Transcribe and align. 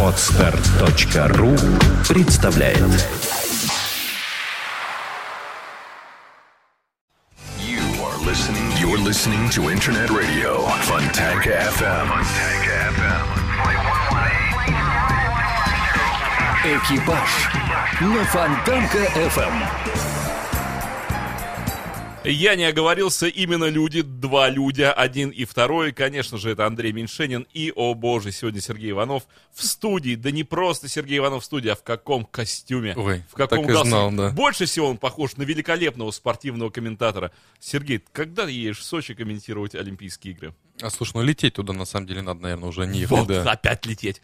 Отстар.ру 0.00 1.56
представляет 2.08 2.78
You 7.58 7.80
are 8.00 8.16
listening. 8.24 8.70
You're 8.78 8.98
listening 8.98 9.50
to 9.50 9.70
Internet 9.70 10.10
Radio 10.10 10.68
Fontanka 10.82 11.50
FM. 11.74 12.08
Экипаж 16.64 17.50
на 18.00 18.24
Фонтанка 18.24 18.98
FM. 19.16 20.23
Я 22.24 22.54
не 22.56 22.64
оговорился, 22.64 23.26
именно 23.26 23.66
люди, 23.66 24.02
два 24.02 24.48
людя, 24.48 24.92
один 24.92 25.30
и 25.30 25.44
второй. 25.44 25.92
Конечно 25.92 26.38
же, 26.38 26.50
это 26.50 26.66
Андрей 26.66 26.92
Меньшенин 26.92 27.46
и, 27.52 27.72
о 27.74 27.94
боже, 27.94 28.32
сегодня 28.32 28.60
Сергей 28.60 28.92
Иванов 28.92 29.24
в 29.52 29.64
студии. 29.64 30.14
Да 30.14 30.30
не 30.30 30.44
просто 30.44 30.88
Сергей 30.88 31.18
Иванов 31.18 31.42
в 31.42 31.46
студии, 31.46 31.68
а 31.68 31.74
в 31.74 31.82
каком 31.82 32.24
костюме. 32.24 32.94
Ой, 32.96 33.22
в 33.30 33.34
каком 33.34 33.66
так 33.66 33.70
и 33.76 33.86
знал, 33.88 34.10
да. 34.12 34.30
Больше 34.30 34.66
всего 34.66 34.88
он 34.88 34.96
похож 34.96 35.36
на 35.36 35.42
великолепного 35.42 36.10
спортивного 36.10 36.70
комментатора. 36.70 37.30
Сергей, 37.60 38.02
когда 38.12 38.46
ты 38.46 38.52
едешь 38.52 38.78
в 38.78 38.84
Сочи 38.84 39.14
комментировать 39.14 39.74
Олимпийские 39.74 40.34
игры? 40.34 40.54
А 40.80 40.90
слушай, 40.90 41.12
ну 41.14 41.22
лететь 41.22 41.54
туда 41.54 41.72
на 41.72 41.84
самом 41.84 42.06
деле 42.06 42.22
надо, 42.22 42.40
наверное, 42.40 42.68
уже 42.68 42.86
не 42.86 43.06
Вот, 43.06 43.28
да. 43.28 43.42
опять 43.50 43.86
лететь. 43.86 44.20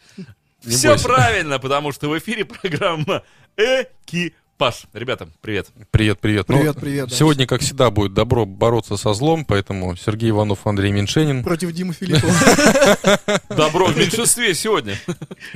Не 0.63 0.75
Все 0.75 0.89
бойся. 0.89 1.05
правильно, 1.05 1.59
потому 1.59 1.91
что 1.91 2.09
в 2.09 2.17
эфире 2.17 2.45
программа 2.61 3.23
Экипаж. 3.57 4.37
Ребята, 4.93 5.27
привет. 5.41 5.69
Привет, 5.89 6.19
привет. 6.19 6.47
Ну, 6.47 6.57
Привет, 6.57 6.77
привет, 6.79 7.09
да. 7.09 7.15
Сегодня, 7.15 7.47
как 7.47 7.61
всегда, 7.61 7.89
будет 7.89 8.13
добро 8.13 8.45
бороться 8.45 8.95
со 8.95 9.11
злом, 9.15 9.43
поэтому 9.43 9.95
Сергей 9.95 10.29
Иванов, 10.29 10.67
Андрей 10.67 10.91
Меньшенин. 10.91 11.43
Против 11.43 11.71
Димы 11.71 11.95
Филиппова. 11.95 12.31
Добро 13.49 13.87
в 13.87 13.97
меньшинстве 13.97 14.53
сегодня. 14.53 14.99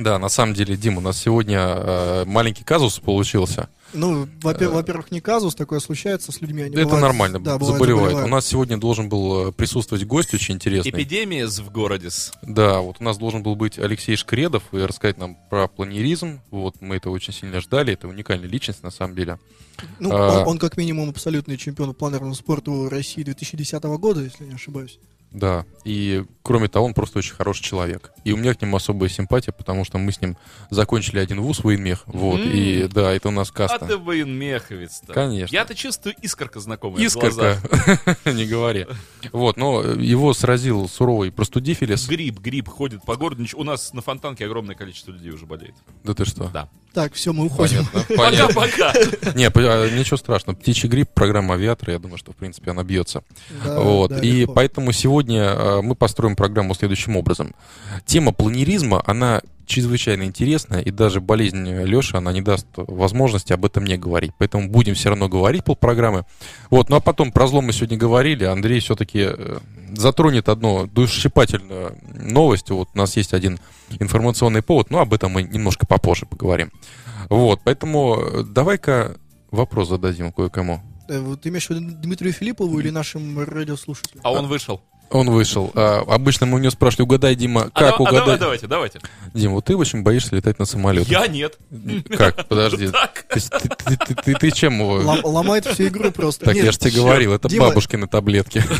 Да, 0.00 0.18
на 0.18 0.28
самом 0.28 0.54
деле, 0.54 0.76
Дим, 0.76 0.98
у 0.98 1.00
нас 1.00 1.18
сегодня 1.18 1.60
э, 1.60 2.24
маленький 2.26 2.64
казус 2.64 2.98
получился. 2.98 3.68
Ну, 3.92 4.28
во-пер- 4.42 4.70
во-первых, 4.70 5.10
не 5.10 5.20
казус, 5.20 5.54
такое 5.54 5.80
случается 5.80 6.32
с 6.32 6.40
людьми. 6.40 6.62
Они 6.62 6.74
Это 6.74 6.84
бывают- 6.84 7.02
нормально, 7.02 7.38
да, 7.40 7.58
бывает, 7.58 7.74
заболевает. 7.78 8.24
У 8.24 8.28
нас 8.28 8.46
сегодня 8.46 8.76
должен 8.78 9.08
был 9.08 9.48
э, 9.48 9.52
присутствовать 9.52 10.04
гость 10.04 10.34
очень 10.34 10.54
интересный. 10.56 10.90
Эпидемия 10.90 11.46
в 11.46 11.70
городе. 11.70 12.08
Да, 12.42 12.80
вот 12.80 12.96
у 13.00 13.04
нас 13.04 13.16
должен 13.18 13.42
был 13.42 13.56
быть 13.56 13.78
Алексей 13.78 14.16
Шкредов 14.16 14.62
и 14.72 14.78
рассказать 14.78 15.18
нам 15.18 15.36
про 15.50 15.68
планеризм. 15.68 16.40
Вот 16.50 16.76
мы 16.80 16.96
это 16.96 17.10
очень 17.10 17.32
сильно 17.32 17.60
ждали. 17.60 17.92
Это 17.92 18.08
уникальная 18.08 18.48
личность 18.48 18.82
на 18.82 18.90
самом 18.90 19.14
деле. 19.14 19.38
Ну, 19.98 20.10
А. 20.12 20.42
он, 20.42 20.48
он 20.48 20.58
как 20.58 20.76
минимум 20.76 21.10
абсолютный 21.10 21.56
чемпион 21.56 21.88
по 21.90 21.94
планерному 21.94 22.34
спорту 22.34 22.88
России 22.88 23.22
2010 23.22 23.82
года, 23.98 24.22
если 24.22 24.44
не 24.44 24.54
ошибаюсь. 24.54 24.98
Да, 25.32 25.66
и 25.84 26.24
кроме 26.42 26.68
того, 26.68 26.86
он 26.86 26.94
просто 26.94 27.18
очень 27.18 27.34
хороший 27.34 27.62
человек. 27.62 28.10
И 28.24 28.32
у 28.32 28.36
меня 28.38 28.54
к 28.54 28.62
нему 28.62 28.76
особая 28.76 29.10
симпатия, 29.10 29.52
потому 29.52 29.84
что 29.84 29.98
мы 29.98 30.10
с 30.12 30.20
ним 30.22 30.36
закончили 30.70 31.18
один 31.18 31.40
вуз 31.42 31.62
военмех. 31.62 32.04
Вот, 32.06 32.40
М. 32.40 32.50
и 32.50 32.88
да, 32.88 33.12
это 33.12 33.28
у 33.28 33.32
нас 33.32 33.50
А 33.50 33.52
каста. 33.52 33.84
ты 33.86 33.98
военмеховец-то. 33.98 35.12
Конечно. 35.12 35.54
Я-то 35.54 35.74
чувствую 35.74 36.14
искорка 36.22 36.60
знакомая 36.60 37.04
Искорка, 37.04 37.58
не 38.24 38.46
говори. 38.46 38.86
Вот, 39.32 39.56
но 39.58 39.82
его 39.82 40.32
сразил 40.32 40.88
суровый 40.88 41.30
простудифилис. 41.32 42.06
Гриб, 42.08 42.38
гриб 42.38 42.68
ходит 42.68 43.04
по 43.04 43.16
городу. 43.16 43.44
У 43.54 43.64
нас 43.64 43.92
на 43.92 44.00
Фонтанке 44.00 44.46
огромное 44.46 44.74
количество 44.74 45.10
людей 45.12 45.32
уже 45.32 45.44
болеет. 45.44 45.74
Да 46.02 46.14
ты 46.14 46.24
что? 46.24 46.48
Да. 46.48 46.70
Так, 46.96 47.12
все, 47.12 47.34
мы 47.34 47.44
уходим. 47.44 47.84
Понятно, 47.92 48.16
понятно. 48.16 48.54
Пока-пока. 48.54 49.32
Не, 49.34 49.48
а, 49.48 49.90
ничего 49.90 50.16
страшного. 50.16 50.56
Птичий 50.56 50.88
грипп, 50.88 51.10
программа 51.12 51.52
авиатора, 51.52 51.92
я 51.92 51.98
думаю, 51.98 52.16
что, 52.16 52.32
в 52.32 52.36
принципе, 52.36 52.70
она 52.70 52.84
бьется. 52.84 53.22
Да, 53.62 53.80
Вот. 53.80 54.12
да, 54.12 54.20
и 54.20 54.30
легко. 54.40 54.54
поэтому 54.54 54.92
сегодня 54.92 55.42
э, 55.42 55.82
мы 55.82 55.94
построим 55.94 56.36
программу 56.36 56.74
следующим 56.74 57.18
образом. 57.18 57.54
Тема 58.06 58.32
планеризма, 58.32 59.02
она 59.04 59.42
чрезвычайно 59.66 60.22
интересная, 60.22 60.80
и 60.80 60.90
даже 60.90 61.20
болезнь 61.20 61.68
Леши, 61.68 62.16
она 62.16 62.32
не 62.32 62.40
даст 62.40 62.66
возможности 62.76 63.52
об 63.52 63.66
этом 63.66 63.84
не 63.84 63.98
говорить. 63.98 64.30
Поэтому 64.38 64.70
будем 64.70 64.94
все 64.94 65.10
равно 65.10 65.28
говорить 65.28 65.64
по 65.64 65.74
программе. 65.74 66.24
Вот. 66.70 66.88
Ну 66.88 66.96
а 66.96 67.00
потом 67.00 67.30
про 67.30 67.46
зло 67.46 67.60
мы 67.60 67.74
сегодня 67.74 67.98
говорили. 67.98 68.44
Андрей 68.44 68.80
все-таки 68.80 69.28
затронет 69.94 70.48
одну 70.48 70.86
душесчипательную 70.86 71.96
новость. 72.14 72.70
Вот 72.70 72.88
у 72.94 72.98
нас 72.98 73.16
есть 73.16 73.34
один 73.34 73.58
информационный 74.00 74.62
повод, 74.62 74.90
но 74.90 75.00
об 75.00 75.12
этом 75.12 75.32
мы 75.32 75.42
немножко 75.42 75.86
попозже 75.86 76.26
поговорим. 76.26 76.70
Вот. 77.28 77.60
Поэтому 77.64 78.16
э, 78.20 78.42
давай-ка 78.44 79.16
вопрос 79.50 79.88
зададим 79.88 80.32
кое-кому. 80.32 80.80
Э, 81.08 81.20
Вот 81.20 81.42
ты 81.42 81.48
имеешь 81.48 81.66
в 81.66 81.70
виду 81.70 81.80
Дмитрию 81.96 82.32
Филиппову 82.32 82.78
или 82.80 82.90
нашим 82.90 83.38
радиослушателям? 83.38 84.20
А 84.24 84.32
он 84.32 84.46
вышел. 84.46 84.80
Он 85.10 85.30
вышел. 85.30 85.70
А, 85.74 86.02
обычно 86.06 86.46
мы 86.46 86.56
у 86.56 86.58
него 86.58 86.70
спрашивали, 86.70 87.04
угадай, 87.04 87.34
Дима, 87.36 87.70
А 87.72 87.78
как 87.80 88.00
а 88.00 88.02
угадай? 88.02 88.20
давай, 88.20 88.38
давайте, 88.38 88.66
давайте. 88.66 89.00
Дима, 89.34 89.54
вот 89.54 89.64
ты 89.64 89.76
очень 89.76 90.02
боишься 90.02 90.34
летать 90.34 90.58
на 90.58 90.64
самолете. 90.64 91.10
Я 91.10 91.26
нет. 91.28 91.58
Как? 92.16 92.46
Подожди. 92.48 92.90
Ты, 94.40 94.50
чем 94.50 94.74
его... 94.80 95.00
Лом- 95.00 95.20
Ломает 95.24 95.66
всю 95.66 95.88
игру 95.88 96.10
просто. 96.10 96.44
Так 96.46 96.56
я 96.56 96.72
же 96.72 96.78
тебе 96.78 96.92
говорил, 96.92 97.32
это 97.32 97.48
Дима, 97.48 97.68
бабушкины 97.68 98.06
таблетки. 98.06 98.62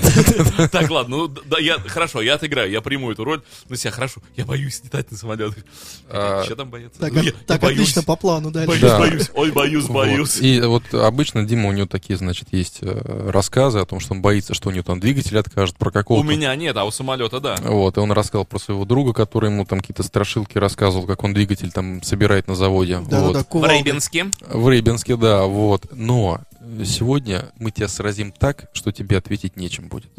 Так, 0.71 0.91
ладно, 0.91 1.17
ну 1.17 1.29
да, 1.29 1.59
я 1.59 1.79
хорошо, 1.79 2.23
я 2.23 2.35
отыграю, 2.35 2.71
я 2.71 2.81
приму 2.81 3.13
эту 3.13 3.25
роль 3.25 3.43
на 3.69 3.77
себя. 3.77 3.91
Хорошо, 3.91 4.21
я 4.37 4.45
боюсь 4.45 4.83
летать 4.83 5.11
на 5.11 5.17
самолетах. 5.17 5.65
А, 6.09 6.45
Что 6.45 6.57
там 6.57 6.71
бояться? 6.71 6.99
Так, 7.01 7.13
Ну, 7.13 7.69
отлично, 7.69 8.03
по 8.03 8.17
плану 8.17 8.51
дальше. 8.51 8.69
Боюсь, 8.81 8.93
боюсь. 8.99 9.31
Ой, 9.35 9.51
боюсь, 9.53 9.85
боюсь. 9.87 10.39
И 10.41 10.61
вот 10.61 10.93
обычно 10.93 11.45
Дима, 11.45 11.69
у 11.69 11.73
него 11.73 11.87
такие, 11.87 12.17
значит, 12.17 12.49
есть 12.53 12.79
э, 12.83 13.31
рассказы 13.31 13.79
о 13.79 13.85
том, 13.87 14.01
что 14.01 14.15
он 14.15 14.23
боится, 14.23 14.55
что 14.55 14.69
у 14.69 14.73
него 14.73 14.83
там 14.83 15.01
двигатель 15.01 15.39
откажет, 15.39 15.77
про 15.77 15.91
У 16.21 16.23
меня 16.23 16.55
нет, 16.57 16.77
а 16.77 16.85
у 16.85 16.91
самолета 16.91 17.41
да. 17.41 17.57
Вот, 17.63 17.97
и 17.97 18.01
он 18.01 18.13
рассказал 18.13 18.45
про 18.45 18.59
своего 18.59 18.85
друга, 18.85 19.13
который 19.13 19.51
ему 19.51 19.65
там 19.65 19.81
какие-то 19.81 20.03
страшилки 20.03 20.59
рассказывал, 20.59 21.07
как 21.07 21.23
он 21.25 21.35
двигатель 21.35 21.71
там 21.71 22.03
собирает 22.03 22.49
на 22.49 22.55
заводе. 22.55 23.01
Да, 23.09 23.23
вот. 23.23 23.33
да, 23.35 23.45
В. 23.49 23.65
Рейбинске. 23.65 24.27
В 24.49 24.69
Рейбинске, 24.69 25.17
да, 25.17 25.45
вот. 25.45 25.87
Но 25.93 26.41
сегодня 26.85 27.51
мы 27.59 27.71
тебя 27.71 27.89
сразим 27.89 28.33
так, 28.33 28.71
что 28.73 28.93
тебе 28.93 29.19
ответить 29.19 29.57
нечем 29.57 29.89
будет. 29.89 30.11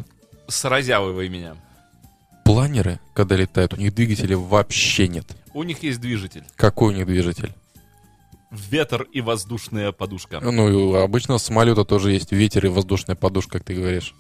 Сразявы 0.48 1.14
вы 1.14 1.30
меня. 1.30 1.56
Планеры, 2.46 3.00
когда 3.14 3.36
летают, 3.36 3.74
у 3.74 3.78
них 3.78 3.94
двигателя 3.94 4.38
вообще 4.38 5.08
нет. 5.10 5.26
У 5.54 5.64
них 5.64 5.84
есть 5.84 6.00
движитель. 6.00 6.44
Какой 6.56 6.94
у 6.94 6.96
них 6.96 7.06
движитель? 7.06 7.52
Ветер 8.52 9.06
и 9.12 9.20
воздушная 9.20 9.92
подушка. 9.92 10.40
Ну, 10.40 10.70
и 10.70 10.74
у 10.74 10.96
обычного 10.96 11.40
самолета 11.40 11.84
тоже 11.84 12.14
есть 12.14 12.32
ветер 12.32 12.66
и 12.66 12.70
воздушная 12.70 13.18
подушка, 13.18 13.58
как 13.58 13.66
ты 13.66 13.76
говоришь. 13.76 14.16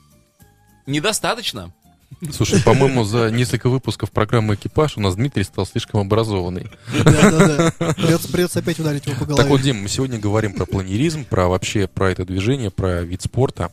Недостаточно? 0.87 1.71
Слушай, 2.31 2.63
по-моему, 2.63 3.03
за 3.03 3.29
несколько 3.29 3.69
выпусков 3.69 4.11
программы 4.11 4.55
«Экипаж» 4.55 4.97
у 4.97 5.01
нас 5.01 5.15
Дмитрий 5.15 5.43
стал 5.43 5.67
слишком 5.67 5.99
образованный. 5.99 6.71
Да, 7.03 7.31
да, 7.31 7.73
да. 7.77 7.93
Придется, 7.93 8.31
придется 8.31 8.59
опять 8.59 8.79
ударить 8.79 9.05
его 9.05 9.15
по 9.19 9.25
голове. 9.25 9.43
Так 9.43 9.51
вот, 9.51 9.61
Дим, 9.61 9.83
мы 9.83 9.89
сегодня 9.89 10.17
говорим 10.17 10.53
про 10.53 10.65
планеризм, 10.65 11.25
про 11.25 11.47
вообще 11.47 11.87
про 11.87 12.09
это 12.09 12.25
движение, 12.25 12.71
про 12.71 13.01
вид 13.01 13.21
спорта. 13.21 13.71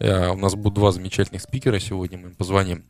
Э, 0.00 0.30
У 0.30 0.36
нас 0.36 0.54
будут 0.54 0.74
два 0.74 0.92
замечательных 0.92 1.42
спикера 1.42 1.78
сегодня, 1.78 2.16
мы 2.16 2.28
им 2.28 2.34
позвоним. 2.34 2.84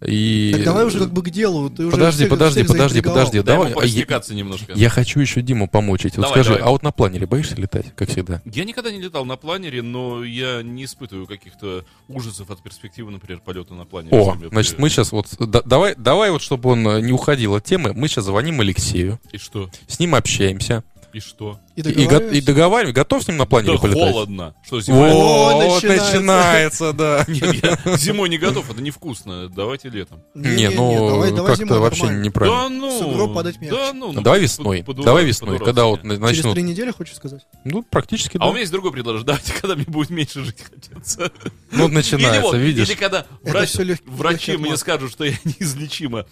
И... 0.00 0.52
Так 0.54 0.64
давай 0.64 0.84
уже 0.86 1.00
как 1.00 1.12
бы 1.12 1.22
к 1.22 1.30
делу. 1.30 1.68
Ты 1.68 1.82
уже 1.86 1.96
Подожди, 1.96 2.18
всех- 2.20 2.30
подожди, 2.30 2.60
всех 2.62 2.68
подожди, 2.72 3.00
подожди. 3.00 3.42
Дай 3.42 3.56
Давай, 3.56 3.72
а 3.72 3.84
я- 3.84 4.22
немножко. 4.34 4.72
Я 4.74 4.88
хочу 4.88 5.18
еще 5.20 5.42
Диму 5.42 5.68
помучить. 5.68 6.16
Вот 6.16 6.22
Давай, 6.22 6.32
скажи, 6.38 6.50
давай. 6.50 6.68
а 6.68 6.70
вот 6.70 6.82
на 6.84 6.92
планере 6.92 7.26
боишься 7.26 7.56
летать, 7.56 7.86
как 7.96 8.08
всегда? 8.08 8.40
Я 8.44 8.64
никогда 8.64 8.92
не 8.92 9.00
летал 9.00 9.24
на 9.24 9.36
планере, 9.36 9.82
но 9.82 10.22
я 10.24 10.62
не 10.62 10.84
испытываю 10.84 11.26
каких-то 11.26 11.84
ужасов 12.08 12.50
от 12.50 12.62
перспективы, 12.62 13.10
например, 13.10 13.40
полета 13.44 13.74
на 13.74 13.84
планере. 13.84 14.16
О, 14.16 14.36
значит, 14.50 14.78
мы 14.78 14.88
сейчас 14.88 15.10
вот... 15.10 15.26
да- 15.40 15.62
давай, 15.62 15.94
давай 15.96 16.30
вот, 16.30 16.42
чтобы 16.42 16.70
он 16.70 16.86
э, 16.86 17.00
не 17.00 17.12
уходил 17.12 17.54
от 17.56 17.64
темы, 17.64 17.92
мы 17.92 18.06
сейчас 18.06 18.26
звоним 18.26 18.60
Алексею, 18.60 19.18
И 19.32 19.38
что? 19.38 19.68
с 19.88 19.98
ним 19.98 20.14
общаемся. 20.14 20.84
И 21.12 21.20
что? 21.20 21.58
И 21.76 21.82
И, 21.82 22.38
и 22.38 22.40
договариваем, 22.40 22.94
готов 22.94 23.22
с 23.22 23.28
ним 23.28 23.36
на 23.36 23.44
планере 23.46 23.74
Да 23.74 23.80
полетать? 23.82 24.12
холодно. 24.12 24.54
Что, 24.64 24.80
зимой? 24.80 25.10
О, 25.12 25.52
вот 25.54 25.82
начинается. 25.82 26.14
начинается, 26.14 26.92
да. 26.94 27.24
Нет, 27.28 27.62
я 27.86 27.96
зимой 27.98 28.28
не 28.30 28.38
готов, 28.38 28.70
это 28.70 28.80
невкусно. 28.80 29.48
Давайте 29.48 29.90
летом. 29.90 30.20
Не, 30.34 30.70
ну 30.70 31.20
как-то 31.44 31.56
зимой, 31.56 31.78
вообще 31.80 32.02
нормально. 32.04 32.24
неправильно. 32.24 32.60
Да 32.62 32.68
ну. 32.70 32.98
Сугроб 32.98 33.34
падать 33.34 33.60
мягче. 33.60 33.76
Да 33.76 33.92
ну. 33.92 34.12
Ну, 34.12 34.22
давай 34.22 34.40
весной, 34.40 34.82
давай 34.82 35.24
весной, 35.24 35.58
когда 35.58 35.84
вот 35.84 36.02
на- 36.02 36.14
Через 36.16 36.20
начнут... 36.20 36.54
три 36.54 36.62
недели, 36.62 36.90
хочешь 36.90 37.16
сказать? 37.16 37.42
Ну, 37.64 37.82
практически, 37.82 38.36
А 38.36 38.40
да. 38.40 38.46
у 38.46 38.50
меня 38.50 38.60
есть 38.60 38.72
другое 38.72 38.92
предложение. 38.92 39.26
Давайте, 39.26 39.52
когда 39.60 39.76
мне 39.76 39.84
будет 39.86 40.10
меньше 40.10 40.42
жить 40.44 40.62
хотеться. 40.62 41.30
Ну, 41.70 41.88
начинается, 41.88 42.56
видишь. 42.56 42.88
или 42.88 42.96
когда 42.96 43.26
врачи 43.42 44.56
мне 44.56 44.76
скажут, 44.78 45.12
что 45.12 45.24
я 45.24 45.32
неизлечима. 45.44 46.24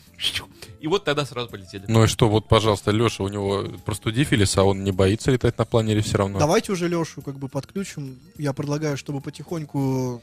И 0.81 0.87
вот 0.87 1.05
тогда 1.05 1.27
сразу 1.27 1.49
полетели. 1.51 1.85
Ну 1.89 2.05
и 2.05 2.07
что, 2.07 2.29
вот, 2.29 2.49
пожалуйста, 2.49 2.91
Леша, 2.91 3.23
у 3.23 3.29
него 3.29 3.65
простудифилис, 3.85 4.57
а 4.57 4.65
он 4.65 4.83
не 4.83 4.93
боится 4.93 5.31
летать 5.31 5.59
на 5.59 5.65
планере 5.67 6.01
все 6.01 6.17
равно. 6.19 6.39
Давайте 6.39 6.73
уже 6.73 6.89
Лешу 6.89 7.21
как 7.23 7.39
бы 7.39 7.49
подключим. 7.49 8.19
Я 8.39 8.53
предлагаю, 8.55 8.97
чтобы 8.97 9.21
потихоньку, 9.21 10.23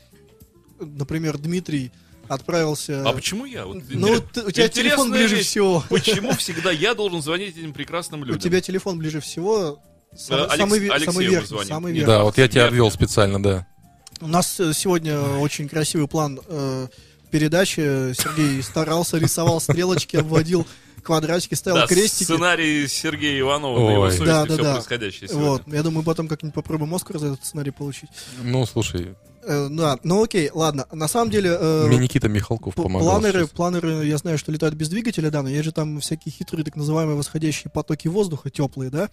например, 0.79 1.37
Дмитрий 1.37 1.91
отправился... 2.27 3.07
А 3.07 3.13
почему 3.13 3.45
я? 3.45 3.65
Вот 3.65 3.83
Ну, 3.89 4.19
ты- 4.19 4.41
у 4.43 4.51
тебя 4.51 4.67
телефон 4.67 5.11
ближе 5.11 5.37
вещь. 5.37 5.45
всего. 5.47 5.83
Почему 5.89 6.31
всегда 6.33 6.71
я 6.71 6.93
должен 6.95 7.21
звонить 7.21 7.55
этим 7.57 7.71
прекрасным 7.73 8.21
У 8.21 8.25
людям? 8.25 8.41
тебя 8.41 8.59
телефон 8.59 8.97
ближе 8.97 9.19
всего. 9.21 9.79
Сам- 10.15 10.39
Э, 10.39 10.43
Алекс- 10.45 10.57
самый, 10.57 10.79
ве- 10.79 10.89
Алексею 10.89 11.45
самый 11.65 11.91
верхний. 11.93 12.05
Да, 12.05 12.23
вот 12.23 12.37
я 12.37 12.47
тебя 12.47 12.67
обвел 12.67 12.89
специально, 12.91 13.41
да. 13.41 13.67
У 14.19 14.27
нас 14.27 14.55
сегодня 14.73 15.21
очень 15.21 15.69
красивый 15.69 16.07
план 16.07 16.39
э, 16.47 16.87
передаче 17.27 18.13
Сергей 18.17 18.61
старался, 18.63 19.17
рисовал 19.17 19.59
стрелочки, 19.61 20.17
обводил 20.17 20.65
квадратики, 21.03 21.53
ставил 21.53 21.77
Да, 21.81 21.87
крестики. 21.87 22.23
сценарий 22.25 22.87
Сергея 22.87 23.39
Иванова, 23.39 23.79
на 23.87 23.91
его 23.93 24.01
Ой. 24.03 24.11
совести 24.11 24.25
Да, 24.25 24.45
да, 24.45 24.53
все 24.53 24.63
да. 24.63 24.73
происходящее 24.73 25.27
сегодня. 25.29 25.49
Вот, 25.49 25.61
я 25.67 25.83
думаю, 25.83 26.03
потом 26.03 26.27
как-нибудь 26.27 26.53
попробуем 26.55 26.93
Оскар 26.95 27.17
за 27.19 27.27
этот 27.27 27.45
сценарий 27.45 27.71
получить. 27.71 28.09
Ну, 28.43 28.65
слушай, 28.65 29.15
Э, 29.49 29.69
да, 29.71 29.97
ну 30.03 30.23
окей, 30.23 30.49
ладно. 30.53 30.87
На 30.91 31.07
самом 31.07 31.31
деле, 31.31 31.55
э, 31.57 31.85
мне 31.87 31.99
Никита 31.99 32.27
Михалков 32.27 32.75
помогал. 32.75 33.07
планеры, 33.07 33.41
сейчас. 33.43 33.49
планеры, 33.51 34.05
я 34.05 34.17
знаю, 34.17 34.37
что 34.37 34.51
летают 34.51 34.75
без 34.75 34.89
двигателя, 34.89 35.31
да, 35.31 35.41
но 35.41 35.47
есть 35.47 35.63
же 35.63 35.71
там 35.71 36.01
всякие 36.01 36.33
хитрые 36.33 36.65
так 36.65 36.75
называемые 36.75 37.15
восходящие 37.15 37.71
потоки 37.71 38.09
воздуха, 38.09 38.49
теплые, 38.49 38.89
да? 38.89 39.09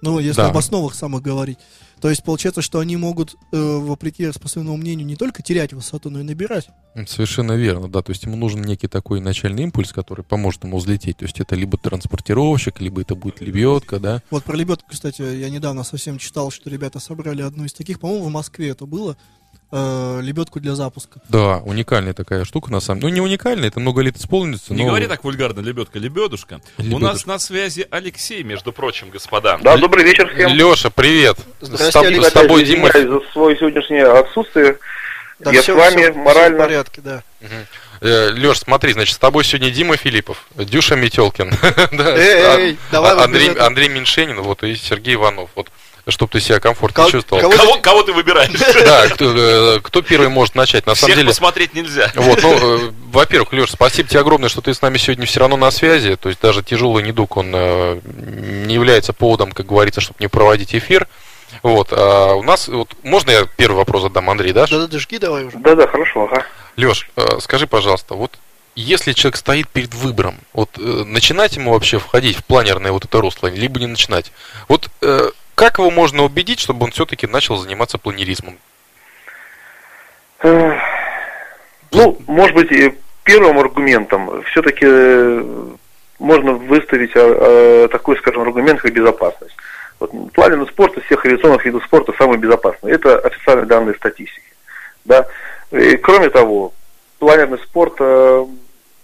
Ну, 0.00 0.20
если 0.20 0.42
Да. 0.42 0.50
об 0.50 0.56
основах 0.56 0.94
самых 0.94 1.22
говорить. 1.22 1.58
То 2.04 2.10
есть 2.10 2.22
получается, 2.22 2.60
что 2.60 2.80
они 2.80 2.98
могут, 2.98 3.34
э, 3.50 3.56
вопреки 3.56 4.26
распространенному 4.26 4.76
мнению, 4.76 5.06
не 5.06 5.16
только 5.16 5.42
терять 5.42 5.72
высоту, 5.72 6.10
но 6.10 6.20
и 6.20 6.22
набирать. 6.22 6.68
Совершенно 7.06 7.52
верно, 7.52 7.88
да. 7.88 8.02
То 8.02 8.12
есть 8.12 8.24
ему 8.24 8.36
нужен 8.36 8.60
некий 8.60 8.88
такой 8.88 9.20
начальный 9.20 9.62
импульс, 9.62 9.90
который 9.90 10.22
поможет 10.22 10.64
ему 10.64 10.76
взлететь. 10.76 11.16
То 11.16 11.24
есть 11.24 11.40
это 11.40 11.54
либо 11.54 11.78
транспортировщик, 11.78 12.78
либо 12.82 13.00
это 13.00 13.14
будет 13.14 13.40
лебедка, 13.40 13.98
да. 13.98 14.22
Вот 14.30 14.44
про 14.44 14.54
лебедку, 14.54 14.90
кстати, 14.90 15.22
я 15.22 15.48
недавно 15.48 15.82
совсем 15.82 16.18
читал, 16.18 16.50
что 16.50 16.68
ребята 16.68 17.00
собрали 17.00 17.40
одну 17.40 17.64
из 17.64 17.72
таких, 17.72 17.98
по-моему, 18.00 18.26
в 18.26 18.30
Москве 18.30 18.68
это 18.68 18.84
было, 18.84 19.16
э, 19.74 20.20
лебедку 20.22 20.60
для 20.60 20.74
запуска. 20.74 21.20
Да, 21.28 21.58
уникальная 21.58 22.12
такая 22.12 22.44
штука 22.44 22.70
на 22.70 22.80
самом 22.80 23.00
деле. 23.00 23.10
Ну, 23.10 23.14
не 23.16 23.20
уникальная, 23.20 23.68
это 23.68 23.80
много 23.80 24.02
лет 24.02 24.16
исполнится, 24.16 24.72
Не 24.72 24.82
но... 24.82 24.88
говори 24.88 25.06
так 25.06 25.24
вульгарно, 25.24 25.60
лебедка, 25.60 25.98
лебедушка. 25.98 26.60
У 26.78 26.82
Лебедушка. 26.82 27.06
нас 27.06 27.26
на 27.26 27.38
связи 27.38 27.86
Алексей, 27.90 28.42
между 28.42 28.72
прочим, 28.72 29.10
господа. 29.10 29.58
Да, 29.62 29.76
добрый 29.76 30.04
вечер 30.04 30.32
всем. 30.32 30.52
Леша, 30.52 30.90
привет. 30.90 31.38
Здрасте, 31.60 31.90
с, 32.00 32.04
тоб- 32.04 32.06
Алексей. 32.06 32.30
с 32.30 32.32
тобой, 32.32 32.64
Дима. 32.64 32.90
за 32.92 33.20
свое 33.32 33.56
сегодняшнее 33.56 34.06
отсутствие. 34.06 34.78
Да 35.38 35.50
Я 35.50 35.62
всё- 35.62 35.74
с 35.74 35.78
вами 35.78 36.02
всё 36.10 36.14
морально... 36.14 36.56
в 36.56 36.60
порядке, 36.60 37.00
да. 37.02 37.22
Леш, 38.00 38.58
смотри, 38.58 38.92
значит, 38.92 39.14
с 39.14 39.18
тобой 39.18 39.44
сегодня 39.44 39.70
Дима 39.70 39.96
Филиппов, 39.96 40.44
Дюша 40.56 40.94
Метелкин, 40.96 41.52
а- 41.62 42.74
а- 42.92 43.24
Андрей, 43.66 43.88
Меньшенин, 43.88 44.40
вот, 44.42 44.62
и 44.62 44.74
Сергей 44.76 45.14
Иванов, 45.14 45.48
вот, 45.54 45.68
чтобы 46.08 46.32
ты 46.32 46.40
себя 46.40 46.60
комфортно 46.60 46.96
Кого- 46.96 47.10
чувствовал. 47.10 47.40
кого- 47.40 47.56
Кого, 47.56 47.76
кого 47.80 48.02
ты 48.02 48.12
выбираешь? 48.12 48.50
Да, 48.84 49.08
кто, 49.08 49.32
э, 49.34 49.80
кто 49.82 50.02
первый 50.02 50.28
может 50.28 50.54
начать? 50.54 50.86
На 50.86 50.94
самом 50.94 51.08
Всех 51.08 51.16
деле, 51.16 51.28
посмотреть 51.28 51.74
нельзя. 51.74 52.12
Вот, 52.14 52.42
ну, 52.42 52.52
э, 52.88 52.90
во-первых, 53.10 53.52
Леш, 53.54 53.70
спасибо 53.70 54.08
тебе 54.08 54.20
огромное, 54.20 54.48
что 54.50 54.60
ты 54.60 54.74
с 54.74 54.82
нами 54.82 54.98
сегодня 54.98 55.24
все 55.26 55.40
равно 55.40 55.56
на 55.56 55.70
связи. 55.70 56.16
То 56.16 56.28
есть 56.28 56.40
даже 56.42 56.62
тяжелый 56.62 57.02
недуг, 57.02 57.36
он 57.38 57.52
э, 57.54 58.00
не 58.04 58.74
является 58.74 59.12
поводом, 59.14 59.52
как 59.52 59.64
говорится, 59.66 60.00
чтобы 60.02 60.16
не 60.20 60.28
проводить 60.28 60.74
эфир. 60.74 61.08
Вот, 61.62 61.88
а 61.92 62.34
у 62.34 62.42
нас, 62.42 62.68
вот, 62.68 62.90
можно 63.02 63.30
я 63.30 63.46
первый 63.56 63.76
вопрос 63.76 64.02
задам, 64.02 64.28
Андрей, 64.30 64.52
да? 64.52 64.66
Да-да-да, 64.66 64.98
жги 64.98 65.18
давай 65.18 65.44
уже. 65.44 65.58
Да-да, 65.58 65.86
хорошо, 65.86 66.24
ага. 66.24 66.44
Леш, 66.76 67.08
э, 67.16 67.40
скажи, 67.40 67.66
пожалуйста, 67.66 68.14
вот 68.14 68.38
если 68.74 69.12
человек 69.12 69.36
стоит 69.36 69.68
перед 69.68 69.94
выбором, 69.94 70.36
вот 70.52 70.70
э, 70.76 70.80
начинать 70.80 71.56
ему 71.56 71.72
вообще 71.72 71.98
входить 71.98 72.36
в 72.36 72.44
планерное 72.44 72.92
вот 72.92 73.04
это 73.04 73.20
русло, 73.20 73.46
либо 73.46 73.78
не 73.78 73.86
начинать, 73.86 74.32
вот 74.68 74.88
э, 75.02 75.30
как 75.54 75.78
его 75.78 75.90
можно 75.90 76.24
убедить, 76.24 76.60
чтобы 76.60 76.84
он 76.84 76.90
все-таки 76.90 77.26
начал 77.26 77.56
заниматься 77.56 77.98
планеризмом? 77.98 78.58
Ну, 80.42 82.18
может 82.26 82.56
быть, 82.56 82.94
первым 83.22 83.58
аргументом 83.58 84.42
все-таки 84.50 84.84
можно 86.18 86.52
выставить 86.52 87.12
такой, 87.90 88.18
скажем, 88.18 88.42
аргумент, 88.42 88.80
как 88.80 88.92
безопасность. 88.92 89.54
Вот, 90.00 90.10
плавательный 90.32 90.66
спорт 90.66 90.96
из 90.98 91.04
всех 91.04 91.24
авиационных 91.24 91.64
видов 91.64 91.84
спорта 91.84 92.12
самый 92.18 92.38
безопасный. 92.38 92.92
Это 92.92 93.18
официальные 93.18 93.66
данные 93.66 93.94
статистики. 93.94 94.42
Да? 95.04 95.26
И, 95.70 95.96
кроме 95.96 96.30
того, 96.30 96.72
планерный 97.18 97.58
спорт, 97.58 97.94
э, 98.00 98.44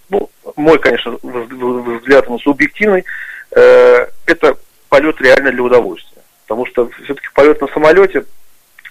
ну, 0.09 0.31
мой, 0.57 0.79
конечно, 0.79 1.11
вз- 1.23 1.49
вз- 1.49 1.99
взгляд 1.99 2.29
он 2.29 2.39
субъективный, 2.41 3.05
э, 3.53 4.07
это 4.27 4.57
полет 4.89 5.21
реально 5.21 5.53
для 5.53 5.63
удовольствия. 5.63 6.23
Потому 6.47 6.67
что 6.67 6.91
все-таки 7.05 7.29
полет 7.35 7.61
на 7.61 7.69
самолете, 7.69 8.25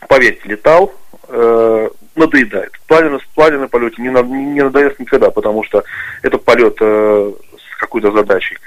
поверьте, 0.07 0.47
летал, 0.47 0.93
э, 1.27 1.89
надоедает. 2.15 2.71
В 2.75 3.35
плавленном 3.35 3.69
полете 3.69 4.01
не, 4.01 4.09
на- 4.09 4.21
не 4.23 4.61
надоест 4.61 4.99
никогда, 4.99 5.29
потому 5.29 5.63
что 5.63 5.83
это 6.23 6.37
полет 6.37 6.77
э, 6.79 7.33
с 7.57 7.77
какой-то 7.77 8.11
задачей. 8.11 8.57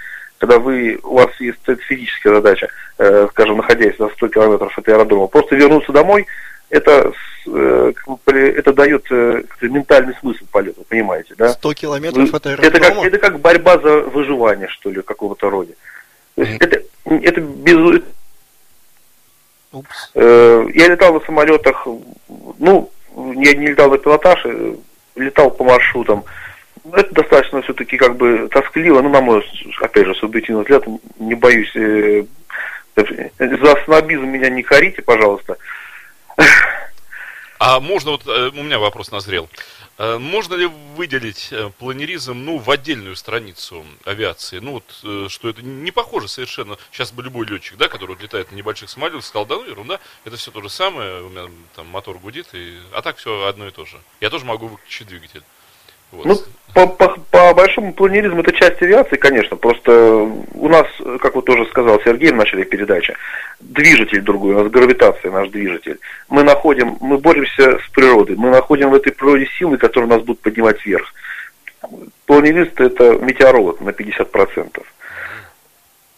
Когда 0.42 0.58
вы, 0.58 0.98
у 1.04 1.14
вас 1.14 1.30
есть 1.38 1.60
физическая 1.86 2.34
задача, 2.34 2.66
э, 2.98 3.28
скажем, 3.30 3.58
находясь 3.58 3.96
за 3.96 4.08
100 4.08 4.26
километров 4.26 4.76
от 4.76 4.88
аэродрома, 4.88 5.28
просто 5.28 5.54
вернуться 5.54 5.92
домой, 5.92 6.26
это, 6.68 7.12
э, 7.46 7.92
это 8.26 8.72
дает 8.72 9.06
э, 9.12 9.42
ментальный 9.60 10.16
смысл 10.18 10.44
полета, 10.50 10.80
понимаете, 10.88 11.36
да? 11.38 11.50
100 11.50 11.74
километров 11.74 12.28
Вы- 12.28 12.36
от 12.36 12.46
это, 12.46 12.56
как, 12.72 12.82
аэродрома. 12.82 13.06
это 13.06 13.18
как 13.18 13.38
борьба 13.38 13.78
за 13.78 14.00
выживание, 14.00 14.66
что 14.66 14.90
ли, 14.90 15.00
какого-то 15.00 15.48
рода. 15.48 15.74
То 16.34 16.42
есть 16.42 16.60
Мгм. 16.60 16.70
это, 16.70 16.82
это 17.28 17.40
без, 17.40 18.02
Упс. 19.70 20.10
Э, 20.16 20.66
Я 20.74 20.88
летал 20.88 21.14
на 21.14 21.20
самолетах, 21.20 21.86
ну, 22.58 22.90
я 23.16 23.54
не 23.54 23.68
летал 23.68 23.90
на 23.92 23.98
пилотаж, 23.98 24.40
э, 24.44 24.74
летал 25.14 25.52
по 25.52 25.62
маршрутам. 25.62 26.24
Это 26.90 27.14
достаточно 27.14 27.62
все-таки 27.62 27.96
как 27.96 28.16
бы 28.16 28.48
тоскливо, 28.48 29.02
ну, 29.02 29.08
на 29.08 29.20
мой, 29.20 29.44
опять 29.80 30.06
же, 30.06 30.14
субъективный 30.14 30.62
взгляд, 30.62 30.84
не 31.18 31.34
боюсь, 31.34 31.74
э, 31.76 32.24
за 32.96 33.84
снобизм 33.84 34.26
меня 34.26 34.48
не 34.48 34.62
корите, 34.62 35.02
пожалуйста. 35.02 35.56
А 37.64 37.78
можно, 37.78 38.10
вот 38.10 38.26
э, 38.26 38.48
у 38.48 38.62
меня 38.64 38.80
вопрос 38.80 39.12
назрел. 39.12 39.48
Э, 39.96 40.18
Можно 40.18 40.54
ли 40.56 40.66
выделить 40.96 41.50
э, 41.52 41.70
планеризм, 41.78 42.34
ну, 42.34 42.58
в 42.58 42.68
отдельную 42.68 43.14
страницу 43.14 43.86
авиации? 44.04 44.58
Ну, 44.58 44.72
вот, 44.72 45.30
что 45.30 45.48
это 45.48 45.62
не 45.62 45.92
похоже 45.92 46.26
совершенно. 46.26 46.76
Сейчас 46.90 47.12
бы 47.12 47.22
любой 47.22 47.46
летчик, 47.46 47.76
да, 47.76 47.86
который 47.86 48.16
вот 48.16 48.22
летает 48.22 48.50
на 48.50 48.56
небольших 48.56 48.90
самолетах, 48.90 49.24
сказал, 49.24 49.46
да, 49.46 49.54
ну, 49.54 49.64
ерунда, 49.64 50.00
это 50.24 50.36
все 50.36 50.50
то 50.50 50.60
же 50.60 50.68
самое, 50.68 51.22
у 51.22 51.28
меня 51.28 51.48
там 51.76 51.86
мотор 51.86 52.18
гудит, 52.18 52.48
и... 52.52 52.78
а 52.92 53.00
так 53.00 53.18
все 53.18 53.46
одно 53.46 53.68
и 53.68 53.70
то 53.70 53.84
же. 53.84 54.00
Я 54.20 54.30
тоже 54.30 54.44
могу 54.44 54.66
выключить 54.66 55.06
двигатель. 55.06 55.44
Вот. 56.10 56.26
Ну, 56.26 56.42
по, 56.74 56.86
по, 56.86 57.08
по 57.30 57.54
большому 57.54 57.92
планеризму 57.92 58.40
это 58.40 58.52
часть 58.52 58.80
авиации, 58.82 59.16
конечно. 59.16 59.56
Просто 59.56 59.92
у 60.54 60.68
нас, 60.68 60.86
как 61.20 61.34
вот 61.34 61.44
тоже 61.44 61.66
сказал 61.66 62.00
Сергей 62.02 62.30
в 62.32 62.36
начале 62.36 62.64
передачи, 62.64 63.14
движитель 63.60 64.22
другой, 64.22 64.54
у 64.54 64.58
нас 64.62 64.72
гравитация 64.72 65.30
наш 65.30 65.48
движитель. 65.50 65.98
Мы 66.28 66.42
находим, 66.42 66.96
мы 67.00 67.18
боремся 67.18 67.78
с 67.78 67.88
природой, 67.90 68.36
мы 68.36 68.50
находим 68.50 68.90
в 68.90 68.94
этой 68.94 69.12
природе 69.12 69.46
силы, 69.58 69.76
которые 69.76 70.08
нас 70.08 70.22
будут 70.22 70.40
поднимать 70.40 70.84
вверх. 70.84 71.12
Планерист 72.26 72.80
это 72.80 73.12
метеоролог 73.18 73.80
на 73.80 73.90
50%. 73.90 74.82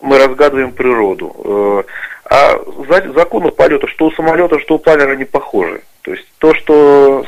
Мы 0.02 0.18
разгадываем 0.18 0.72
природу. 0.72 1.34
Э, 1.44 1.82
А 2.26 2.58
за- 2.88 3.12
законы 3.12 3.50
полета, 3.50 3.86
что 3.86 4.06
у 4.06 4.12
самолета, 4.12 4.58
что 4.58 4.76
у 4.76 4.78
планера, 4.78 5.14
не 5.14 5.26
похожи. 5.26 5.82
То 6.04 6.12
есть 6.12 6.26
то, 6.38 6.54
что 6.54 7.24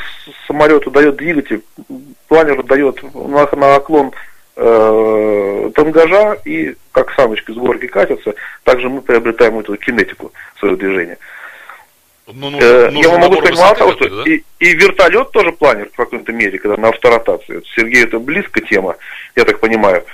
самолету 0.47 0.90
дает 0.90 1.16
двигатель, 1.16 1.62
планеру 2.28 2.62
дает 2.62 3.02
на, 3.14 3.49
на 3.50 3.73
наклон 3.73 4.12
э, 4.54 5.71
тангажа, 5.75 6.38
и 6.45 6.76
как 6.92 7.11
самочки 7.12 7.52
с 7.52 7.54
горки 7.54 7.87
катятся, 7.87 8.35
также 8.64 8.90
мы 8.90 9.00
приобретаем 9.00 9.59
эту 9.59 9.78
кинетику 9.78 10.30
своего 10.59 10.76
движения. 10.76 11.16
Ну, 12.26 12.50
ну, 12.50 12.59
Э, 12.61 12.90
нужен 12.90 13.00
я 13.00 13.09
вам 13.09 13.21
могу 13.23 13.37
сказать 13.37 13.59
мало 13.59 13.76
того, 13.76 13.92
что 13.92 14.11
да? 14.11 14.30
и, 14.30 14.42
и 14.59 14.75
вертолет 14.75 15.30
тоже 15.30 15.52
планер 15.52 15.88
в 15.90 15.97
какой-то 15.97 16.33
мере, 16.33 16.59
когда 16.59 16.76
на 16.76 16.88
авторотации. 16.88 17.62
Сергей, 17.75 18.04
это 18.04 18.18
близко 18.18 18.61
тема, 18.61 18.97
я 19.37 19.47
так 19.47 19.59
понимаю. 19.59 20.04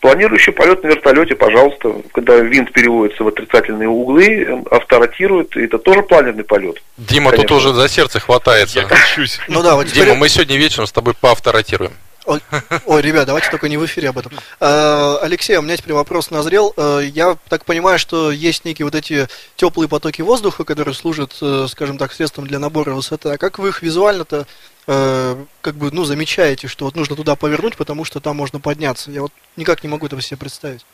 Планирующий 0.00 0.52
полет 0.52 0.82
на 0.84 0.88
вертолете, 0.88 1.34
пожалуйста, 1.34 1.92
когда 2.12 2.36
винт 2.36 2.72
переводится 2.72 3.24
в 3.24 3.28
отрицательные 3.28 3.88
углы, 3.88 4.46
он 4.50 4.66
авторотирует, 4.70 5.56
и 5.56 5.64
это 5.64 5.78
тоже 5.78 6.02
планерный 6.02 6.44
полет. 6.44 6.80
Дима 6.96 7.30
тут 7.32 7.48
Конечно. 7.48 7.56
уже 7.56 7.74
за 7.74 7.88
сердце 7.88 8.20
хватается. 8.20 8.78
Я 8.80 8.84
кричусь. 8.84 9.40
Ну 9.48 9.62
да, 9.62 9.74
вот 9.74 9.88
теперь... 9.88 10.04
Дима, 10.04 10.16
мы 10.16 10.28
сегодня 10.28 10.56
вечером 10.56 10.86
с 10.86 10.92
тобой 10.92 11.14
поавторотируем. 11.14 11.92
Ой, 12.26 12.40
ой, 12.84 13.00
ребят, 13.00 13.26
давайте 13.26 13.50
только 13.50 13.68
не 13.70 13.78
в 13.78 13.86
эфире 13.86 14.10
об 14.10 14.18
этом. 14.18 14.32
Э, 14.60 15.16
Алексей, 15.22 15.56
у 15.56 15.62
меня 15.62 15.78
теперь 15.78 15.94
вопрос 15.94 16.30
назрел. 16.30 16.74
Э, 16.76 17.00
Я 17.02 17.38
так 17.48 17.64
понимаю, 17.64 17.98
что 17.98 18.30
есть 18.30 18.66
некие 18.66 18.84
вот 18.84 18.94
эти 18.94 19.28
теплые 19.56 19.88
потоки 19.88 20.20
воздуха, 20.20 20.64
которые 20.64 20.94
служат, 20.94 21.34
э, 21.40 21.66
скажем 21.70 21.96
так, 21.96 22.12
средством 22.12 22.46
для 22.46 22.58
набора 22.58 22.90
высоты. 22.90 23.30
А 23.30 23.38
как 23.38 23.58
вы 23.58 23.70
их 23.70 23.80
визуально-то, 23.80 24.46
э, 24.88 25.36
как 25.60 25.74
бы, 25.74 25.90
ну, 25.92 26.02
замечаете, 26.04 26.66
что 26.66 26.86
вот 26.86 26.96
нужно 26.96 27.14
туда 27.14 27.36
повернуть, 27.36 27.76
потому 27.76 28.04
что 28.04 28.18
там 28.20 28.36
можно 28.36 28.58
подняться? 28.58 29.10
Я 29.12 29.22
вот 29.22 29.32
никак 29.56 29.84
не 29.84 29.88
могу 29.88 30.06
этого 30.06 30.20
себе 30.20 30.38
представить. 30.38 30.84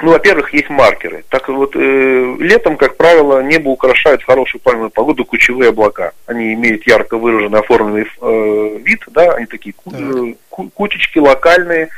Ну, 0.00 0.10
во-первых, 0.10 0.52
есть 0.52 0.68
маркеры. 0.68 1.24
Так 1.30 1.48
вот, 1.48 1.74
э, 1.74 2.36
летом, 2.38 2.76
как 2.76 2.98
правило, 2.98 3.42
небо 3.42 3.70
украшают 3.70 4.22
в 4.22 4.26
хорошую 4.26 4.60
пальмовую 4.60 4.90
погоду 4.90 5.24
кучевые 5.24 5.70
облака. 5.70 6.12
Они 6.26 6.52
имеют 6.52 6.86
ярко 6.86 7.16
выраженный 7.16 7.60
оформленный 7.60 8.06
э, 8.20 8.78
вид, 8.82 9.02
да, 9.08 9.32
они 9.34 9.46
такие 9.46 9.74
э, 9.92 10.34
ку- 10.50 10.68
кучечки 10.68 11.18
локальные. 11.18 11.88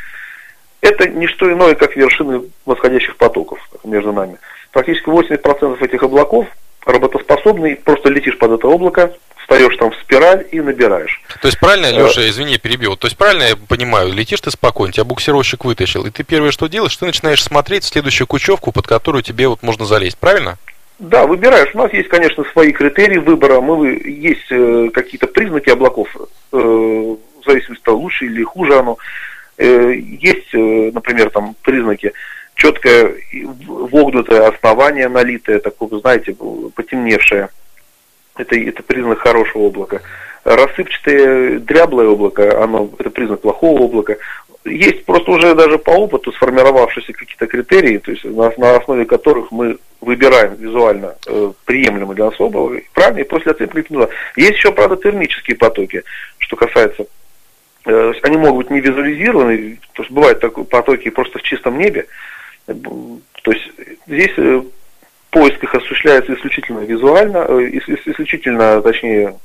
Это 0.81 1.09
не 1.09 1.27
что 1.27 1.53
иное, 1.53 1.75
как 1.75 1.97
вершины 1.97 2.43
восходящих 2.65 3.17
потоков 3.17 3.59
между 3.83 4.13
нами. 4.13 4.37
Практически 4.71 5.09
80% 5.09 5.85
этих 5.85 6.03
облаков 6.05 6.47
работоспособны, 6.87 7.77
просто 7.83 8.11
летишь 8.11 8.39
под 8.39 8.53
это 8.53 8.69
облако, 8.69 9.13
встаешь 9.49 9.77
там 9.79 9.91
в 9.91 9.97
спираль 9.97 10.47
и 10.53 10.61
набираешь. 10.61 11.23
То 11.41 11.49
есть 11.49 11.59
правильно, 11.59 11.91
Леша, 11.91 12.29
извини, 12.29 12.59
перебил. 12.59 12.97
То 12.97 13.07
есть 13.07 13.17
правильно 13.17 13.45
я 13.45 13.57
понимаю, 13.57 14.13
летишь 14.13 14.43
ты 14.43 14.51
спокойно, 14.51 14.93
тебя 14.93 15.05
буксировщик 15.05 15.65
вытащил, 15.65 16.05
и 16.05 16.11
ты 16.11 16.23
первое, 16.23 16.51
что 16.51 16.67
делаешь, 16.67 16.97
ты 16.97 17.07
начинаешь 17.07 17.43
смотреть 17.43 17.85
следующую 17.85 18.27
кучевку, 18.27 18.73
под 18.73 18.87
которую 18.87 19.23
тебе 19.23 19.49
вот 19.49 19.63
можно 19.63 19.87
залезть, 19.87 20.19
правильно? 20.19 20.59
Да, 20.99 21.27
выбираешь. 21.27 21.71
У 21.75 21.79
нас 21.79 21.93
есть, 21.95 22.09
конечно, 22.09 22.45
свои 22.53 22.73
критерии 22.73 23.19
выбора. 23.19 23.61
Мы 23.61 24.03
есть 24.05 24.51
э, 24.51 24.91
какие-то 24.93 25.29
признаки 25.29 25.71
облаков, 25.71 26.09
э, 26.53 26.57
в 26.57 27.45
зависимости 27.47 27.81
от 27.81 27.85
того, 27.85 27.99
лучше 28.01 28.27
или 28.27 28.43
хуже 28.43 28.79
оно. 28.79 28.99
Э, 29.57 29.95
есть, 29.95 30.53
э, 30.53 30.91
например, 30.93 31.31
там 31.31 31.55
признаки 31.63 32.13
четкое 32.57 33.15
вогнутое 33.67 34.49
основание 34.49 35.09
налитое, 35.09 35.61
такое, 35.61 36.01
знаете, 36.01 36.35
потемневшее. 36.75 37.49
Это, 38.39 38.57
это 38.57 38.83
признак 38.83 39.19
хорошего 39.19 39.65
облака. 39.65 40.01
Рассыпчатое 40.45 41.59
дряблое 41.59 42.09
облако, 42.09 42.63
оно, 42.63 42.89
это 42.99 43.11
признак 43.11 43.41
плохого 43.41 43.85
облака. 43.85 44.17
Есть 44.65 45.05
просто 45.05 45.33
уже 45.33 45.55
даже 45.55 45.79
по 45.79 45.91
опыту 45.91 46.33
сформировавшиеся 46.33 47.13
какие-то 47.13 47.47
критерии, 47.47 47.99
то 47.99 48.13
есть 48.13 48.25
на, 48.25 48.53
на 48.57 48.77
основе 48.77 49.05
которых 49.05 49.51
мы 49.51 49.79
выбираем 50.01 50.55
визуально 50.55 51.17
э, 51.27 51.53
приемлемый 51.65 52.15
для 52.15 52.27
нас 52.27 52.41
облако, 52.41 52.81
правильно, 52.95 53.21
и 53.21 53.29
после 53.29 53.53
оценки 53.53 53.77
рекомендую. 53.77 54.11
Есть 54.37 54.59
еще, 54.59 54.73
правда, 54.73 54.97
термические 54.97 55.57
потоки, 55.57 56.03
что 56.39 56.57
касается 56.57 57.07
э, 57.87 58.13
они 58.23 58.37
могут 58.37 58.67
быть 58.67 58.71
не 58.71 58.81
визуализированы, 58.81 59.79
то 59.95 60.03
есть 60.03 60.13
бывают 60.13 60.41
такие 60.41 60.65
потоки 60.65 61.11
просто 61.11 61.39
в 61.39 61.43
чистом 61.43 61.79
небе, 61.79 62.07
то 62.67 63.53
есть 63.53 63.71
здесь 64.07 64.33
э, 65.33 65.39
поиск 65.39 65.63
их 65.63 65.75
осуществляется 65.75 66.35
исключительно 66.35 66.81
визуально, 66.81 67.47
э, 67.49 67.71
исключительно, 68.07 68.81
точнее, 68.83 69.37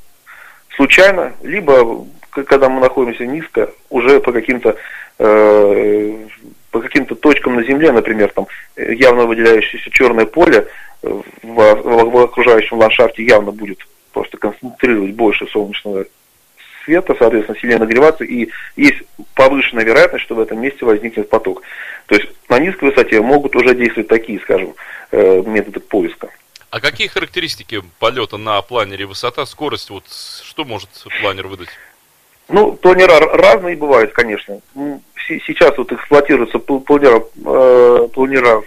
случайно, 0.76 1.34
либо 1.44 2.06
когда 2.30 2.68
мы 2.68 2.82
находимся 2.82 3.26
низко, 3.26 3.70
уже 3.90 4.20
по 4.20 4.32
каким-то 4.32 4.76
э, 5.20 6.28
по 6.72 6.80
каким-то 6.80 7.14
точкам 7.14 7.56
на 7.56 7.64
Земле, 7.64 7.92
например, 7.92 8.32
там 8.32 8.48
явно 8.76 9.26
выделяющееся 9.26 9.92
черное 9.92 10.26
поле 10.26 10.68
в, 11.04 11.24
в 11.44 12.18
окружающем 12.18 12.80
ландшафте 12.80 13.24
явно 13.24 13.52
будет 13.52 13.86
просто 14.12 14.38
концентрировать 14.38 15.12
больше 15.12 15.46
солнечного 15.48 16.06
света, 16.84 17.16
соответственно, 17.18 17.60
сильнее 17.60 17.80
нагреваться, 17.80 18.24
и 18.24 18.50
есть 18.76 19.04
повышенная 19.36 19.84
вероятность, 19.84 20.26
что 20.26 20.36
в 20.36 20.40
этом 20.40 20.62
месте 20.62 20.86
возникнет 20.86 21.30
поток. 21.30 21.62
То 22.08 22.16
есть 22.16 22.28
на 22.50 22.60
низкой 22.60 22.90
высоте 22.90 23.22
могут 23.22 23.56
уже 23.56 23.76
действовать 23.76 24.10
такие, 24.10 24.40
скажем, 24.40 24.70
э, 24.70 24.74
методы 25.14 25.80
поиска. 25.80 26.30
А 26.70 26.80
какие 26.80 27.08
характеристики 27.08 27.84
полета 28.00 28.38
на 28.38 28.62
планере? 28.62 29.06
Высота, 29.06 29.46
скорость, 29.46 29.92
вот 29.92 30.06
что 30.44 30.66
может 30.66 30.90
планер 31.22 31.48
выдать? 31.48 31.70
Ну, 32.50 32.74
планера 32.74 33.20
разные 33.20 33.76
бывают, 33.76 34.12
конечно. 34.12 34.60
Сейчас 35.16 35.78
вот 35.78 35.92
эксплуатируются 35.92 36.60
планера, 36.60 37.24
э, 37.46 38.08
планера 38.12 38.64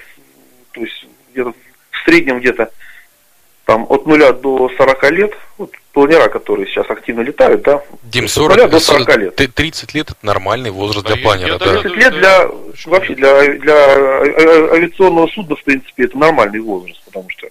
то 0.71 0.81
есть 0.81 1.07
где-то 1.33 1.53
в 1.91 2.05
среднем 2.05 2.39
где-то 2.39 2.71
там 3.67 3.85
от 3.89 4.07
нуля 4.07 4.33
до 4.33 4.71
40 4.79 5.11
лет, 5.11 5.37
вот, 5.59 5.73
планера, 5.93 6.29
которые 6.29 6.67
сейчас 6.69 6.89
активно 6.89 7.23
летают, 7.23 7.63
да, 7.63 7.83
Дим, 8.05 8.29
40, 8.29 8.71
до 8.71 8.79
40 8.79 9.17
лет. 9.17 9.35
30 9.35 9.93
лет 9.93 10.11
это 10.11 10.19
нормальный 10.23 10.71
возраст 10.71 11.05
Да, 11.05 11.15
для 11.15 11.23
планера, 11.23 11.53
я- 11.55 11.59
да. 11.59 11.73
я- 11.75 11.81
30 11.83 11.97
лет 11.97 12.13
для, 12.15 12.49
вообще 12.87 13.15
для, 13.17 13.59
для 13.59 13.75
а- 13.75 14.23
а- 14.23 14.75
авиационного 14.77 15.27
судна, 15.27 15.57
в 15.57 15.65
принципе, 15.65 16.05
это 16.05 16.17
нормальный 16.17 16.61
возраст, 16.61 17.03
потому 17.07 17.29
что, 17.29 17.49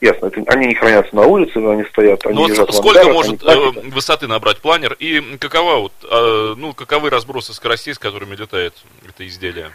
ясно, 0.00 0.26
это, 0.26 0.42
они 0.46 0.66
не 0.68 0.74
хранятся 0.74 1.14
на 1.14 1.26
улице, 1.26 1.58
они 1.58 1.84
стоят, 1.84 2.24
они 2.24 2.34
Ну 2.36 2.40
вот 2.40 2.50
лежат 2.50 2.74
сколько 2.74 3.00
ангарах, 3.00 3.14
может 3.14 3.46
они 3.46 3.62
э, 3.62 3.90
высоты 3.90 4.26
набрать 4.28 4.58
планер 4.58 4.96
и 4.98 5.36
какова 5.38 5.76
вот, 5.76 5.92
э, 6.10 6.54
ну 6.56 6.72
каковы 6.72 7.10
разбросы 7.10 7.52
скоростей, 7.52 7.92
с 7.92 7.98
которыми 7.98 8.34
летает 8.34 8.72
это 9.06 9.26
изделие? 9.28 9.72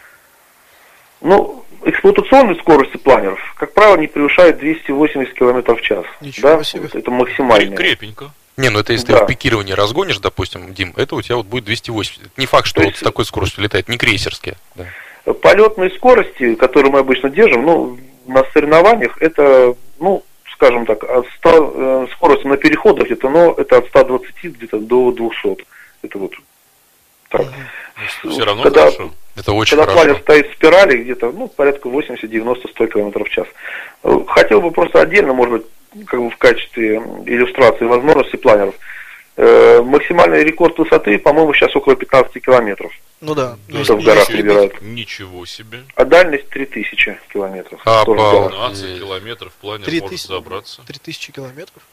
Ну, 1.25 1.65
эксплуатационной 1.84 2.55
скорости 2.60 2.98
планеров, 2.98 3.39
как 3.58 3.74
правило, 3.74 3.98
не 3.98 4.05
превышает 4.05 4.60
280 4.60 5.34
км 5.34 5.74
в 5.75 5.82
час. 5.82 6.05
Ничего 6.22 6.50
да? 6.58 6.63
себе. 6.63 6.84
Вот 6.84 6.94
это 6.94 7.10
максимальное. 7.10 7.75
Крепенько. 7.75 8.32
Не, 8.58 8.70
ну 8.70 8.79
это 8.79 8.94
если 8.94 9.12
Да. 9.12 9.17
ты 9.20 9.24
в 9.24 9.27
пикировании 9.27 9.74
разгонишь, 9.74 10.20
допустим, 10.20 10.72
Дим, 10.75 10.94
это 10.96 11.15
у 11.15 11.22
тебя 11.24 11.38
вот 11.38 11.48
будет 11.48 11.65
280. 11.65 12.22
Это 12.22 12.29
не 12.38 12.46
факт, 12.46 12.67
что 12.67 12.75
То 12.75 12.82
вот 12.86 12.89
есть- 12.89 13.00
с 13.00 13.03
такой 13.03 13.25
скоростью 13.25 13.63
летает, 13.63 13.89
не 13.89 13.98
крейсерские. 13.98 14.55
Да. 14.75 14.86
Полетные 15.41 15.89
скорости, 15.89 16.53
которые 16.53 16.91
мы 16.91 17.00
обычно 17.00 17.32
держим, 17.32 17.65
ну, 17.65 17.98
на 18.27 18.44
соревнованиях, 18.53 19.20
это, 19.20 19.74
ну, 20.00 20.24
скажем 20.53 20.86
так, 20.86 21.03
от 21.03 21.25
100, 21.38 21.74
э, 21.75 22.08
скорость 22.13 22.46
на 22.46 22.55
переходах 22.58 23.08
где-то, 23.08 23.29
но 23.29 23.55
это 23.58 23.77
от 23.79 23.88
120 23.88 24.51
где-то 24.51 24.77
до 24.77 25.12
200. 25.12 25.65
Это 26.03 26.20
вот 26.20 26.34
так. 27.29 27.48
Все 28.29 28.46
равно 28.46 28.62
Когда- 28.62 28.82
хорошо. 28.91 29.12
Это 29.36 29.51
очень 29.54 29.77
Когда 29.77 29.92
хорошо. 29.92 30.06
планер 30.06 30.22
стоит 30.22 30.50
в 30.50 30.54
спирали, 30.54 30.98
где-то, 30.98 31.32
ну, 31.32 31.48
порядка 31.48 31.89
80, 31.89 32.30
90, 32.30 32.68
100 32.70 32.88
км 32.88 33.24
в 33.24 33.30
час. 33.30 33.48
Э, 34.04 34.18
Хотел 34.27 34.62
бы 34.62 34.72
просто 34.72 35.01
отдельно, 35.01 35.34
может 35.34 35.54
быть, 35.54 36.06
как 36.08 36.20
бы 36.22 36.30
в 36.30 36.38
качестве 36.38 36.96
иллюстрации 37.25 37.86
возможностей 37.86 38.38
планеров. 38.38 38.75
Э, 39.38 39.82
максимальный 39.82 40.44
рекорд 40.46 40.77
высоты, 40.77 41.20
по-моему, 41.20 41.54
сейчас 41.54 41.75
около 41.75 41.96
15 41.98 42.39
километров. 42.42 42.94
Ну 43.20 43.36
да. 43.36 43.58
Да, 43.68 43.82
это 43.82 43.96
в 43.96 44.04
горах 44.04 44.27
прибирают. 44.27 44.82
Ничего 44.82 45.46
себе. 45.46 45.84
А 45.96 46.06
дальность 46.06 46.48
3000 46.50 47.20
километров. 47.34 47.82
А, 47.86 48.06
по- 48.06 48.13
горах. 48.15 48.51
15 48.51 49.00
километров 49.00 49.51
планер 49.60 49.86
Три 49.86 50.00
может 50.00 50.15
тысячи- 50.15 50.27
забраться. 50.27 50.82
3000 50.88 51.34
километров? 51.34 51.84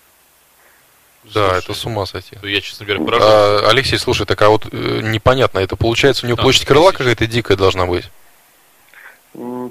Да, 1.25 1.51
Слушай, 1.51 1.59
это 1.59 1.75
с 1.75 1.87
ума 1.87 2.07
сойти. 2.07 2.37
Я, 2.43 2.61
честно 2.61 2.85
говоря, 2.85 3.05
поражен. 3.05 3.29
А, 3.29 3.69
Алексей, 3.71 3.99
слушай, 3.99 4.27
так 4.27 4.43
а 4.43 4.49
вот 4.49 4.67
э, 4.73 5.01
непонятно, 5.03 5.61
это 5.61 5.77
получается 5.77 6.27
у 6.27 6.29
него 6.29 6.37
Да, 6.37 6.43
площадь 6.43 6.65
крыла 6.65 6.91
какая-то 6.91 7.27
дикая 7.27 7.57
должна 7.57 7.87
быть? 7.87 8.11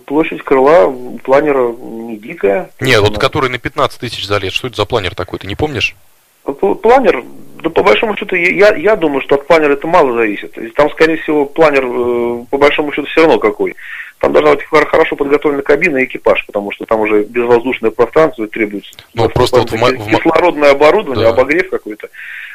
Площадь 0.05 0.43
крыла 0.43 0.87
у 0.87 1.19
планера 1.19 1.71
не 1.73 2.17
дикая. 2.17 2.71
Нет, 2.79 3.01
вот 3.01 3.19
который 3.19 3.49
на 3.49 3.59
15 3.59 3.99
тысяч 3.99 4.25
залез, 4.25 4.53
что 4.53 4.67
это 4.67 4.77
за 4.77 4.85
планер 4.85 5.13
такой, 5.13 5.39
ты 5.39 5.47
не 5.47 5.55
помнишь? 5.55 5.95
Планер, 6.43 7.23
да 7.63 7.69
по 7.69 7.83
большому 7.83 8.15
счету, 8.17 8.35
я, 8.35 8.75
я 8.75 8.95
думаю, 8.95 9.21
что 9.21 9.35
от 9.35 9.45
планера 9.47 9.73
это 9.73 9.87
мало 9.87 10.13
зависит. 10.13 10.57
Там, 10.75 10.89
скорее 10.91 11.17
всего, 11.17 11.45
планер, 11.45 11.85
э, 11.85 12.45
по 12.49 12.57
большому 12.57 12.91
счету, 12.91 13.07
все 13.07 13.21
равно 13.21 13.39
какой. 13.39 13.75
Там 14.17 14.33
должна 14.33 14.55
быть 14.55 14.63
хор- 14.65 14.85
хорошо 14.87 15.15
подготовлена 15.15 15.61
кабина 15.61 15.97
и 15.97 16.05
экипаж, 16.05 16.45
потому 16.45 16.71
что 16.71 16.85
там 16.85 17.01
уже 17.01 17.23
безвоздушное 17.23 17.91
пространство 17.91 18.47
требуется 18.47 18.91
Ну, 19.13 19.29
просто 19.29 19.57
вот 19.57 19.71
в 19.71 20.09
кислородное 20.09 20.71
оборудование, 20.71 21.25
Да. 21.25 21.31
обогрев 21.31 21.69
какой-то. 21.69 22.09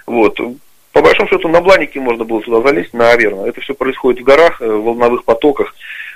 Вот. 0.07 0.38
По 0.93 1.02
большому 1.02 1.28
счету, 1.28 1.49
на 1.49 1.61
бланике 1.61 2.00
можно 2.00 2.25
было 2.25 2.40
туда 2.40 2.61
залезть, 2.69 2.95
наверное. 2.95 3.47
Это 3.49 3.61
все 3.61 3.75
происходит 3.75 4.21
в 4.21 4.25
горах, 4.25 4.61
э, 4.62 4.66
в 4.66 4.83
волновых 4.83 5.25
потоках. 5.25 5.75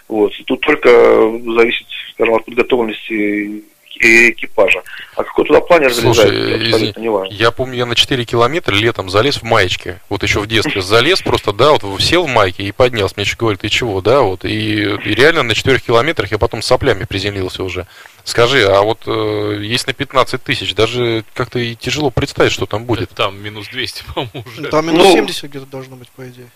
Вот. 0.09 0.33
Тут 0.47 0.61
только 0.61 0.89
зависит, 0.89 1.87
скажем, 2.15 2.35
от 2.35 2.45
подготовленности 2.45 3.13
э- 3.59 3.61
экипажа. 4.01 4.83
А 5.17 5.25
какой 5.25 5.45
туда 5.45 5.61
планер 5.61 5.93
Слушай, 5.93 6.29
залезает, 6.29 6.63
абсолютно 6.73 7.01
неважно. 7.01 7.35
я 7.35 7.51
помню, 7.51 7.77
я 7.77 7.87
на 7.87 7.95
4 7.95 8.25
километра 8.25 8.75
летом 8.75 9.11
залез 9.11 9.37
в 9.37 9.43
маечке. 9.43 10.01
Вот 10.09 10.23
еще 10.23 10.41
в 10.41 10.47
детстве 10.47 10.81
залез, 10.81 11.21
просто, 11.21 11.53
да, 11.53 11.73
вот 11.73 12.01
сел 12.01 12.25
в 12.25 12.29
майке 12.29 12.63
и 12.63 12.73
поднялся. 12.73 13.15
Мне 13.17 13.25
еще 13.25 13.37
говорят, 13.37 13.61
ты 13.61 13.69
чего, 13.69 14.01
да, 14.01 14.23
вот. 14.23 14.45
И, 14.45 14.83
и 14.83 15.15
реально 15.15 15.43
на 15.43 15.55
4 15.55 15.79
километрах 15.79 16.31
я 16.33 16.39
потом 16.39 16.63
с 16.63 16.67
соплями 16.67 17.05
приземлился 17.05 17.63
уже. 17.63 17.87
Скажи, 18.25 18.65
а 18.65 18.83
вот 18.83 19.03
э, 19.07 19.59
есть 19.63 19.87
на 19.87 19.93
15 19.93 20.43
тысяч, 20.43 20.75
даже 20.75 21.25
как-то 21.35 21.59
и 21.59 21.75
тяжело 21.75 22.11
представить, 22.11 22.53
что 22.53 22.67
там 22.67 22.85
будет. 22.85 23.11
Там 23.11 23.43
минус 23.43 23.69
200, 23.69 24.05
по-моему, 24.15 24.45
уже. 24.47 24.69
Там 24.69 24.87
минус 24.87 25.05
Ну, 25.05 25.13
70 25.13 25.45
где-то 25.51 25.67
должно 25.67 25.97
быть, 25.97 26.09
по 26.11 26.27
идее. 26.29 26.49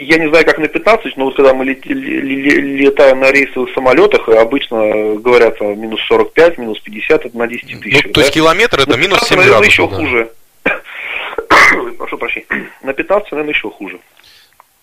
Я 0.00 0.16
не 0.16 0.28
знаю, 0.30 0.46
как 0.46 0.56
на 0.58 0.66
15, 0.66 1.16
но 1.18 1.26
вот 1.26 1.36
когда 1.36 1.52
мы 1.52 1.64
лет- 1.66 1.84
ле- 1.84 1.94
ле- 1.94 2.60
летаем 2.60 3.20
на 3.20 3.30
рейсовых 3.30 3.72
самолетах, 3.74 4.26
обычно 4.30 5.14
говорят 5.16 5.60
о 5.60 5.74
минус 5.74 6.00
45, 6.08 6.56
минус 6.58 6.80
50, 6.80 7.26
это 7.26 7.36
на 7.36 7.46
10 7.46 7.74
Ну, 7.74 7.80
тысяч. 7.82 8.12
то 8.14 8.20
есть 8.20 8.32
километр 8.32 8.80
это 8.80 8.90
На 8.90 8.96
минус 8.96 9.18
15, 9.20 9.28
7 9.28 9.36
наверное, 9.38 9.60
градусов. 9.60 9.72
еще 9.72 9.88
да. 9.88 9.96
хуже. 9.96 10.30
Прошу 11.98 12.16
прощения. 12.18 12.46
На 12.82 12.94
15, 12.94 13.30
наверное, 13.32 13.52
еще 13.52 13.70
хуже. 13.70 13.98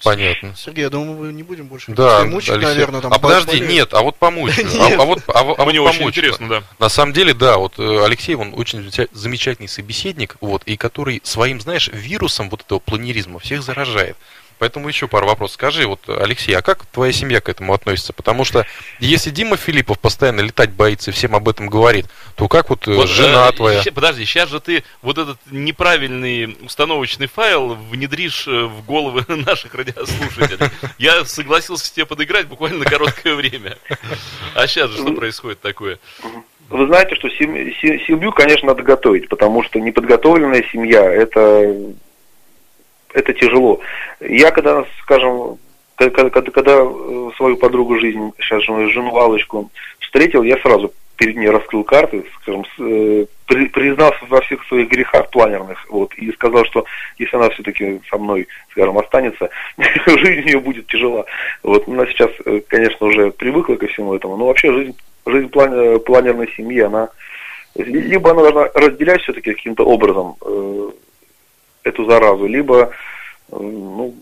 Понятно. 0.03 0.53
Сергей, 0.55 0.83
я 0.83 0.89
думаю, 0.91 1.17
мы 1.17 1.33
не 1.33 1.41
будем 1.41 1.65
больше 1.65 1.91
Да, 1.93 2.23
мучить, 2.23 2.51
Алексей. 2.51 2.67
наверное, 2.69 3.01
там 3.01 3.11
а 3.11 3.17
подожди, 3.17 3.57
болеть. 3.57 3.69
нет, 3.69 3.93
а 3.95 4.03
вот 4.03 4.15
помочь. 4.17 4.53
А, 4.79 5.01
а 5.01 5.05
вот, 5.05 5.19
а, 5.27 5.43
вот- 5.43 5.57
а 5.59 5.63
вот 5.63 5.71
Мне 5.71 5.81
очень 5.81 5.97
помочь. 5.97 6.15
интересно, 6.15 6.47
да. 6.47 6.63
На 6.77 6.89
самом 6.89 7.13
деле, 7.13 7.33
да, 7.33 7.57
вот 7.57 7.79
э, 7.79 8.03
Алексей, 8.05 8.35
он 8.35 8.53
очень 8.55 8.81
замеча- 8.83 9.07
замечательный 9.11 9.67
собеседник, 9.67 10.35
вот, 10.41 10.61
и 10.67 10.77
который 10.77 11.21
своим, 11.23 11.59
знаешь, 11.59 11.89
вирусом 11.91 12.51
вот 12.51 12.61
этого 12.61 12.77
планеризма 12.77 13.39
всех 13.39 13.63
заражает. 13.63 14.15
Поэтому 14.59 14.87
еще 14.87 15.07
пару 15.07 15.27
вопросов. 15.27 15.53
Скажи, 15.55 15.85
вот, 15.87 15.99
Алексей, 16.07 16.53
а 16.53 16.61
как 16.61 16.85
твоя 16.85 17.11
семья 17.11 17.41
к 17.41 17.49
этому 17.49 17.73
относится? 17.73 18.11
Потому 18.13 18.43
что 18.43 18.65
если 18.99 19.29
Дима 19.29 19.55
Филиппов 19.57 19.99
постоянно 19.99 20.41
летать 20.41 20.71
боится 20.71 21.11
и 21.11 21.13
всем 21.13 21.35
об 21.35 21.47
этом 21.47 21.67
говорит, 21.67 22.05
то 22.35 22.47
как 22.47 22.69
вот, 22.69 22.87
э, 22.87 22.93
Вот, 22.95 23.07
жена 23.07 23.47
э, 23.49 23.51
твоя? 23.53 23.83
подожди, 23.93 24.25
сейчас 24.25 24.49
же 24.49 24.59
ты 24.59 24.83
вот 25.01 25.17
этот 25.17 25.37
неправильный 25.51 26.57
установочный 26.63 27.27
файл 27.27 27.75
внедришь 27.75 28.47
э, 28.47 28.63
в 28.65 28.85
головы 28.85 29.23
наших 29.45 29.75
радиослушателей. 29.75 30.69
Я 30.97 31.23
согласился 31.25 31.85
с 31.85 31.91
тебе 31.91 32.05
подыграть 32.05 32.47
буквально 32.47 32.79
на 32.79 32.85
короткое 32.85 33.35
время. 33.35 33.77
А 34.55 34.65
сейчас 34.67 34.89
же 34.91 34.97
что 34.97 35.13
происходит 35.13 35.61
такое? 35.61 35.99
Вы 36.69 36.85
знаете, 36.87 37.15
что 37.15 37.29
сем- 37.29 37.73
се- 37.79 37.99
семью, 38.05 38.31
конечно, 38.33 38.67
надо 38.67 38.83
готовить, 38.83 39.29
потому 39.29 39.63
что 39.63 39.79
неподготовленная 39.79 40.65
семья 40.71 41.01
это 41.03 41.73
это 43.13 43.33
тяжело. 43.33 43.79
Я 44.19 44.51
когда, 44.51 44.85
скажем, 45.01 45.57
ка- 45.95 46.09
ка- 46.09 46.29
когда, 46.29 46.51
когда 46.51 46.77
э, 46.81 47.29
свою 47.37 47.57
подругу 47.57 47.99
жизнь, 47.99 48.31
сейчас 48.39 48.63
жену, 48.63 48.89
жену 48.89 49.15
Аллочку 49.17 49.69
встретил, 49.99 50.43
я 50.43 50.57
сразу 50.57 50.93
перед 51.17 51.35
ней 51.35 51.49
раскрыл 51.49 51.83
карты, 51.83 52.23
скажем, 52.41 52.63
э, 52.79 53.25
при- 53.47 53.67
признался 53.67 54.19
во 54.29 54.39
всех 54.41 54.63
своих 54.67 54.89
грехах 54.89 55.29
планерных, 55.31 55.83
вот, 55.89 56.13
и 56.15 56.31
сказал, 56.33 56.63
что 56.65 56.85
если 57.17 57.35
она 57.37 57.49
все-таки 57.49 58.01
со 58.09 58.17
мной, 58.17 58.47
скажем, 58.71 58.97
останется, 58.97 59.49
жизнь 60.05 60.47
ее 60.47 60.59
будет 60.59 60.87
тяжела. 60.87 61.25
Вот, 61.63 61.87
она 61.87 62.05
сейчас, 62.05 62.29
э, 62.45 62.61
конечно, 62.67 63.07
уже 63.07 63.31
привыкла 63.31 63.75
ко 63.75 63.87
всему 63.87 64.13
этому, 64.13 64.37
но 64.37 64.45
вообще 64.45 64.71
жизнь, 64.71 64.95
жизнь 65.25 65.49
план- 65.49 65.99
планерной 66.01 66.49
семьи, 66.55 66.81
она 66.81 67.09
либо 67.75 68.31
она 68.31 68.41
должна 68.41 68.69
разделять 68.73 69.21
все-таки 69.21 69.53
каким-то 69.53 69.85
образом 69.85 70.35
эту 71.83 72.05
заразу, 72.05 72.45
либо 72.45 72.91
э, 73.51 73.55
ну, 73.59 74.15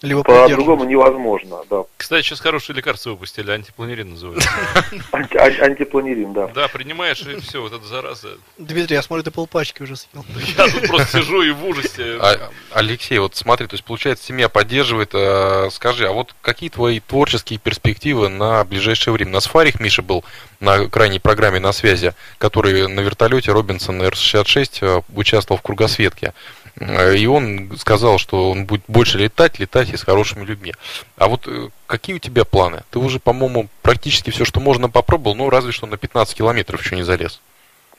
Либо 0.00 0.22
по-другому 0.22 0.84
невозможно, 0.84 1.56
да. 1.68 1.82
Кстати, 1.96 2.24
сейчас 2.24 2.38
хорошее 2.38 2.76
лекарство 2.76 3.10
выпустили, 3.10 3.50
антипланерин 3.50 4.10
называется. 4.10 4.48
Ан- 5.10 5.60
антипланерин, 5.60 6.32
да. 6.32 6.46
Да, 6.48 6.68
принимаешь, 6.68 7.20
и 7.22 7.40
все, 7.40 7.60
вот 7.60 7.72
эта 7.72 7.84
зараза. 7.84 8.28
Дмитрий, 8.58 8.94
я 8.94 9.02
смотрю, 9.02 9.24
ты 9.24 9.32
полпачки 9.32 9.82
уже 9.82 9.96
съел. 9.96 10.24
Я 10.56 10.68
тут 10.68 10.86
просто 10.86 11.18
сижу 11.18 11.42
и 11.42 11.50
в 11.50 11.64
ужасе. 11.64 12.16
А, 12.20 12.48
Алексей, 12.70 13.18
вот 13.18 13.34
смотри, 13.34 13.66
то 13.66 13.74
есть 13.74 13.84
получается 13.84 14.24
семья 14.24 14.48
поддерживает. 14.48 15.10
э, 15.14 15.68
скажи, 15.72 16.06
а 16.06 16.12
вот 16.12 16.32
какие 16.42 16.70
твои 16.70 17.00
творческие 17.00 17.58
перспективы 17.58 18.28
на 18.28 18.62
ближайшее 18.64 19.12
время? 19.12 19.32
На 19.32 19.40
Сфарих 19.40 19.80
Миша 19.80 20.02
был 20.02 20.24
на 20.60 20.86
крайней 20.88 21.18
программе 21.18 21.58
на 21.58 21.72
связи, 21.72 22.14
который 22.38 22.86
на 22.86 23.00
вертолете 23.00 23.50
Робинсон 23.50 24.00
Р-66 24.02 24.78
э, 24.80 25.02
участвовал 25.12 25.58
в 25.58 25.62
кругосветке. 25.62 26.34
Э, 26.80 27.16
И 27.16 27.26
он 27.26 27.76
сказал, 27.78 28.18
что 28.18 28.50
он 28.50 28.64
будет 28.66 28.82
больше 28.88 29.18
летать, 29.18 29.58
летать 29.58 29.90
и 29.90 29.96
с 29.96 30.02
хорошими 30.04 30.44
людьми. 30.44 30.74
А 31.16 31.28
вот 31.28 31.46
э, 31.46 31.68
какие 31.86 32.16
у 32.16 32.18
тебя 32.18 32.44
планы? 32.44 32.82
Ты 32.90 32.98
уже, 32.98 33.18
по-моему, 33.18 33.68
практически 33.82 34.30
все, 34.30 34.44
что 34.44 34.60
можно, 34.60 34.88
попробовал, 34.88 35.34
ну, 35.36 35.50
разве 35.50 35.72
что 35.72 35.86
на 35.86 35.96
15 35.96 36.36
километров 36.36 36.82
еще 36.82 36.96
не 36.96 37.02
залез. 37.02 37.40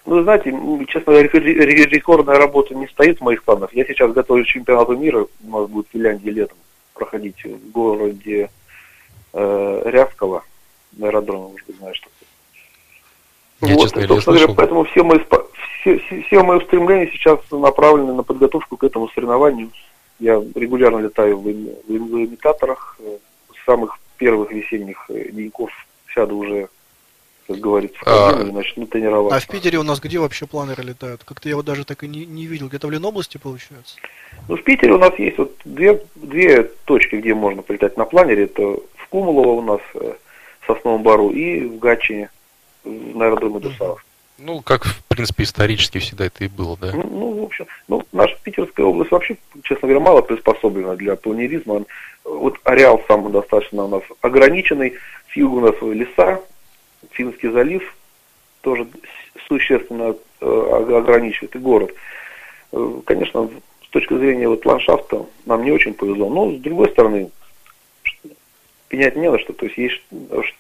Ну, 0.06 0.24
знаете, 0.24 0.52
честно 0.88 1.12
говоря, 1.14 1.28
рек- 1.28 1.34
рек- 1.44 1.92
рекордная 1.92 2.38
работа 2.38 2.74
не 2.74 2.88
стоит 2.88 3.20
в 3.20 3.24
моих 3.24 3.44
планах. 3.44 3.74
Я 3.74 3.86
сейчас 3.86 4.12
готовлюсь 4.14 4.48
к 4.48 4.50
чемпионату 4.52 4.96
мира, 4.98 5.26
у 5.44 5.60
нас 5.60 5.70
будет 5.70 5.88
в 5.88 5.92
Финляндии 5.92 6.30
летом 6.30 6.58
проходить 6.94 7.44
в 7.44 7.72
городе 7.72 8.50
э, 9.34 9.82
Рявково, 9.86 10.44
на 10.98 11.08
аэродроме, 11.08 11.50
может 11.52 11.68
быть, 11.68 11.78
знаешь, 11.78 12.00
такое. 12.00 13.74
Я, 13.76 13.78
честно 13.78 14.00
и, 14.00 14.04
говоря, 14.08 14.22
собственно 14.22 14.38
слышал. 14.38 14.56
поэтому 14.56 14.84
все 14.86 15.04
мои, 15.04 15.20
спа- 15.20 15.46
все, 15.82 15.98
все- 16.00 16.22
все 16.24 16.44
мои 16.44 16.58
устремления 16.58 17.10
сейчас 17.12 17.40
направлены 17.52 18.14
на 18.14 18.24
подготовку 18.24 18.78
к 18.78 18.84
этому 18.84 19.10
соревнованию. 19.10 19.70
Я 20.20 20.42
регулярно 20.56 20.98
летаю 21.00 21.38
в, 21.38 21.44
в 21.44 21.48
им- 21.50 22.08
в 22.08 22.16
имитаторах. 22.26 22.98
э, 23.00 23.18
С 23.62 23.66
самых 23.66 24.00
первых 24.18 24.52
весенних 24.52 25.06
э, 25.10 25.30
деньков 25.32 25.70
сяду 26.14 26.38
уже, 26.38 26.68
как 27.48 27.58
говорится, 27.58 27.98
в 28.00 28.08
А, 28.08 28.32
кабину 28.32 28.50
и 28.50 28.54
начну 28.54 28.86
тренироваться. 28.88 29.38
А 29.38 29.40
в 29.40 29.48
Питере 29.48 29.78
у 29.78 29.84
нас 29.84 30.00
где 30.00 30.18
вообще 30.20 30.46
планеры 30.48 30.84
летают? 30.84 31.24
Как-то 31.24 31.48
я 31.50 31.56
вот 31.56 31.66
даже 31.66 31.86
так 31.86 32.04
и 32.04 32.08
не, 32.08 32.26
не 32.26 32.46
видел. 32.48 32.68
Где-то 32.68 32.88
в 32.88 32.92
Ленобласти, 32.92 33.38
получается? 33.38 33.96
Ну, 34.48 34.56
в 34.58 34.64
Питере 34.64 34.94
у 34.94 34.98
нас 34.98 35.18
есть 35.20 35.38
вот 35.38 35.56
две, 35.66 36.02
две 36.16 36.64
точки, 36.86 37.16
где 37.16 37.34
можно 37.36 37.62
полетать 37.62 37.96
на 37.98 38.06
планере. 38.06 38.46
Это 38.46 38.62
в 38.64 39.08
Кумулово 39.10 39.52
у 39.52 39.62
нас, 39.62 39.82
э, 39.94 40.14
в 40.62 40.66
Сосновом 40.68 41.04
Бару, 41.04 41.30
и 41.30 41.62
в 41.66 41.78
Гатчине, 41.80 42.30
на 42.84 43.26
аэродроме 43.26 43.60
Дусаров. 43.60 44.04
Ну, 44.42 44.62
как, 44.62 44.86
в 44.86 45.04
принципе, 45.06 45.44
исторически 45.44 45.98
всегда 46.00 46.26
это 46.26 46.44
и 46.44 46.48
было, 46.48 46.78
да? 46.78 46.92
Ну, 46.94 47.04
ну, 47.10 47.42
в 47.42 47.44
общем, 47.44 47.66
ну, 47.88 48.04
наша 48.12 48.38
Питерская 48.44 48.86
область 48.86 49.12
вообще, 49.12 49.38
честно 49.64 49.88
говоря, 49.88 50.00
мало 50.00 50.22
приспособлена 50.22 50.96
для 50.96 51.16
планеризма. 51.16 51.84
Вот 52.24 52.58
ареал 52.64 53.02
сам 53.08 53.32
достаточно 53.32 53.84
у 53.86 53.88
нас 53.88 54.04
ограниченный. 54.22 54.94
С 55.32 55.36
юга 55.36 55.56
у 55.56 55.60
нас 55.62 55.76
леса, 55.82 56.42
Финский 57.12 57.50
залив 57.50 57.96
тоже 58.62 58.88
существенно 59.48 60.16
э, 60.42 60.46
ог- 60.46 60.90
ограничивает 60.92 61.56
и 61.56 61.60
город. 61.60 61.94
Э, 62.72 62.94
Конечно, 63.06 63.50
с 63.86 63.90
точки 63.90 64.16
зрения 64.18 64.48
вот 64.48 64.66
ландшафта 64.66 65.26
нам 65.46 65.64
не 65.64 65.72
очень 65.72 65.94
повезло. 65.94 66.30
Но, 66.30 66.52
с 66.52 66.60
другой 66.62 66.90
стороны, 66.90 67.30
пенять 68.90 69.16
не 69.16 69.32
на 69.32 69.40
что. 69.40 69.54
То 69.54 69.66
есть, 69.66 69.78
есть 69.78 70.02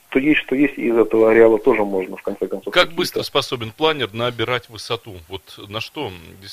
что 0.09 0.19
есть, 0.19 0.39
что 0.41 0.55
есть, 0.55 0.77
и 0.77 0.87
из 0.87 0.97
этого 0.97 1.31
ареала 1.31 1.59
тоже 1.59 1.83
можно, 1.83 2.15
в 2.15 2.21
конце 2.21 2.47
концов. 2.47 2.73
Как 2.73 2.93
быстро 2.93 3.23
способен 3.23 3.71
планер 3.75 4.09
набирать 4.13 4.69
высоту? 4.69 5.15
Вот 5.27 5.41
на 5.67 5.81
что? 5.81 6.11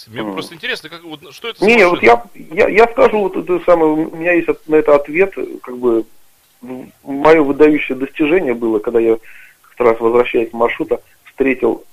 Мне 0.08 0.22
Мгм. 0.22 0.32
просто 0.32 0.54
интересно, 0.54 0.88
как, 0.88 1.04
вот, 1.04 1.32
что 1.32 1.48
это 1.48 1.64
Не, 1.64 1.86
вот 1.86 2.02
я, 2.02 2.24
я, 2.34 2.68
я 2.68 2.88
скажу 2.88 3.20
вот 3.20 3.36
это 3.36 3.60
самое, 3.64 3.92
у 3.92 4.16
меня 4.16 4.32
есть 4.32 4.48
на 4.66 4.76
это 4.76 4.96
ответ, 4.96 5.34
как 5.62 5.76
бы 5.76 6.04
мое 7.04 7.42
выдающее 7.42 7.96
достижение 7.96 8.54
было, 8.54 8.78
когда 8.78 8.98
я 8.98 9.18
как 9.60 9.86
раз 9.86 10.00
возвращаясь 10.00 10.50
с 10.50 10.54
маршрута, 10.54 11.02
встретил 11.24 11.84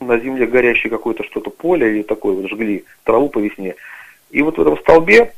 на 0.00 0.18
земле 0.18 0.46
горящее 0.46 0.90
какое-то 0.90 1.24
что-то 1.24 1.50
поле 1.50 1.90
или 1.90 2.02
такое 2.02 2.34
вот 2.34 2.48
жгли 2.48 2.84
траву 3.02 3.28
по 3.28 3.40
весне. 3.40 3.74
И 4.30 4.42
вот 4.42 4.56
в 4.56 4.60
этом 4.60 4.78
столбе 4.78 5.34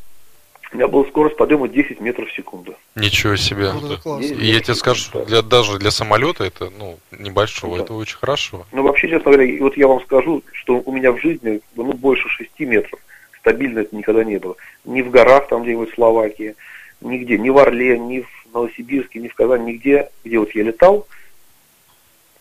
у 0.77 0.79
меня 0.79 0.89
была 0.89 1.05
скорость 1.07 1.39
подъема 1.39 1.69
10 1.69 2.01
метров 2.01 2.29
в 2.29 2.35
секунду. 2.35 2.75
Ничего 2.97 3.37
себе. 3.37 3.73
Классно. 4.03 4.23
И 4.23 4.45
я 4.45 4.61
тебе 4.61 4.75
скажу, 4.75 5.01
что 5.01 5.25
для, 5.25 5.41
даже 5.41 5.79
для 5.79 5.91
самолета 5.91 6.45
это, 6.45 6.71
ну, 6.79 6.99
небольшого, 7.19 7.79
Да. 7.79 7.85
это 7.85 7.95
очень 7.95 8.19
хорошо. 8.19 8.67
Ну, 8.73 8.83
вообще, 8.83 9.09
честно 9.09 9.33
говоря, 9.33 9.45
и 9.45 9.59
вот 9.59 9.75
я 9.79 9.89
вам 9.89 10.03
скажу, 10.03 10.43
что 10.53 10.83
у 10.85 10.93
меня 10.93 11.13
в 11.13 11.19
жизни 11.19 11.63
ну, 11.77 11.95
больше 11.95 12.29
6 12.29 12.61
метров. 12.61 13.01
Стабильно 13.41 13.79
это 13.79 13.97
никогда 13.97 14.23
не 14.23 14.37
было. 14.37 14.57
Ни 14.85 15.01
в 15.01 15.11
горах, 15.11 15.49
там 15.49 15.63
где-нибудь 15.63 15.93
в 15.93 15.95
Словакии, 15.95 16.57
нигде, 17.01 17.39
ни 17.39 17.49
в 17.49 17.57
Орле, 17.57 17.99
ни 17.99 18.21
в 18.21 18.29
Новосибирске, 18.53 19.21
ни 19.21 19.29
в 19.29 19.35
Казани, 19.35 19.73
нигде, 19.73 20.11
где 20.27 20.39
вот 20.39 20.55
я 20.55 20.63
летал, 20.63 21.07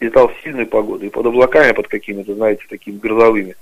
летал 0.02 0.28
в 0.28 0.36
сильную 0.43 0.67
погоду, 0.67 1.06
и 1.06 1.10
под 1.10 1.26
облаками, 1.26 1.71
под 1.71 1.88
какими-то, 1.88 2.36
знаете, 2.36 2.65
такими 2.67 2.98
грозовыми. 2.98 3.56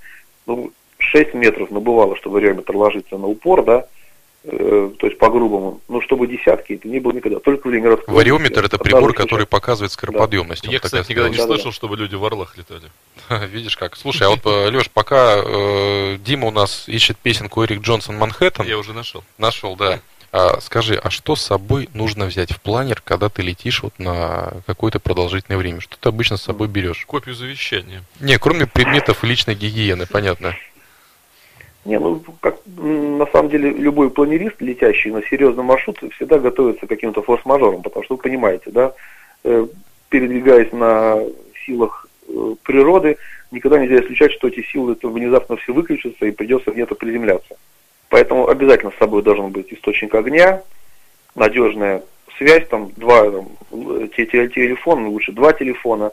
Ну, 0.47 0.71
6 0.97 1.35
метров, 1.35 1.69
ну, 1.69 1.79
бывало, 1.79 2.15
что 2.15 2.31
вариометр 2.31 2.75
ложится 2.75 3.19
на 3.19 3.27
упор, 3.27 3.63
да, 3.63 3.85
э, 4.43 4.91
то 4.99 5.07
есть 5.07 5.17
по-грубому. 5.19 5.81
Ну, 5.87 6.01
чтобы 6.01 6.27
десятки, 6.27 6.73
это 6.73 6.87
не 6.87 6.99
было 6.99 7.11
никогда, 7.13 7.39
только 7.39 7.67
в 7.67 7.71
Ленинградской 7.71 8.13
Вариометр 8.13 8.65
это 8.65 8.77
прибор, 8.77 9.13
который 9.13 9.45
показывает 9.45 9.91
скороподъемность. 9.91 10.63
Я, 10.65 10.71
Вот 10.73 10.81
кстати, 10.81 11.11
никогда 11.11 11.29
не 11.29 11.35
Да, 11.37 11.43
да, 11.43 11.47
слышал, 11.47 11.71
да. 11.71 11.75
чтобы 11.75 11.97
люди 11.97 12.15
в 12.15 12.25
Орлах 12.25 12.57
летали. 12.57 12.91
Видишь 13.47 13.77
как. 13.77 13.95
Слушай, 13.95 14.27
а 14.27 14.29
вот, 14.31 14.45
Леш, 14.45 14.89
пока 14.89 15.35
э, 15.37 16.17
Дима 16.23 16.47
у 16.47 16.51
нас 16.51 16.87
ищет 16.87 17.17
песенку 17.17 17.63
Эрик 17.63 17.81
Джонсон 17.81 18.17
Манхэттен, 18.17 18.65
Я 18.65 18.77
уже 18.77 18.93
нашел. 18.93 19.23
нашел, 19.37 19.75
да. 19.75 19.99
А, 20.35 20.59
скажи, 20.61 20.95
а 20.95 21.11
что 21.11 21.35
с 21.35 21.43
собой 21.43 21.89
нужно 21.93 22.25
взять 22.25 22.51
в 22.51 22.59
планер, 22.59 23.01
когда 23.05 23.29
ты 23.29 23.43
летишь 23.43 23.83
вот 23.83 23.93
на 23.99 24.51
какое-то 24.65 24.99
продолжительное 24.99 25.59
время? 25.59 25.79
Что 25.79 25.95
ты 25.99 26.09
обычно 26.09 26.37
с 26.37 26.41
собой 26.41 26.67
берешь? 26.67 27.05
Копию 27.05 27.35
завещания. 27.35 28.01
Не, 28.19 28.39
кроме 28.39 28.65
предметов 28.65 29.23
личной 29.23 29.53
гигиены, 29.53 30.07
понятно. 30.07 30.55
Не, 31.85 31.99
ну, 31.99 32.23
как, 32.39 32.59
на 32.77 33.25
самом 33.27 33.49
деле, 33.49 33.71
любой 33.71 34.09
планерист, 34.09 34.61
летящий 34.61 35.11
на 35.11 35.21
серьезный 35.23 35.63
маршрут, 35.63 36.01
всегда 36.15 36.39
готовится 36.39 36.85
к 36.85 36.89
каким-то 36.89 37.21
форс-мажорам, 37.21 37.81
потому 37.81 38.05
что 38.05 38.15
вы 38.15 38.21
понимаете, 38.21 38.71
да, 38.71 38.93
э, 39.43 39.67
передвигаясь 40.07 40.71
на 40.71 41.19
силах 41.65 42.07
э, 42.29 42.55
природы, 42.63 43.17
никогда 43.51 43.79
нельзя 43.79 43.99
исключать, 43.99 44.31
что 44.31 44.47
эти 44.47 44.63
силы 44.63 44.93
это 44.93 45.09
внезапно 45.09 45.57
все 45.57 45.73
выключатся 45.73 46.25
и 46.25 46.31
придется 46.31 46.71
где-то 46.71 46.95
приземляться. 46.95 47.57
Поэтому 48.07 48.47
обязательно 48.47 48.91
с 48.91 48.99
собой 48.99 49.21
должен 49.21 49.49
быть 49.49 49.73
источник 49.73 50.15
огня, 50.15 50.61
надежная 51.35 52.03
связь, 52.37 52.65
там 52.69 52.91
два 52.95 53.29
там, 53.29 53.49
э, 53.71 54.07
те- 54.15 54.25
те- 54.25 54.47
телефона, 54.47 55.09
лучше 55.09 55.33
два 55.33 55.51
телефона, 55.51 56.11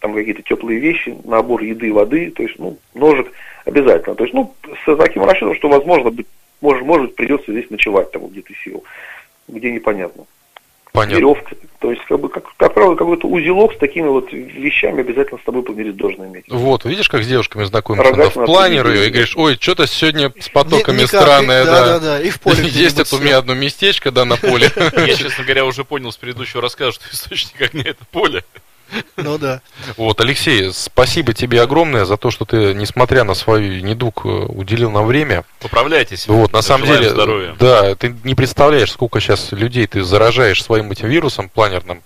там 0.00 0.14
какие-то 0.14 0.42
теплые 0.42 0.80
вещи, 0.80 1.16
набор 1.24 1.62
еды, 1.62 1.92
воды, 1.92 2.30
то 2.30 2.42
есть, 2.42 2.58
ну, 2.58 2.76
ножик 2.94 3.30
обязательно. 3.66 4.14
То 4.14 4.24
есть, 4.24 4.34
ну, 4.34 4.54
с 4.86 4.96
таким 4.96 5.24
расчетом, 5.24 5.54
что, 5.54 5.68
возможно, 5.68 6.10
быть, 6.10 6.26
может, 6.60 6.82
может 6.84 7.14
придется 7.14 7.52
здесь 7.52 7.68
ночевать, 7.68 8.10
там, 8.12 8.26
где 8.28 8.40
ты 8.40 8.54
сел, 8.64 8.82
где 9.48 9.70
непонятно. 9.70 10.24
Понятно. 10.92 11.16
Веревка, 11.16 11.56
то 11.78 11.90
есть, 11.90 12.02
как 12.06 12.18
бы, 12.20 12.30
как, 12.30 12.44
как 12.56 12.72
правило, 12.72 12.94
какой-то 12.94 13.28
узелок 13.28 13.74
с 13.74 13.76
такими 13.76 14.08
вот 14.08 14.32
вещами 14.32 15.00
обязательно 15.00 15.38
с 15.38 15.44
тобой 15.44 15.62
планерист 15.62 15.96
должен 15.98 16.24
иметь. 16.24 16.46
Вот, 16.48 16.86
видишь, 16.86 17.10
как 17.10 17.22
с 17.22 17.26
девушками 17.26 17.64
знакомиться? 17.64 18.10
Рогатина 18.10 18.40
Надо 18.40 18.40
в 18.40 18.46
планер 18.46 18.88
ее 18.88 19.06
и 19.08 19.10
говоришь, 19.10 19.36
ой, 19.36 19.58
что-то 19.60 19.86
сегодня 19.86 20.32
с 20.40 20.48
потоками 20.48 20.96
Ни- 20.96 21.02
никак, 21.02 21.20
странное, 21.20 21.64
и- 21.64 21.66
да. 21.66 21.72
да, 21.72 21.86
да, 21.86 22.00
да, 22.00 22.22
и 22.22 22.30
в 22.30 22.40
поле 22.40 22.62
Есть 22.68 22.98
это 22.98 23.14
у 23.14 23.18
меня 23.18 23.36
одно 23.36 23.52
местечко, 23.52 24.10
да, 24.10 24.24
на 24.24 24.36
поле. 24.36 24.70
Я, 24.96 25.14
честно 25.14 25.44
говоря, 25.44 25.66
уже 25.66 25.84
понял 25.84 26.10
с 26.10 26.16
предыдущего 26.16 26.62
рассказа, 26.62 26.92
что 26.92 27.04
источник 27.12 27.60
огня 27.60 27.82
это 27.84 28.04
поле. 28.10 28.42
Ну 29.16 29.38
да. 29.38 29.60
Вот, 29.96 30.20
Алексей, 30.20 30.70
спасибо 30.72 31.32
тебе 31.32 31.62
огромное 31.62 32.04
за 32.04 32.16
то, 32.16 32.30
что 32.30 32.44
ты, 32.44 32.74
несмотря 32.74 33.24
на 33.24 33.34
свой 33.34 33.82
недуг, 33.82 34.22
э, 34.24 34.28
уделил 34.28 34.90
нам 34.90 35.06
время. 35.06 35.44
Поправляйтесь. 35.60 36.28
Вот, 36.28 36.52
на 36.52 36.62
самом 36.62 36.86
деле, 36.86 37.10
здоровья. 37.10 37.56
да, 37.58 37.94
ты 37.94 38.14
не 38.24 38.34
представляешь, 38.34 38.92
сколько 38.92 39.20
сейчас 39.20 39.52
людей 39.52 39.86
ты 39.86 40.02
заражаешь 40.02 40.62
своим 40.62 40.90
этим 40.92 41.08
вирусом 41.08 41.48
планерным. 41.48 42.02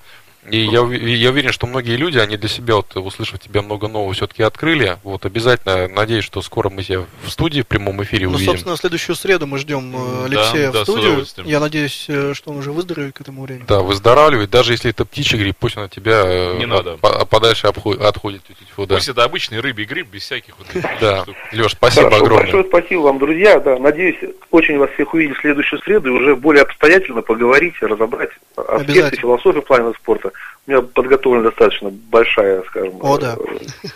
И 0.51 0.59
я, 0.65 0.81
я 0.81 1.31
уверен, 1.31 1.53
что 1.53 1.67
многие 1.67 1.97
люди, 1.97 2.19
они 2.19 2.37
для 2.37 2.49
себя, 2.49 2.77
вот, 2.77 2.97
услышав 2.97 3.39
тебя 3.41 3.63
много 3.63 3.89
нового, 3.89 4.13
все-таки 4.15 4.43
открыли. 4.43 4.99
Вот 5.05 5.25
обязательно 5.27 5.89
надеюсь, 5.89 6.25
что 6.25 6.43
скоро 6.43 6.71
мы 6.71 6.83
тебя 6.83 7.05
в 7.25 7.31
студии 7.31 7.63
в 7.63 7.67
прямом 7.67 8.03
эфире 8.03 8.27
Ну, 8.27 8.35
увидим. 8.35 8.53
собственно, 8.53 8.77
в 8.77 8.79
следующую 8.79 9.17
среду 9.17 9.47
мы 9.47 9.59
ждем 9.59 9.95
э, 9.95 9.99
Да, 9.99 10.25
Алексея 10.25 10.73
да, 10.73 10.81
в 10.81 10.87
с 10.87 10.91
студию. 10.91 11.27
Я 11.45 11.61
надеюсь, 11.61 12.07
э, 12.09 12.33
что 12.35 12.51
он 12.51 12.59
уже 12.59 12.73
выздоровеет 12.73 13.15
к 13.15 13.21
этому 13.21 13.43
времени. 13.43 13.65
Да, 13.69 13.81
выздоравливай. 13.81 14.47
Даже 14.47 14.73
если 14.73 14.91
это 14.91 15.05
птичий 15.05 15.39
грипп, 15.39 15.57
пусть 15.61 15.77
он 15.77 15.85
от 15.85 15.91
тебя 15.93 16.23
э, 16.25 16.57
Не 16.59 16.65
от- 16.65 16.71
надо. 16.71 16.97
по- 16.97 17.25
подальше 17.27 17.67
отходит. 17.69 18.43
Тьфу, 18.71 18.87
да. 18.87 18.97
Пусть 18.97 19.09
это 19.09 19.25
обычный 19.25 19.61
рыбий 19.61 19.85
гриб, 19.85 20.09
без 20.11 20.23
всяких 20.23 20.55
вот 20.59 20.67
этих 20.75 21.01
Да. 21.01 21.25
Леш, 21.53 21.73
спасибо 21.73 22.09
огромное. 22.09 22.39
большое 22.45 22.65
спасибо 22.65 23.01
вам, 23.01 23.19
друзья. 23.19 23.61
Да, 23.61 23.79
надеюсь, 23.79 24.17
очень 24.51 24.79
вас 24.79 24.91
всех 24.95 25.15
увидеть 25.15 25.37
в 25.37 25.41
следующую 25.41 25.81
среду 25.83 26.09
и 26.09 26.13
уже 26.13 26.37
более 26.37 26.63
обстоятельно 26.63 27.23
поговорить, 27.23 27.75
разобрать 27.81 28.31
аспекты 28.63 28.93
Обязательно. 28.93 29.21
философии 29.21 29.61
плавного 29.61 29.93
спорта. 29.95 30.33
У 30.67 30.71
меня 30.71 30.83
подготовлена 30.83 31.45
достаточно 31.51 31.91
большая, 31.91 32.63
скажем. 32.69 32.95
О, 33.01 33.19
да. 33.19 33.37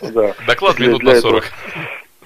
э, 0.01 0.11
да. 0.11 0.35
Доклад 0.47 0.77
Для- 0.77 0.87
минут 0.89 1.01
для 1.01 1.13
на 1.13 1.17
этого 1.17 1.31
40. 1.33 1.45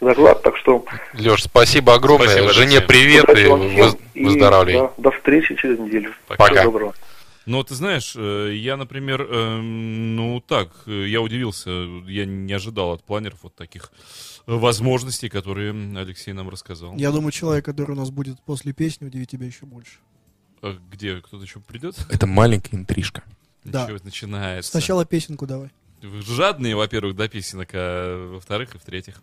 Доклад, 0.01 0.43
так 0.43 0.57
что 0.57 0.85
Леш, 1.15 1.43
спасибо 1.45 1.95
огромное. 1.95 2.29
Спасибо, 2.29 2.53
Жене 2.53 2.81
привет 2.81 3.29
и 3.37 3.47
вам 3.49 3.69
всем, 3.69 3.81
выз- 3.81 3.99
и, 4.15 4.25
выздоравливай. 4.25 4.89
да, 4.89 4.93
до 4.97 5.11
встречи 5.11 5.55
через 5.57 5.79
неделю. 5.79 6.13
Пока. 6.29 6.45
Всего 6.47 6.65
доброго. 6.65 6.95
Но 7.47 7.63
ты 7.63 7.75
знаешь, 7.75 8.15
э, 8.17 8.53
я, 8.55 8.77
например, 8.77 9.23
эм, 9.23 10.17
ну 10.17 10.41
так, 10.47 10.69
э, 10.87 11.07
я 11.09 11.21
удивился, 11.23 11.71
я 12.07 12.27
не 12.27 12.53
ожидал 12.53 12.93
от 12.93 13.03
планеров 13.03 13.39
вот 13.43 13.55
таких 13.57 13.91
возможностей, 14.47 15.29
которые 15.29 15.71
Алексей 15.97 16.33
нам 16.33 16.49
рассказал. 16.49 16.95
Я 16.97 17.11
думаю, 17.11 17.33
человек, 17.33 17.65
который 17.65 17.93
у 17.93 17.95
нас 17.97 18.11
будет 18.11 18.41
после 18.43 18.73
песни, 18.73 19.07
удивит 19.07 19.29
тебя 19.31 19.47
еще 19.47 19.67
больше. 19.67 19.99
А 20.63 20.77
Где 20.91 21.21
кто-то 21.21 21.43
еще 21.43 21.61
придет? 21.61 21.97
Это 22.11 22.27
маленькая 22.27 22.77
интрижка. 22.77 23.23
Да. 23.65 23.85
Ничего, 23.85 23.99
начинается. 24.03 24.71
Сначала 24.71 25.05
песенку 25.05 25.47
давай. 25.47 25.71
Вы 26.03 26.23
жадные, 26.23 26.77
во-первых, 26.77 27.17
до 27.17 27.29
песенок, 27.29 27.71
а 27.73 28.33
во-вторых 28.35 28.75
и 28.75 28.79
в-третьих. 28.79 29.23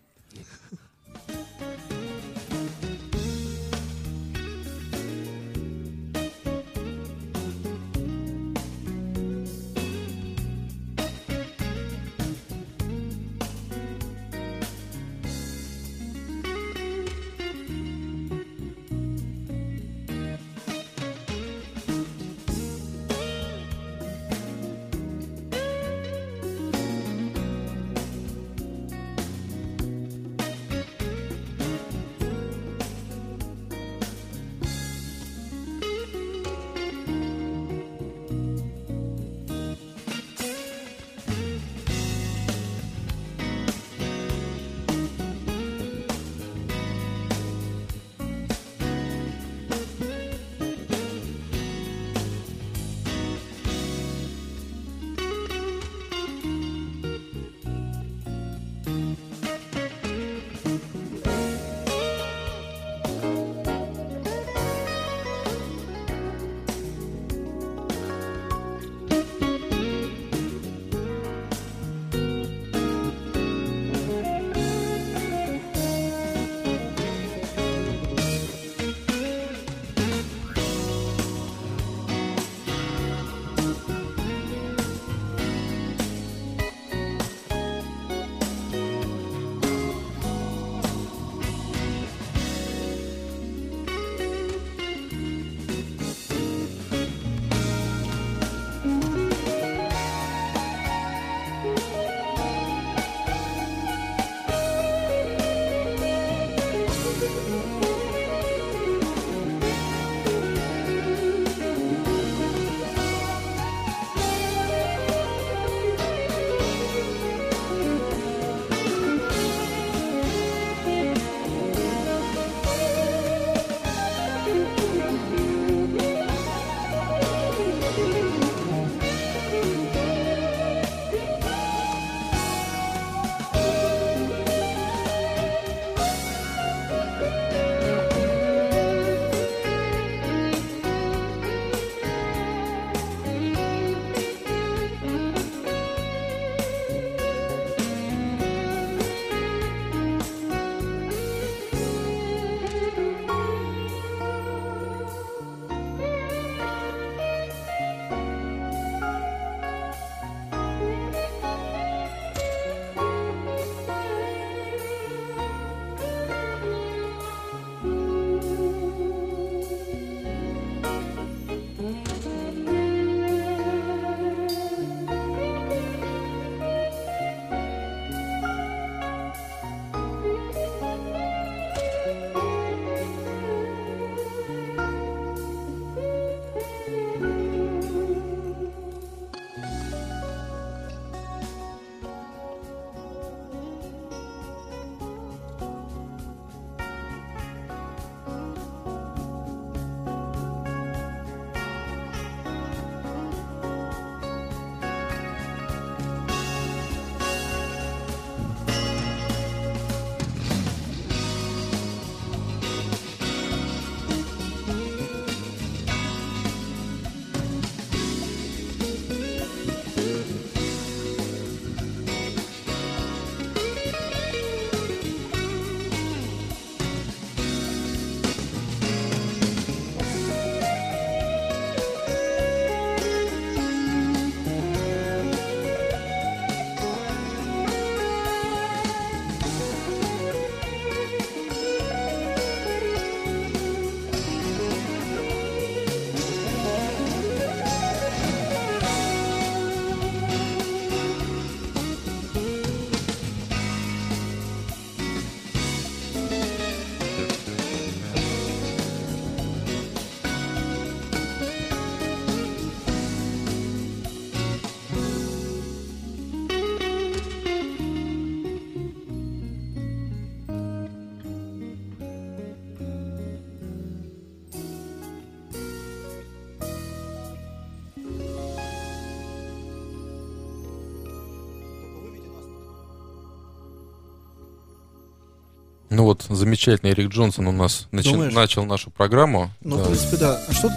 Вот, 286.06 286.24
замечательный 286.28 286.92
Эрик 286.92 287.10
Джонсон 287.10 287.46
у 287.48 287.52
нас 287.52 287.88
начи- 287.92 288.10
Думаешь? 288.12 288.32
начал 288.32 288.64
нашу 288.64 288.90
программу. 288.90 289.50
Ну, 289.62 289.76
Да. 289.76 289.82
в 289.82 289.86
принципе, 289.86 290.16
да. 290.16 290.40
А 290.48 290.52
что 290.52 290.70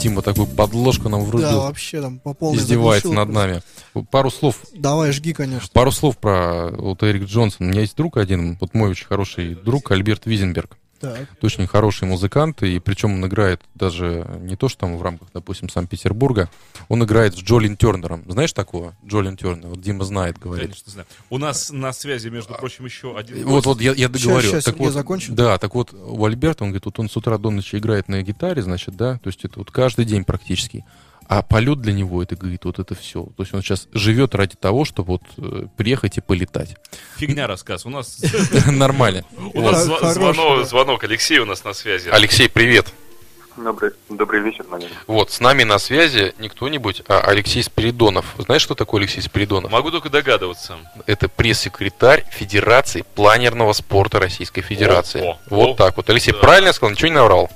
Тима 0.00 0.20
такую 0.20 0.48
подложку 0.48 1.08
нам 1.08 1.20
Да, 1.20 1.26
врубил. 1.26 1.60
вообще 1.60 2.00
там 2.00 2.18
по 2.18 2.34
полной 2.34 2.58
издевается 2.58 3.12
над 3.12 3.30
просто. 3.32 3.62
нами. 3.94 4.06
Пару 4.10 4.30
слов 4.32 4.56
Давай, 4.74 5.12
жги, 5.12 5.32
конечно. 5.32 5.68
Пару 5.72 5.92
слов 5.92 6.18
про 6.18 6.70
вот 6.76 7.02
Эрик 7.04 7.24
Джонсон. 7.24 7.66
У 7.66 7.70
меня 7.70 7.82
есть 7.82 7.96
друг 7.96 8.16
один, 8.16 8.58
вот 8.60 8.74
мой 8.74 8.90
очень 8.90 9.06
хороший 9.06 9.54
друг, 9.54 9.92
Альберт 9.92 10.26
Визенберг. 10.26 10.76
Так. 11.02 11.22
Это 11.36 11.46
очень 11.46 11.66
хороший 11.66 12.06
музыкант, 12.06 12.62
и 12.62 12.78
причем 12.78 13.14
он 13.14 13.26
играет 13.26 13.60
даже 13.74 14.24
не 14.40 14.54
то, 14.54 14.68
что 14.68 14.82
там 14.82 14.96
в 14.96 15.02
рамках, 15.02 15.30
допустим, 15.34 15.68
Санкт-Петербурга, 15.68 16.48
он 16.88 17.02
играет 17.02 17.34
с 17.34 17.38
Джолин 17.38 17.76
Тернером. 17.76 18.22
Знаешь 18.28 18.52
такого? 18.52 18.94
Джолин 19.04 19.36
Тернер, 19.36 19.66
вот 19.66 19.80
Дима 19.80 20.04
знает, 20.04 20.38
говорит. 20.38 20.66
Конечно, 20.66 20.92
знаю. 20.92 21.06
У 21.28 21.38
нас 21.38 21.70
на 21.72 21.92
связи, 21.92 22.28
между 22.28 22.54
прочим, 22.54 22.84
еще 22.84 23.18
один 23.18 23.44
Вот, 23.44 23.66
вот 23.66 23.80
я, 23.80 23.94
я 23.94 24.08
договорю. 24.08 24.48
щас 24.48 24.62
так 24.62 24.74
Сергей 24.74 24.86
вот, 24.86 24.94
закончит. 24.94 25.34
Да, 25.34 25.58
так 25.58 25.74
вот, 25.74 25.92
у 25.92 26.24
Альберта, 26.24 26.62
он 26.62 26.70
говорит, 26.70 26.84
вот 26.84 27.00
он 27.00 27.10
с 27.10 27.16
утра 27.16 27.36
до 27.36 27.50
ночи 27.50 27.74
играет 27.74 28.06
на 28.06 28.22
гитаре, 28.22 28.62
значит, 28.62 28.94
да, 28.94 29.18
то 29.18 29.28
есть 29.28 29.44
это 29.44 29.58
вот 29.58 29.72
каждый 29.72 30.04
день 30.04 30.22
практически. 30.22 30.84
А 31.28 31.42
полет 31.42 31.80
для 31.80 31.92
него, 31.92 32.22
это, 32.22 32.36
говорит, 32.36 32.64
вот 32.64 32.78
это 32.78 32.94
все. 32.94 33.22
То 33.36 33.42
есть 33.42 33.54
он 33.54 33.62
сейчас 33.62 33.88
живет 33.92 34.34
ради 34.34 34.56
того, 34.56 34.84
чтобы 34.84 35.12
вот 35.12 35.22
э, 35.38 35.66
приехать 35.76 36.18
и 36.18 36.20
полетать. 36.20 36.76
Фигня 37.16 37.46
рассказ. 37.46 37.86
У 37.86 37.90
нас, 37.90 38.18
Нормально. 38.66 39.24
у 39.54 39.60
нас 39.60 39.84
звонок. 40.68 41.04
Алексей 41.04 41.38
у 41.38 41.44
нас 41.46 41.64
на 41.64 41.72
связи. 41.72 42.08
Алексей, 42.10 42.48
привет. 42.48 42.92
Добрый, 43.56 43.90
добрый 44.08 44.40
вечер, 44.40 44.64
наверное. 44.70 44.96
Вот, 45.06 45.30
с 45.30 45.38
нами 45.38 45.62
на 45.64 45.78
связи 45.78 46.34
не 46.38 46.48
кто-нибудь, 46.48 47.02
а 47.06 47.20
Алексей 47.20 47.62
Спиридонов. 47.62 48.24
Знаешь, 48.38 48.62
что 48.62 48.74
такое 48.74 49.02
Алексей 49.02 49.20
Спиридонов? 49.20 49.70
Могу 49.70 49.90
только 49.90 50.08
догадываться. 50.08 50.76
Это 51.06 51.28
пресс-секретарь 51.28 52.24
Федерации 52.30 53.04
планерного 53.14 53.74
спорта 53.74 54.18
Российской 54.20 54.62
Федерации. 54.62 55.20
О, 55.20 55.32
о, 55.32 55.38
вот 55.50 55.68
о. 55.70 55.74
так 55.74 55.96
вот. 55.98 56.08
Алексей, 56.08 56.32
Да. 56.32 56.38
правильно 56.38 56.68
я 56.68 56.72
сказал? 56.72 56.92
Ничего 56.92 57.08
не 57.08 57.14
наврал? 57.14 57.50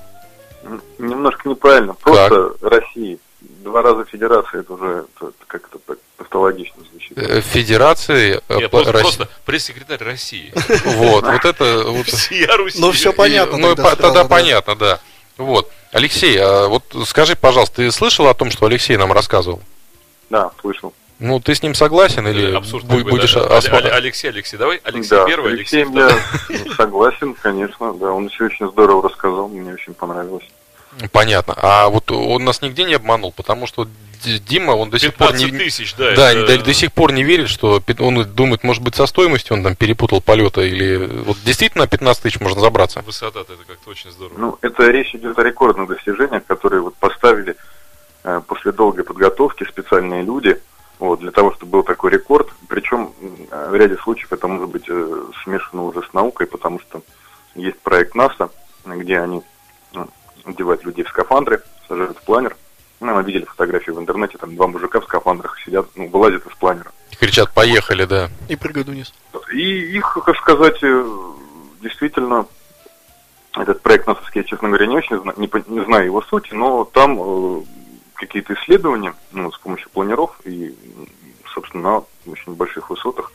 Немножко 0.98 1.48
неправильно. 1.48 1.94
Просто 1.94 2.50
России. 2.60 3.18
Два 3.66 3.82
раза 3.82 4.04
федерация, 4.04 4.60
это 4.60 4.72
уже 4.74 5.06
как-то 5.48 5.78
так 5.84 5.98
тавтологично 6.18 6.84
звучит. 6.88 7.18
Э, 7.18 7.40
Федерации 7.40 8.40
э, 8.48 8.58
Нет, 8.58 8.70
по- 8.70 8.76
просто, 8.84 8.92
Росси- 8.92 9.02
просто 9.02 9.28
пресс-секретарь 9.44 10.04
России. 10.04 10.52
Вот, 10.84 11.24
вот 11.26 11.44
это... 11.44 11.82
Вот, 11.88 12.06
Всея 12.06 12.56
Руси. 12.56 12.78
Ну, 12.80 12.92
всё 12.92 13.12
понятно. 13.12 13.56
Ну, 13.58 13.74
тогда 13.74 14.24
понятно, 14.24 14.76
да. 14.76 15.00
Вот. 15.36 15.68
Алексей, 15.90 16.38
а 16.40 16.68
вот 16.68 16.84
скажи, 17.06 17.34
пожалуйста, 17.34 17.76
ты 17.76 17.90
слышал 17.90 18.28
о 18.28 18.34
том, 18.34 18.52
что 18.52 18.66
Алексей 18.66 18.96
нам 18.96 19.12
рассказывал? 19.12 19.60
Да, 20.30 20.52
слышал. 20.60 20.94
Ну, 21.18 21.40
ты 21.40 21.52
с 21.56 21.62
ним 21.62 21.74
согласен 21.74 22.28
или 22.28 22.54
Абсурд 22.54 22.84
бу- 22.84 22.98
какой, 22.98 23.10
будешь 23.10 23.32
да. 23.34 23.40
осва- 23.58 23.78
Алексей, 23.90 24.28
Алексей, 24.28 24.58
давай. 24.58 24.80
Алексей 24.84 25.10
да, 25.10 25.24
первый, 25.24 25.54
Алексей 25.54 25.82
Алексеем 25.82 26.08
второй. 26.48 26.60
я 26.68 26.74
согласен, 26.76 27.34
конечно, 27.34 27.94
да, 27.94 28.12
он 28.12 28.28
все 28.28 28.44
очень 28.44 28.68
здорово 28.70 29.08
рассказал, 29.08 29.48
мне 29.48 29.72
очень 29.72 29.94
понравилось. 29.94 30.44
Понятно. 31.12 31.54
А 31.56 31.88
вот 31.88 32.10
он 32.10 32.44
нас 32.44 32.62
нигде 32.62 32.84
не 32.84 32.94
обманул, 32.94 33.32
потому 33.32 33.66
что 33.66 33.86
Д- 34.24 34.38
Дима, 34.38 34.72
он 34.72 34.90
до 34.90 34.98
сих 34.98 35.14
пор 35.14 35.32
15 35.32 35.52
не... 35.52 35.58
тысяч, 35.58 35.94
да. 35.94 36.14
Да, 36.16 36.32
это- 36.32 36.58
до, 36.58 36.64
до 36.64 36.74
сих 36.74 36.92
пор 36.92 37.12
не 37.12 37.22
верит, 37.22 37.48
что 37.48 37.82
он 37.98 38.24
думает, 38.34 38.64
может 38.64 38.82
быть, 38.82 38.94
со 38.94 39.06
стоимостью 39.06 39.56
он 39.56 39.62
там 39.62 39.76
перепутал 39.76 40.20
полета, 40.22 40.62
или 40.62 40.96
вот 40.96 41.36
действительно 41.44 41.84
на 41.84 41.88
15 41.88 42.22
тысяч 42.22 42.40
можно 42.40 42.60
забраться. 42.60 43.02
Высота-то 43.02 43.52
это 43.52 43.62
как-то 43.66 43.90
очень 43.90 44.10
здорово. 44.10 44.38
Ну, 44.38 44.58
это 44.62 44.90
речь 44.90 45.14
идет 45.14 45.38
о 45.38 45.42
рекордных 45.42 45.88
достижениях, 45.88 46.44
которые 46.46 46.80
вот 46.80 46.96
поставили 46.96 47.56
э, 48.24 48.40
после 48.46 48.72
долгой 48.72 49.04
подготовки 49.04 49.64
специальные 49.64 50.22
люди, 50.22 50.58
вот, 50.98 51.20
для 51.20 51.30
того, 51.30 51.52
чтобы 51.52 51.72
был 51.72 51.82
такой 51.82 52.10
рекорд. 52.12 52.48
Причем 52.68 53.12
э, 53.50 53.68
в 53.70 53.74
ряде 53.74 53.96
случаев 53.98 54.32
это 54.32 54.48
может 54.48 54.70
быть 54.70 54.84
э, 54.88 55.22
смешано 55.44 55.82
уже 55.82 56.00
с 56.02 56.12
наукой, 56.14 56.46
потому 56.46 56.80
что 56.80 57.02
есть 57.54 57.78
проект 57.80 58.14
НАСА, 58.14 58.48
где 58.86 59.20
они 59.20 59.42
скафандры, 61.36 61.62
сажают 61.88 62.16
в 62.18 62.22
планер. 62.22 62.56
Ну, 63.00 63.14
мы 63.14 63.22
видели 63.22 63.44
фотографии 63.44 63.90
в 63.90 63.98
интернете, 63.98 64.38
там 64.38 64.56
два 64.56 64.66
мужика 64.66 65.00
в 65.00 65.04
скафандрах 65.04 65.58
сидят, 65.64 65.86
ну, 65.96 66.08
вылазят 66.08 66.46
из 66.46 66.56
планера. 66.56 66.90
Кричат, 67.20 67.52
поехали, 67.52 68.04
да. 68.06 68.30
И 68.48 68.56
прыгают 68.56 68.88
вниз. 68.88 69.12
И 69.52 69.96
их, 69.96 70.16
как 70.24 70.36
сказать, 70.36 70.78
э, 70.82 71.06
действительно, 71.82 72.46
этот 73.52 73.82
проект 73.82 74.06
НАСАвский, 74.06 74.40
я, 74.40 74.46
честно 74.46 74.68
говоря, 74.68 74.86
не 74.86 74.96
очень 74.96 75.18
зна- 75.18 75.34
не, 75.36 75.46
по- 75.46 75.62
не 75.66 75.84
знаю 75.84 76.06
его 76.06 76.22
сути, 76.22 76.54
но 76.54 76.84
там 76.84 77.18
э, 77.20 77.62
какие-то 78.14 78.54
исследования 78.54 79.14
ну, 79.32 79.52
с 79.52 79.58
помощью 79.58 79.90
планеров 79.90 80.34
и, 80.44 80.74
собственно, 81.52 81.82
на 82.26 82.32
очень 82.32 82.54
больших 82.54 82.88
высотах. 82.88 83.30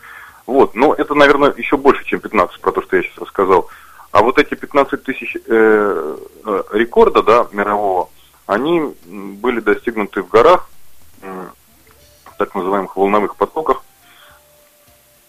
Вот, 0.47 0.73
но 0.73 0.93
это, 0.95 1.13
наверное, 1.13 1.53
еще 1.55 1.77
больше, 1.77 2.03
чем 2.05 2.19
15, 2.19 2.59
про 2.61 2.71
то, 2.71 2.81
что 2.81 2.97
я 2.97 3.03
сейчас 3.03 3.19
рассказал. 3.19 3.69
А 4.11 4.21
вот 4.21 4.37
эти 4.37 4.55
15 4.55 5.03
тысяч 5.03 5.35
э, 5.35 5.39
э, 5.47 6.63
рекорда, 6.73 7.23
да, 7.23 7.47
мирового, 7.51 8.09
они 8.45 8.93
были 9.05 9.61
достигнуты 9.61 10.21
в 10.21 10.27
горах, 10.27 10.67
в 11.21 12.37
так 12.37 12.53
называемых 12.55 12.95
волновых 12.97 13.35
потоках. 13.35 13.83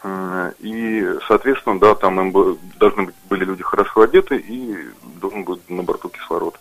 Э, 0.02 0.52
И, 0.58 1.06
соответственно, 1.28 1.78
да, 1.78 1.94
там 1.94 2.20
им 2.20 2.58
должны 2.78 3.04
быть 3.04 3.14
были 3.28 3.44
люди 3.44 3.62
хорошо 3.62 4.02
одеты 4.02 4.36
и 4.36 4.76
должен 5.20 5.44
быть 5.44 5.68
на 5.70 5.82
борту 5.82 6.08
кислород. 6.08 6.58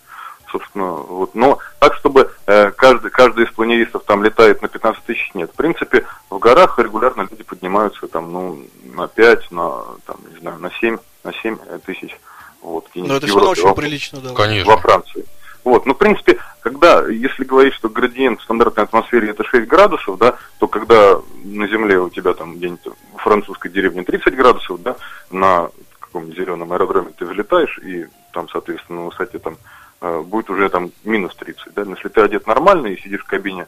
Собственно, 0.51 0.91
вот. 0.91 1.33
Но 1.33 1.59
так, 1.79 1.95
чтобы 1.95 2.29
э, 2.45 2.71
каждый, 2.71 3.09
каждый 3.09 3.45
из 3.45 3.51
планеристов 3.51 4.03
там 4.03 4.23
летает 4.23 4.61
на 4.61 4.67
15 4.67 5.03
тысяч, 5.05 5.31
нет. 5.33 5.49
В 5.51 5.55
принципе, 5.55 6.05
в 6.29 6.37
горах 6.39 6.77
регулярно 6.77 7.27
люди 7.29 7.43
поднимаются 7.43 8.07
там, 8.07 8.31
ну, 8.31 8.65
на 8.93 9.07
5, 9.07 9.51
на, 9.51 9.83
там, 10.05 10.17
не 10.31 10.39
знаю, 10.39 10.59
на 10.59 10.71
7, 10.71 10.97
на 11.23 11.33
7 11.33 11.57
тысяч. 11.85 12.17
Вот, 12.61 12.85
Но 12.85 12.91
где-нибудь 12.91 13.17
это 13.17 13.27
все 13.27 13.35
равно 13.35 13.51
очень 13.51 13.63
во- 13.63 13.73
прилично, 13.73 14.21
да. 14.21 14.33
Конечно. 14.33 14.71
во 14.71 14.77
Франции. 14.77 15.25
Вот, 15.63 15.85
ну, 15.85 15.93
в 15.93 15.97
принципе, 15.97 16.37
когда, 16.61 17.07
если 17.07 17.43
говорить, 17.43 17.73
что 17.73 17.89
градиент 17.89 18.39
в 18.39 18.43
стандартной 18.43 18.83
атмосфере 18.83 19.29
это 19.29 19.43
6 19.43 19.67
градусов, 19.67 20.17
да, 20.17 20.35
то 20.59 20.67
когда 20.67 21.19
на 21.43 21.67
Земле 21.67 21.99
у 21.99 22.09
тебя 22.09 22.33
там 22.33 22.55
где-нибудь 22.55 22.93
в 23.15 23.17
французской 23.17 23.69
деревне 23.69 24.03
30 24.03 24.35
градусов, 24.35 24.81
да, 24.81 24.95
на 25.29 25.69
каком-нибудь 25.99 26.35
зеленом 26.35 26.73
аэродроме 26.73 27.11
ты 27.17 27.25
взлетаешь, 27.25 27.77
и 27.83 28.07
там, 28.33 28.49
соответственно, 28.49 29.01
на 29.01 29.05
высоте 29.07 29.37
там 29.39 29.57
э, 30.01 30.21
будет 30.21 30.49
уже 30.49 30.67
там 30.69 30.91
минус 31.03 31.35
30, 31.35 31.73
да, 31.75 31.85
но 31.85 31.95
если 31.95 32.09
ты 32.09 32.21
одет 32.21 32.47
нормально 32.47 32.87
и 32.87 32.99
сидишь 33.01 33.21
в 33.21 33.27
кабине 33.27 33.67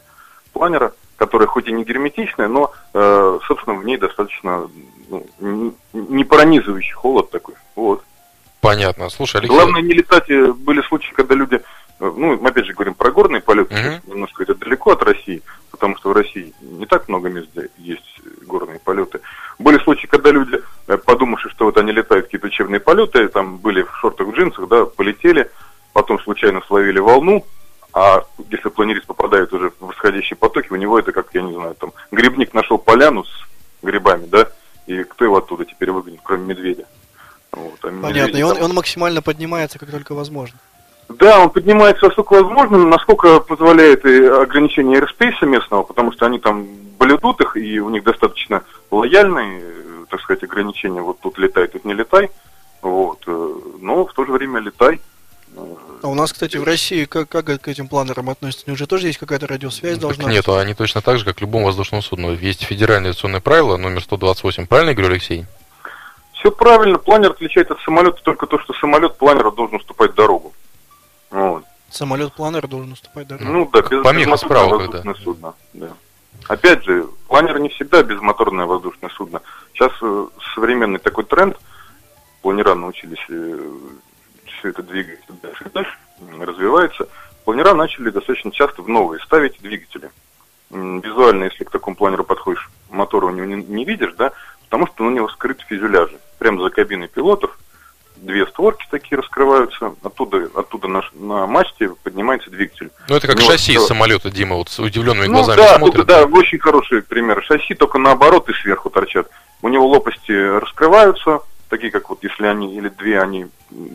планера, 0.52 0.92
которая 1.16 1.46
хоть 1.48 1.68
и 1.68 1.72
не 1.72 1.84
герметичная, 1.84 2.48
но, 2.48 2.72
э, 2.92 3.38
собственно, 3.46 3.76
в 3.78 3.84
ней 3.84 3.96
достаточно 3.96 4.68
ну, 5.08 5.74
не- 5.92 6.24
пронизывающий 6.24 6.92
холод 6.92 7.30
такой, 7.30 7.54
вот. 7.76 8.02
Понятно. 8.60 9.10
Слушай, 9.10 9.40
Алексей, 9.42 9.54
Главное 9.54 9.82
не 9.82 9.92
летать. 9.92 10.30
э, 10.30 10.52
Были 10.52 10.80
случаи, 10.82 11.12
когда 11.12 11.34
люди, 11.34 11.56
э, 11.56 11.60
ну, 12.00 12.38
мы 12.38 12.48
опять 12.48 12.64
же 12.66 12.72
говорим 12.72 12.94
про 12.94 13.10
горные 13.10 13.42
полеты, 13.42 13.74
сейчас 13.76 14.00
немножко 14.06 14.42
это 14.42 14.54
далеко 14.54 14.92
от 14.92 15.02
России, 15.02 15.42
потому 15.70 15.96
что 15.98 16.08
в 16.10 16.12
России 16.12 16.54
не 16.62 16.86
так 16.86 17.08
много 17.08 17.28
мест, 17.28 17.48
где 17.54 17.68
есть 17.76 18.20
горные 18.46 18.78
полеты. 18.78 19.20
Были 19.58 19.78
случаи, 19.78 20.06
когда 20.06 20.30
люди, 20.30 20.60
подумавши, 21.04 21.50
что 21.50 21.66
вот 21.66 21.76
они 21.76 21.92
летают 21.92 22.24
какие-то 22.26 22.46
учебные 22.46 22.80
полеты, 22.80 23.28
там 23.28 23.58
были 23.58 23.82
в 23.82 23.94
шортах, 24.00 24.28
в 24.28 24.32
джинсах, 24.32 24.66
да, 24.68 24.86
полетели, 24.86 25.50
потом 25.92 26.18
случайно 26.20 26.62
словили 26.66 26.98
волну, 26.98 27.44
а 27.94 28.24
если 28.50 28.68
планерист 28.70 29.06
попадает 29.06 29.52
уже 29.52 29.70
в 29.70 29.86
восходящие 29.86 30.36
потоки, 30.36 30.68
у 30.72 30.76
него 30.76 30.98
это 30.98 31.12
как, 31.12 31.28
я 31.32 31.42
не 31.42 31.52
знаю, 31.54 31.74
там, 31.74 31.92
грибник 32.10 32.52
нашел 32.52 32.76
поляну 32.76 33.24
с 33.24 33.30
грибами, 33.82 34.26
да, 34.26 34.48
и 34.86 35.04
кто 35.04 35.24
его 35.24 35.36
оттуда 35.38 35.64
теперь 35.64 35.90
выгонит, 35.92 36.20
кроме 36.22 36.46
медведя? 36.46 36.86
Вот, 37.52 37.78
а 37.82 37.86
Понятно. 37.86 38.06
медведи 38.08 38.38
И 38.38 38.42
он, 38.42 38.54
там- 38.56 38.64
он 38.64 38.74
максимально 38.74 39.22
поднимается, 39.22 39.78
как 39.78 39.90
только 39.90 40.14
возможно. 40.14 40.58
да, 41.08 41.38
он 41.38 41.50
поднимается 41.50 42.06
насколько 42.06 42.32
возможно, 42.32 42.78
насколько 42.78 43.38
позволяет 43.40 44.04
и 44.04 44.24
ограничение 44.26 45.00
airspace 45.00 45.46
местного, 45.46 45.84
потому 45.84 46.10
что 46.12 46.26
они 46.26 46.40
там 46.40 46.66
блюдут 46.98 47.40
их, 47.42 47.56
и 47.56 47.78
у 47.78 47.90
них 47.90 48.02
достаточно 48.02 48.64
лояльные, 48.90 49.62
так 50.10 50.20
сказать, 50.20 50.42
ограничения. 50.42 51.00
Вот 51.00 51.20
тут 51.20 51.38
летай, 51.38 51.68
тут 51.68 51.84
не 51.84 51.94
летай. 51.94 52.30
Вот. 52.82 53.22
э, 53.26 53.54
Но 53.80 54.04
в 54.06 54.12
то 54.12 54.24
же 54.24 54.32
время 54.32 54.60
летай. 54.60 55.00
А 55.56 56.08
у 56.08 56.14
нас, 56.14 56.32
кстати, 56.32 56.56
в 56.56 56.64
России 56.64 57.06
как, 57.06 57.28
как 57.28 57.46
к 57.46 57.68
этим 57.68 57.88
планерам 57.88 58.28
относятся? 58.28 58.70
Уже 58.70 58.86
тоже 58.86 59.06
есть 59.06 59.18
какая-то 59.18 59.46
радиосвязь 59.46 59.92
Так 59.92 60.00
должна 60.00 60.30
нет, 60.30 60.46
они 60.48 60.74
точно 60.74 61.00
так 61.00 61.18
же, 61.18 61.24
как 61.24 61.40
любому 61.40 61.66
воздушному 61.66 62.02
судну. 62.02 62.34
Есть 62.34 62.64
федеральное 62.64 63.10
авиационное 63.10 63.40
правило 63.40 63.76
номер 63.76 64.02
128. 64.02 64.66
Правильно 64.66 64.90
я 64.90 64.96
говорю, 64.96 65.12
Алексей? 65.12 65.46
Все 66.32 66.50
правильно, 66.50 66.98
планер 66.98 67.30
отличает 67.30 67.70
от 67.70 67.80
самолета 67.80 68.20
только 68.22 68.46
то, 68.46 68.58
что 68.58 68.74
самолет 68.74 69.16
планера 69.16 69.50
должен 69.50 69.76
уступать 69.76 70.14
дорогу. 70.14 70.52
Вот. 71.30 71.64
Самолет 71.88 72.34
планер 72.34 72.68
должен 72.68 72.92
уступать 72.92 73.26
дорогу. 73.26 73.50
Ну 73.50 73.70
да, 73.72 73.80
без, 73.80 73.88
безмоторное 73.90 74.36
справа, 74.36 74.78
воздушное 74.78 75.14
судно. 75.14 75.54
Да. 75.72 75.88
Опять 76.48 76.84
же, 76.84 77.06
планер 77.28 77.58
не 77.60 77.70
всегда 77.70 78.02
безмоторное 78.02 78.66
воздушное 78.66 79.10
судно. 79.10 79.40
Сейчас 79.72 79.92
э, 80.02 80.26
современный 80.54 80.98
такой 80.98 81.24
тренд, 81.24 81.56
планера 82.42 82.74
научились 82.74 83.24
все 84.64 84.70
это 84.70 84.82
двигать 84.82 85.20
дальше 85.42 85.64
и 85.66 85.68
дальше, 85.68 85.96
развивается. 86.40 87.06
Планера 87.44 87.74
начали 87.74 88.08
достаточно 88.08 88.50
часто 88.50 88.80
в 88.80 88.88
новые 88.88 89.20
ставить 89.20 89.60
двигатели. 89.60 90.10
Визуально, 90.70 91.44
если 91.44 91.64
к 91.64 91.70
такому 91.70 91.94
планеру 91.94 92.24
подходишь, 92.24 92.70
мотора 92.88 93.26
у 93.26 93.30
него 93.30 93.44
не, 93.44 93.62
не 93.62 93.84
видишь, 93.84 94.14
да, 94.16 94.32
потому 94.64 94.86
что 94.86 95.04
на 95.04 95.14
него 95.14 95.28
скрыт 95.28 95.60
фюзеляжи. 95.68 96.18
Прямо 96.38 96.62
за 96.62 96.70
кабиной 96.70 97.08
пилотов 97.08 97.58
две 98.16 98.46
створки 98.46 98.86
такие 98.90 99.18
раскрываются, 99.18 99.94
оттуда, 100.02 100.48
оттуда 100.54 100.88
на, 100.88 101.02
на 101.12 101.46
мачте 101.46 101.90
поднимается 102.02 102.50
двигатель. 102.50 102.90
Ну, 103.08 103.16
это 103.16 103.26
как 103.26 103.36
Ну, 103.36 103.42
шасси 103.42 103.76
вот, 103.76 103.86
самолета, 103.86 104.30
Дима, 104.30 104.56
вот 104.56 104.70
с 104.70 104.78
удивленными 104.78 105.26
ну, 105.26 105.34
глазами 105.34 105.58
да, 105.58 105.76
смотрит. 105.76 106.06
только, 106.06 106.08
да, 106.08 106.24
очень 106.24 106.58
хороший 106.58 107.02
пример. 107.02 107.44
Шасси 107.44 107.74
только 107.74 107.98
наоборот 107.98 108.48
и 108.48 108.54
сверху 108.54 108.88
торчат. 108.88 109.28
У 109.60 109.68
него 109.68 109.86
лопасти 109.86 110.32
раскрываются, 110.32 111.40
такие 111.74 111.90
как 111.90 112.08
вот 112.08 112.22
если 112.22 112.46
они, 112.46 112.76
или 112.76 112.88
две 112.88 113.20
они, 113.20 113.46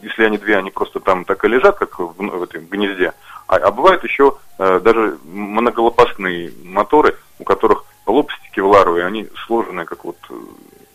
если 0.04 0.26
они 0.26 0.38
две, 0.38 0.58
они 0.58 0.70
просто 0.70 1.00
там 1.00 1.24
так 1.24 1.46
и 1.46 1.48
лежат, 1.48 1.78
как 1.78 1.98
в, 2.00 2.14
в 2.14 2.44
этом 2.44 2.66
гнезде. 2.66 3.14
А, 3.48 3.56
а 3.56 3.72
бывают 3.72 4.04
еще 4.04 4.38
э, 4.58 4.82
даже 4.82 5.18
многолопастные 5.24 6.52
моторы, 6.66 7.16
у 7.40 7.46
которых 7.46 7.86
лопасти 8.06 8.50
кевларовые, 8.54 9.06
они 9.06 9.30
сложены 9.46 9.86
как 9.86 10.04
вот, 10.04 10.18
э, 10.30 10.34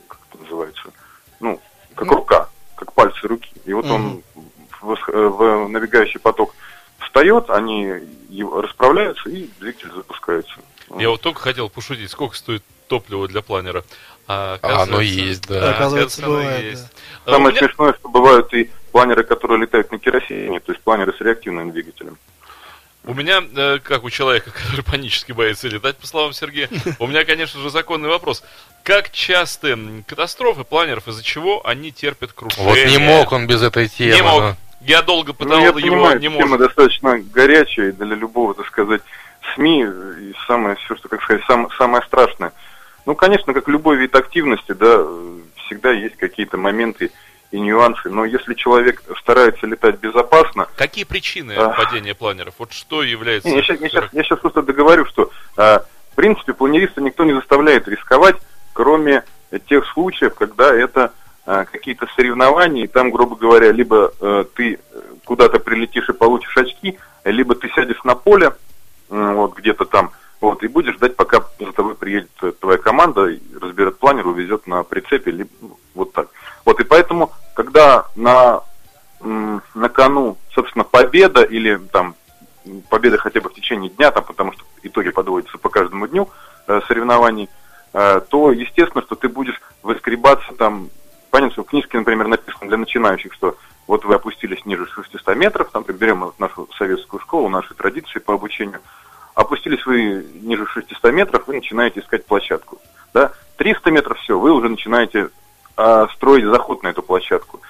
как 0.08 0.18
это 0.28 0.42
называется, 0.42 0.82
ну, 1.40 1.58
как 1.94 2.10
рука, 2.10 2.48
как 2.74 2.92
пальцы 2.92 3.26
руки. 3.28 3.50
И 3.64 3.72
вот 3.72 3.86
он 3.86 4.22
в, 4.82 4.92
э, 4.92 5.28
в 5.28 5.68
навигающий 5.68 6.20
поток 6.20 6.54
встает, 6.98 7.48
они 7.48 7.94
его 8.28 8.60
расправляются 8.60 9.30
и 9.30 9.48
двигатель 9.58 9.90
запускается. 9.90 10.54
Я 10.98 11.08
вот 11.08 11.22
только 11.22 11.40
хотел 11.40 11.70
пошутить, 11.70 12.10
сколько 12.10 12.36
стоит 12.36 12.62
топливо 12.88 13.28
для 13.28 13.42
планера. 13.42 13.84
А, 14.26 14.58
А, 14.62 14.82
оно 14.82 15.00
есть, 15.00 15.46
да. 15.48 15.70
Оказывается, 15.74 16.22
оно 16.24 16.36
бывает, 16.36 16.64
есть. 16.64 16.82
да. 16.82 16.90
А, 17.26 17.30
Самое 17.32 17.50
меня- 17.54 17.66
смешное, 17.66 17.92
что 17.94 18.08
бывают 18.08 18.54
и 18.54 18.70
планеры, 18.92 19.22
которые 19.24 19.60
летают 19.60 19.90
на 19.92 19.98
керосине, 19.98 20.60
то 20.60 20.72
есть 20.72 20.82
планеры 20.82 21.12
с 21.12 21.20
реактивным 21.20 21.72
двигателем. 21.72 22.16
У 23.06 23.12
меня, 23.12 23.42
э, 23.54 23.80
как 23.82 24.04
у 24.04 24.08
человека, 24.10 24.50
который 24.62 24.82
панически 24.82 25.32
боится 25.32 25.68
летать, 25.68 25.96
по 25.98 26.06
словам 26.06 26.32
Сергея, 26.32 26.70
у 26.98 27.06
меня, 27.06 27.24
конечно 27.26 27.60
же, 27.60 27.68
законный 27.68 28.08
вопрос. 28.08 28.42
Как 28.82 29.10
часто 29.10 29.78
катастрофы 30.06 30.64
планеров, 30.64 31.06
из-за 31.08 31.22
чего 31.22 31.66
они 31.66 31.92
терпят 31.92 32.32
крушение? 32.32 32.66
Вот 32.66 32.90
не 32.90 32.98
мог 32.98 33.30
он 33.32 33.46
без 33.46 33.62
этой 33.62 33.88
темы. 33.88 34.14
Не 34.14 34.22
мог. 34.22 34.40
ну. 34.42 34.56
Я 34.86 35.00
долго 35.02 35.28
Ну, 35.28 35.34
пытал 35.34 35.58
я 35.60 35.66
его, 35.66 35.74
понимаю, 35.80 36.16
не 36.20 36.28
тема 36.28 36.46
может. 36.46 36.58
достаточно 36.58 37.18
горячая 37.18 37.88
и 37.88 37.92
для 37.92 38.14
любого, 38.16 38.54
так 38.54 38.66
сказать, 38.66 39.00
СМИ, 39.54 39.82
и 39.82 40.34
самое, 40.46 40.76
все, 40.76 40.96
что, 40.96 41.08
как 41.08 41.22
сказать, 41.22 41.42
сам- 41.46 41.70
самое 41.78 42.02
страшное. 42.04 42.52
Ну, 43.06 43.14
конечно, 43.14 43.52
как 43.52 43.68
любой 43.68 43.96
вид 43.96 44.14
активности, 44.14 44.72
да, 44.72 45.04
всегда 45.66 45.90
есть 45.90 46.16
какие-то 46.16 46.56
моменты 46.56 47.10
и 47.50 47.60
нюансы, 47.60 48.08
но 48.10 48.24
если 48.24 48.54
человек 48.54 49.02
старается 49.20 49.66
летать 49.66 49.98
безопасно, 50.00 50.66
Какие 50.76 51.04
причины 51.04 51.52
А. 51.52 51.68
падения 51.70 52.14
планеров? 52.14 52.54
Вот 52.58 52.72
что 52.72 53.02
является... 53.02 53.48
Не, 53.48 53.56
я, 53.56 53.62
сейчас, 53.62 53.80
я, 53.80 53.88
щас- 53.88 54.12
я 54.12 54.24
щас 54.24 54.38
просто 54.40 54.62
договорю, 54.62 55.06
что 55.06 55.30
а, 55.56 55.84
в 56.12 56.14
принципе 56.16 56.52
планериста 56.52 57.00
никто 57.00 57.24
не 57.24 57.32
заставляет 57.34 57.86
рисковать, 57.86 58.36
кроме 58.72 59.22
тех 59.68 59.86
случаев, 59.92 60.34
когда 60.34 60.74
это 60.74 61.12
а, 61.46 61.64
какие-то 61.64 62.08
соревнования, 62.16 62.84
и 62.84 62.88
там, 62.88 63.10
грубо 63.10 63.36
говоря, 63.36 63.70
либо 63.70 64.12
э, 64.20 64.44
ты 64.54 64.80
куда-то 65.24 65.60
прилетишь 65.60 66.08
и 66.08 66.12
получишь 66.12 66.56
очки, 66.56 66.98
либо 67.24 67.54
ты 67.54 67.68
сядешь 67.68 68.02
на 68.02 68.14
поле, 68.14 68.52
вот 69.08 69.54
где-то 69.54 69.84
там, 69.84 70.10
вот, 70.44 70.62
и 70.62 70.68
будешь 70.68 70.94
ждать, 70.96 71.16
пока 71.16 71.42
за 71.58 71.72
тобой 71.72 71.94
приедет 71.94 72.30
э, 72.42 72.52
твоя 72.60 72.76
команда, 72.76 73.34
разберет 73.60 73.98
планер, 73.98 74.26
увезет 74.26 74.66
на 74.66 74.82
прицепе, 74.82 75.30
либо 75.30 75.50
ну, 75.62 75.78
вот 75.94 76.12
так. 76.12 76.28
Вот, 76.66 76.78
и 76.80 76.84
поэтому, 76.84 77.32
когда 77.54 78.06
на 78.14 78.62
на 79.20 79.88
кону, 79.88 80.36
собственно, 80.54 80.84
победа 80.84 81.42
или 81.42 81.76
там 81.90 82.14
победа 82.90 83.16
хотя 83.16 83.40
бы 83.40 83.48
в 83.48 83.54
течение 83.54 83.90
дня, 83.90 84.10
там, 84.10 84.22
потому 84.22 84.52
что 84.52 84.64
итоги 84.82 85.08
подводятся 85.08 85.56
по 85.56 85.70
каждому 85.70 86.06
дню 86.06 86.28
э, 86.66 86.80
соревнований, 86.86 87.48
э, 87.94 88.20
то 88.28 88.52
естественно, 88.52 89.02
что 89.02 89.14
ты 89.14 89.30
будешь 89.30 89.58
выскребаться 89.82 90.52
там, 90.58 90.90
понятно, 91.30 91.52
что 91.54 91.64
в 91.64 91.68
книжке, 91.68 91.96
например, 91.96 92.28
написано 92.28 92.68
для 92.68 92.76
начинающих, 92.76 93.32
что 93.32 93.56
вот 93.86 94.04
вы 94.04 94.14
опустились 94.14 94.66
ниже 94.66 94.86
600 94.86 95.36
метров, 95.36 95.70
там, 95.70 95.84
берем 95.84 96.20
вот 96.20 96.38
нашу 96.38 96.68
советскую 96.76 97.20
школу, 97.20 97.48
наши 97.48 97.72
традиции 97.72 98.18
по 98.18 98.34
обучению, 98.34 98.80
опустились 99.34 99.84
вы 99.86 100.26
ниже 100.42 100.66
600 100.66 101.12
метров, 101.12 101.46
вы 101.46 101.54
начинаете 101.56 102.00
искать 102.00 102.24
площадку. 102.26 102.80
Да? 103.12 103.32
300 103.56 103.90
метров, 103.90 104.18
все, 104.20 104.38
вы 104.38 104.52
уже 104.52 104.68
начинаете 104.68 105.30
а, 105.76 106.08
строить 106.14 106.44
заход 106.44 106.82
на 106.82 106.88
эту 106.88 107.02
площадку. 107.02 107.60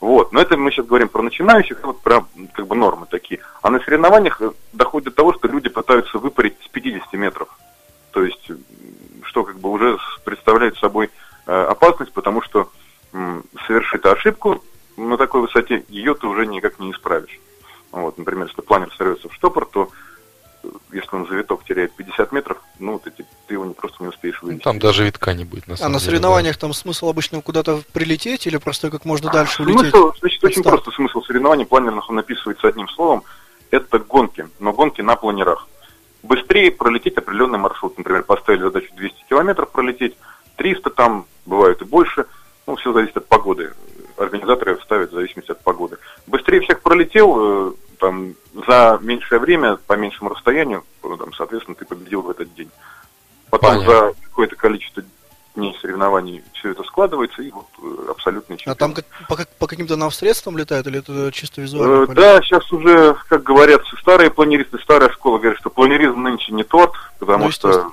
Вот. 0.00 0.32
Но 0.32 0.40
это 0.40 0.56
мы 0.56 0.70
сейчас 0.70 0.86
говорим 0.86 1.08
про 1.08 1.22
начинающих, 1.22 1.78
вот 1.82 2.02
про 2.02 2.26
как 2.52 2.66
бы 2.66 2.76
нормы 2.76 3.06
такие. 3.08 3.40
А 3.62 3.70
на 3.70 3.80
соревнованиях 3.80 4.40
э, 4.42 4.50
доходит 4.74 5.08
до 5.08 5.14
того, 5.14 5.32
что 5.32 5.48
люди 5.48 5.70
пытаются 5.70 6.18
выпарить 6.18 6.56
с 6.62 6.68
50 6.68 7.12
метров. 7.14 7.48
То 8.10 8.22
есть, 8.22 8.50
что 9.22 9.44
как 9.44 9.58
бы 9.58 9.70
уже 9.70 9.96
представляет 10.24 10.76
собой 10.76 11.10
э, 11.46 11.52
опасность, 11.52 12.12
потому 12.12 12.42
что 12.42 12.68
совершит 13.66 14.04
ошибку 14.04 14.62
на 14.96 15.16
такой 15.16 15.40
высоте, 15.40 15.84
ее 15.88 16.14
ты 16.14 16.26
уже 16.26 16.46
никак 16.46 16.78
не 16.78 16.90
Там 24.64 24.78
даже 24.78 25.04
витка 25.04 25.34
не 25.34 25.44
будет, 25.44 25.68
на 25.68 25.74
А 25.74 25.88
на 25.90 25.98
деле, 25.98 26.00
соревнованиях 26.00 26.56
там 26.56 26.72
смысл 26.72 27.10
обычно 27.10 27.42
куда-то 27.42 27.82
прилететь 27.92 28.46
или 28.46 28.56
просто 28.56 28.90
как 28.90 29.04
можно 29.04 29.30
дальше 29.30 29.62
улететь? 29.62 29.90
Смысл, 29.90 30.12
значит, 30.18 30.42
очень 30.42 30.62
просто 30.62 30.90
смысл 30.90 31.20
соревнований 31.20 31.66
планерных 31.66 32.08
он 32.08 32.18
описывается 32.18 32.68
одним 32.68 32.88
словом. 32.88 33.24
Это 33.70 33.98
гонки, 33.98 34.48
но 34.60 34.72
гонки 34.72 35.02
на 35.02 35.16
планерах. 35.16 35.68
Быстрее 36.22 36.70
пролететь 36.70 37.18
определенный 37.18 37.58
маршрут. 37.58 37.98
Например, 37.98 38.22
поставили 38.22 38.62
задачу 38.62 38.88
200 38.96 39.26
километров 39.28 39.70
пролететь, 39.70 40.16
300 40.56 40.88
там, 40.88 41.26
бывает 41.44 41.82
и 41.82 41.84
больше. 41.84 42.24
Ну, 42.66 42.76
все 42.76 42.94
зависит 42.94 43.18
от 43.18 43.28
погоды. 43.28 43.74
Организаторы 44.16 44.80
ставят 44.82 45.10
в 45.10 45.14
зависимости 45.14 45.50
от 45.50 45.62
погоды. 45.62 45.98
Быстрее 46.26 46.62
всех 46.62 46.80
пролетел, 46.80 47.68
э, 47.68 47.72
там, 47.98 48.32
за 48.66 48.98
меньшее 49.02 49.40
время, 49.40 49.76
по 49.76 49.92
меньшему 49.92 50.30
расстоянию, 50.30 50.84
ну, 51.02 51.18
там, 51.18 51.34
соответственно, 51.34 51.74
ты 51.74 51.84
победил 51.84 52.22
в 52.22 52.30
этот 52.30 52.54
день. 52.54 52.70
Потом 53.50 53.84
Понятно. 53.84 53.92
за 53.92 54.14
какое-то 54.34 54.56
количество 54.56 55.04
дней 55.54 55.76
соревнований 55.80 56.42
все 56.54 56.72
это 56.72 56.82
складывается, 56.82 57.40
и 57.40 57.50
вот 57.52 57.66
э, 57.80 58.10
абсолютный 58.10 58.56
А 58.56 58.58
чемпион. 58.58 58.76
там 58.76 58.92
как- 58.92 59.04
по, 59.28 59.36
как- 59.36 59.48
по 59.56 59.68
каким-то 59.68 59.94
навстречам 59.94 60.58
летают 60.58 60.88
или 60.88 60.98
это 60.98 61.30
чисто 61.30 61.60
визуально? 61.60 62.10
Э? 62.10 62.14
Да, 62.14 62.42
сейчас 62.42 62.70
уже, 62.72 63.14
как 63.28 63.44
говорят 63.44 63.82
старые 64.00 64.30
планеристы, 64.30 64.78
старая 64.80 65.10
школа 65.10 65.38
говорит, 65.38 65.60
что 65.60 65.70
планеризм 65.70 66.20
нынче 66.20 66.52
не 66.52 66.64
торт, 66.64 66.94
потому 67.20 67.44
Ну, 67.44 67.50
что 67.52 67.92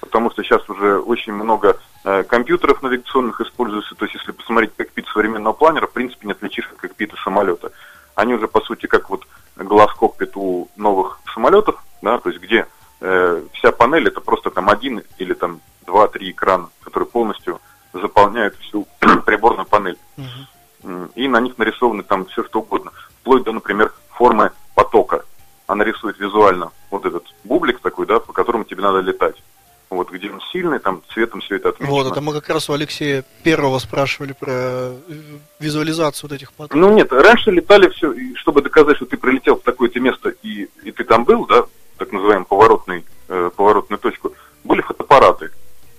потому 0.00 0.30
что 0.30 0.42
сейчас 0.42 0.68
уже 0.68 0.98
очень 0.98 1.32
много 1.32 1.78
э, 2.04 2.22
компьютеров 2.24 2.82
навигационных 2.82 3.40
используется. 3.40 3.94
То 3.94 4.04
есть, 4.04 4.14
если 4.16 4.32
посмотреть 4.32 4.72
кокпит 4.76 5.06
современного 5.08 5.54
планера, 5.54 5.86
в 5.86 5.92
принципе, 5.92 6.26
не 6.26 6.32
отличишь 6.32 6.68
от 6.70 6.76
кокпита 6.78 7.16
самолета. 7.24 7.72
Они 8.14 8.34
уже, 8.34 8.48
по 8.48 8.60
сути, 8.60 8.84
как 8.86 9.08
вот 9.08 9.26
глаз 9.56 9.92
кокпит 9.94 10.32
у 10.36 10.68
новых 10.76 11.18
самолетов, 11.32 11.82
да, 12.02 12.18
то 12.18 12.28
есть 12.28 12.40
где 12.42 12.66
э, 13.00 13.42
вся 13.66 13.72
панель 13.72 14.06
это 14.06 14.20
просто 14.20 14.50
там 14.50 14.68
один 14.70 15.02
или 15.18 15.34
там 15.34 15.60
два-три 15.86 16.30
экрана, 16.30 16.68
которые 16.82 17.08
полностью 17.08 17.60
заполняют 17.92 18.54
всю 18.60 18.86
приборную 19.26 19.66
панель. 19.66 19.98
М, 20.84 21.10
И 21.16 21.26
на 21.26 21.40
них 21.40 21.58
нарисованы 21.58 22.04
там 22.04 22.26
все 22.26 22.44
что 22.44 22.60
угодно. 22.60 22.92
Вплоть 23.20 23.42
до, 23.42 23.52
например, 23.52 23.92
формы 24.10 24.52
потока. 24.74 25.24
Она 25.66 25.84
рисует 25.84 26.18
визуально 26.20 26.70
вот 26.92 27.06
этот 27.06 27.24
бублик 27.42 27.80
такой, 27.80 28.06
да, 28.06 28.20
по 28.20 28.32
которому 28.32 28.62
тебе 28.64 28.82
надо 28.82 29.00
летать. 29.00 29.34
Вот 29.90 30.10
где 30.12 30.30
он 30.30 30.40
сильный, 30.52 30.78
там 30.78 31.02
цветом 31.12 31.40
все 31.40 31.56
это 31.56 31.70
отмечено. 31.70 31.96
Вот, 31.96 32.10
это 32.12 32.20
мы 32.20 32.32
как 32.34 32.48
раз 32.48 32.68
у 32.70 32.72
Алексея 32.72 33.24
Первого 33.42 33.78
спрашивали 33.80 34.32
про 34.32 34.50
э, 34.52 34.96
визуализацию 35.58 36.28
вот 36.30 36.36
этих 36.36 36.52
потоков. 36.52 36.76
Ну 36.80 36.92
нет, 36.94 37.12
раньше 37.12 37.50
летали 37.50 37.88
все, 37.90 38.12
и 38.12 38.34
чтобы 38.36 38.62
доказать, 38.62 38.96
что 38.96 39.06
ты 39.06 39.16
прилетел 39.16 39.56
в 39.56 39.62
такое-то 39.62 39.98
место 40.00 40.30
и, 40.42 40.68
и 40.84 40.90
ты 40.92 41.02
там 41.04 41.24
был, 41.24 41.46
да, 41.46 41.64
так 41.98 42.12
называемый 42.12 42.46
поворотный, 42.46 43.05
поворотную 43.50 43.98
точку, 43.98 44.32
были 44.64 44.80
фотоаппараты. 44.82 45.50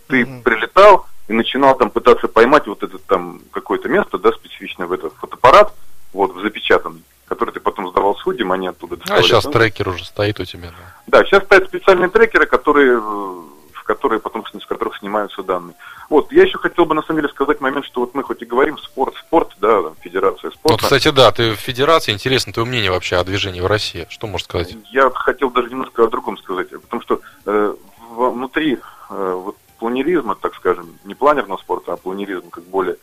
Ты 0.08 0.26
Мгм. 0.26 0.42
прилетал 0.44 1.06
и 1.28 1.34
начинал 1.34 1.76
там 1.78 1.90
пытаться 1.90 2.28
поймать 2.28 2.68
вот 2.68 2.84
это 2.84 2.98
там 3.00 3.42
какое-то 3.52 3.90
место, 3.90 4.18
да, 4.18 4.32
специфичное 4.32 4.88
в 4.88 4.92
этот 4.94 5.14
фотоаппарат, 5.16 5.74
вот, 6.14 6.34
в 6.34 6.42
запечатанный, 6.42 7.04
который 7.28 7.52
ты 7.52 7.60
потом 7.60 7.90
сдавал 7.90 8.16
судьям, 8.16 8.52
они 8.54 8.68
оттуда 8.68 8.96
А 8.96 8.98
доставляли. 8.98 9.26
сейчас 9.26 9.46
Ну, 9.46 9.52
трекер 9.52 9.90
уже 9.90 10.06
стоит 10.06 10.40
у 10.40 10.46
тебя. 10.46 10.70
Да, 11.08 11.20
да. 11.20 11.26
сейчас 11.26 11.44
стоят 11.44 11.68
специальные 11.68 12.10
трекеры, 12.10 12.46
которые, 12.46 13.00
э, 13.02 13.42
которые 13.88 14.20
потом 14.20 14.46
с 14.46 14.66
которых 14.66 14.98
снимаются 14.98 15.42
данные. 15.44 15.76
Вот, 16.10 16.32
я 16.32 16.44
еще 16.44 16.58
хотел 16.58 16.86
бы 16.86 16.94
на 16.94 17.02
самом 17.02 17.22
деле 17.22 17.34
сказать 17.34 17.62
момент, 17.62 17.86
что 17.86 18.02
вот 18.02 18.14
мы 18.14 18.24
хоть 18.24 18.42
и 18.42 18.46
говорим 18.46 18.78
спорт, 18.78 19.16
спорт, 19.16 19.50
да, 19.60 19.82
там, 19.82 19.96
федерация 20.02 20.50
Вот, 20.50 20.56
спорта. 20.56 20.84
кстати, 20.84 21.10
да, 21.10 21.32
ты 21.32 21.52
в 21.52 21.56
федерации, 21.56 22.12
интересно 22.12 22.54
твое 22.54 22.68
мнение 22.68 22.92
вообще 22.92 23.16
о 23.16 23.24
движении 23.24 23.62
в 23.62 23.66
России. 23.66 24.06
Что 24.10 24.28
можешь 24.28 24.46
сказать? 24.46 24.76
Я 24.92 25.10
хотел 25.10 25.50
даже 25.52 25.70
немножко 25.70 26.04
о 26.04 26.08
другом 26.08 26.38
сказать, 26.38 26.70
потому 26.70 27.02
что 27.02 27.22
э, 27.46 27.76
внутри 28.12 28.80
э, 29.10 29.42
вот 29.44 29.56
планеризма, 29.80 30.36
так 30.36 30.54
скажем, 30.56 30.98
не 31.06 31.16
планерного 31.16 31.58
спорта, 31.58 31.94
а 31.94 31.98
планеризма 31.98 32.50
как 32.50 32.64
более 32.66 32.98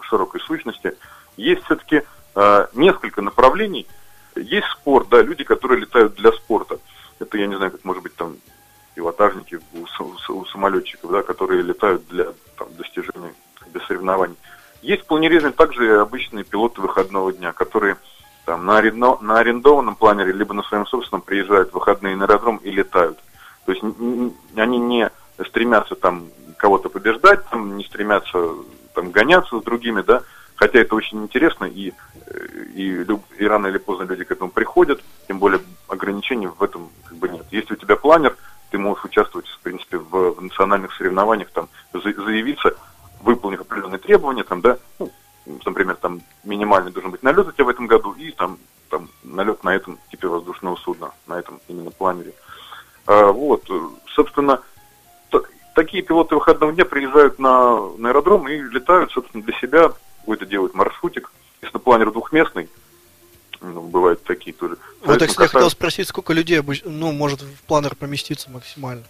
широкой 0.00 0.40
сущности, 0.40 0.94
есть 1.36 1.64
все-таки 1.64 2.02
э, 2.34 2.66
несколько 2.74 3.20
направлений. 3.20 3.86
Есть 4.36 4.68
спорт, 4.68 5.08
да, 5.10 5.20
люди, 5.20 5.44
которые 5.44 5.80
летают 5.80 6.14
для 6.14 6.32
спорта. 6.32 6.78
Это, 7.18 7.36
я 7.36 7.46
не 7.46 7.56
знаю, 7.56 7.72
как 7.72 7.84
может 7.84 8.02
быть 8.02 8.14
там 8.14 8.36
пилотажники 8.98 9.60
у, 9.74 10.02
у 10.02 10.40
у 10.40 10.44
самолетчиков, 10.46 11.12
да, 11.12 11.22
которые 11.22 11.62
летают 11.62 12.02
для 12.08 12.32
там, 12.56 12.66
достижения 12.76 13.32
Есть 14.82 15.04
в 15.04 15.06
планеризме 15.06 15.52
также 15.52 15.86
и 15.86 15.90
обычные 15.90 16.42
пилоты 16.42 16.80
выходного 16.80 17.32
дня, 17.32 17.52
которые 17.52 17.96
там, 18.44 18.66
на, 18.66 18.78
арендо, 18.78 19.18
на 19.20 19.38
арендованном 19.38 19.94
планере, 19.94 20.32
либо 20.32 20.52
на 20.52 20.64
своем 20.64 20.84
собственном 20.84 21.22
приезжают 21.22 21.70
в 21.70 21.74
выходные 21.74 22.16
на 22.16 22.24
аэродром 22.24 22.56
и 22.56 22.70
летают. 22.72 23.18
То 23.66 23.72
есть 23.72 23.84
они 24.56 24.78
не 24.78 25.10
стремятся 25.46 25.94
там 25.94 26.26
кого-то 26.56 26.88
побеждать, 26.88 27.48
там, 27.50 27.76
не 27.76 27.84
стремятся 27.84 28.50
там, 28.94 29.12
гоняться 29.12 29.60
с 29.60 29.62
другими, 29.62 30.02
да, 30.02 30.22
хотя 30.56 30.80
это 30.80 30.96
очень 30.96 31.22
интересно, 31.22 31.66
и, 31.66 31.92
и, 32.74 33.06
и 33.38 33.46
рано 33.46 33.68
или 33.68 33.78
поздно 33.78 34.04
люди 34.04 34.24
к 34.24 34.32
этому 34.32 34.50
приходят, 34.50 35.00
тем 35.28 35.38
более 35.38 35.60
ограничений 35.86 36.48
в 36.48 36.60
этом 36.60 36.88
как 37.04 37.16
бы 37.16 37.28
нет. 37.28 37.46
Если 37.52 37.74
у 37.74 37.76
тебя 37.76 37.94
планер, 37.94 38.36
ты 38.70 38.78
можешь 38.78 39.04
участвовать, 39.04 39.46
в 39.48 39.60
принципе, 39.60 39.98
в, 39.98 40.34
в 40.34 40.42
национальных 40.42 40.94
соревнованиях, 40.94 41.50
там, 41.50 41.68
заявиться, 41.92 42.74
выполнив 43.22 43.60
определенные 43.60 43.98
требования, 43.98 44.44
там, 44.44 44.60
да, 44.60 44.78
ну, 44.98 45.10
например, 45.64 45.96
там 45.96 46.20
минимальный 46.44 46.92
должен 46.92 47.10
быть 47.10 47.22
налет 47.22 47.48
у 47.48 47.52
тебя 47.52 47.64
в 47.64 47.68
этом 47.68 47.86
году, 47.86 48.12
и 48.12 48.30
там, 48.32 48.58
там 48.90 49.08
налет 49.22 49.64
на 49.64 49.74
этом 49.74 49.98
типе 50.10 50.28
воздушного 50.28 50.76
судна, 50.76 51.12
на 51.26 51.38
этом 51.38 51.60
именно 51.68 51.90
планере. 51.90 52.34
А, 53.06 53.32
вот, 53.32 53.64
собственно, 54.06 54.60
такие 55.78 56.02
пилоты 56.02 56.34
выходного 56.34 56.72
дня 56.72 56.84
приезжают 56.84 57.38
на, 57.38 57.78
на 57.98 58.08
аэродром 58.08 58.48
и 58.48 58.56
летают, 58.56 59.12
собственно, 59.12 59.44
для 59.44 59.54
себя, 59.60 59.92
какой-то 60.18 60.44
делают 60.44 60.74
маршрутик. 60.74 61.30
Если 61.62 61.78
планер 61.78 62.10
двухместный, 62.10 62.68
ну, 63.60 63.82
бывают 63.82 64.22
такие 64.24 64.54
тоже. 64.54 64.76
Вот, 65.02 65.20
я, 65.20 65.26
кстати, 65.26 65.50
хотел 65.50 65.70
спросить, 65.70 66.08
сколько 66.08 66.32
людей, 66.32 66.62
ну, 66.84 67.12
может 67.12 67.42
в 67.42 67.62
планер 67.62 67.94
поместиться 67.94 68.50
максимально? 68.50 69.04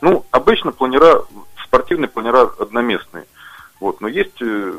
Ну, 0.00 0.24
обычно 0.30 0.72
планера, 0.72 1.24
спортивные 1.64 2.08
планера 2.08 2.50
одноместные. 2.58 3.26
Вот, 3.80 4.00
но 4.00 4.08
есть 4.08 4.40
э, 4.40 4.72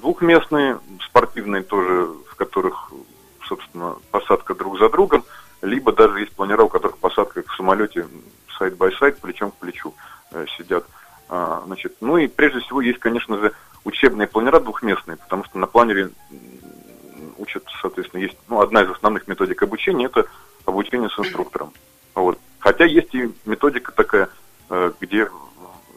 двухместные, 0.00 0.78
спортивные 1.06 1.62
тоже, 1.62 2.08
в 2.30 2.34
которых, 2.36 2.92
собственно, 3.46 3.96
посадка 4.10 4.54
друг 4.54 4.78
за 4.78 4.88
другом, 4.88 5.24
либо 5.62 5.92
даже 5.92 6.20
есть 6.20 6.32
планера, 6.32 6.62
у 6.62 6.68
которых 6.68 6.98
посадка 6.98 7.42
в 7.46 7.56
самолете 7.56 8.06
side-by-side, 8.58 9.18
плечом 9.18 9.50
к 9.50 9.56
плечу 9.56 9.94
э, 10.32 10.46
сидят. 10.56 10.84
А, 11.28 11.62
значит, 11.66 11.96
ну 12.00 12.16
и 12.16 12.26
прежде 12.26 12.60
всего 12.60 12.80
есть, 12.80 12.98
конечно 12.98 13.38
же, 13.38 13.52
учебные 13.84 14.26
планера 14.28 14.60
двухместные, 14.60 15.16
потому 15.16 15.44
что 15.44 15.58
на 15.58 15.66
планере 15.66 16.10
соответственно, 17.80 18.22
есть, 18.22 18.36
ну, 18.48 18.60
одна 18.60 18.82
из 18.82 18.90
основных 18.90 19.28
методик 19.28 19.62
обучения, 19.62 20.06
это 20.06 20.24
обучение 20.64 21.08
с 21.10 21.18
инструктором. 21.18 21.72
Вот. 22.14 22.38
Хотя 22.58 22.84
есть 22.84 23.14
и 23.14 23.30
методика 23.44 23.92
такая, 23.92 24.28
э, 24.68 24.92
где 25.00 25.28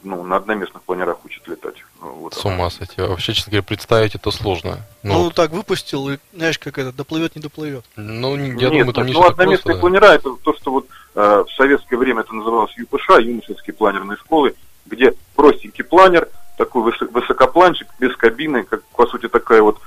ну, 0.04 0.24
на 0.24 0.36
одноместных 0.36 0.84
планерах 0.84 1.24
учат 1.26 1.48
летать. 1.48 1.76
Вот 2.00 2.34
С 2.34 2.46
ума 2.46 2.70
сойти. 2.70 3.02
Вообще, 3.02 3.34
честно 3.34 3.52
говоря, 3.52 3.64
представить 3.64 4.16
это 4.16 4.32
сложно. 4.32 4.86
Ну, 5.02 5.26
ну 5.26 5.32
так 5.32 5.52
выпустил, 5.52 6.10
и 6.10 6.18
знаешь, 6.34 6.60
как 6.60 6.78
это, 6.78 6.92
доплывет, 6.92 7.36
не 7.36 7.42
доплывет. 7.42 7.86
Ну, 7.96 8.36
я 8.36 8.48
нет, 8.48 8.60
думаю, 8.60 8.94
там 8.94 9.06
нет, 9.06 9.16
не 9.16 9.22
ну, 9.22 9.28
одноместные 9.28 9.76
просто, 9.76 9.82
планера, 9.82 10.08
да. 10.08 10.16
это 10.16 10.36
то, 10.44 10.54
что 10.56 10.72
вот 10.72 10.88
э, 11.16 11.44
в 11.48 11.52
советское 11.54 11.98
время 11.98 12.22
это 12.22 12.34
называлось 12.34 12.76
ЮПШ, 12.78 13.20
юношеские 13.20 13.74
планерные 13.74 14.18
школы, 14.18 14.56
где 14.86 15.14
простенький 15.36 15.84
планер, 15.84 16.28
такой 16.58 16.84
высок, 16.84 17.12
высокопланчик, 17.12 17.88
без 18.00 18.16
кабины, 18.16 18.64
как, 18.64 18.84
по 18.84 19.08
сути, 19.08 19.28
такая 19.28 19.62
вот 19.62 19.80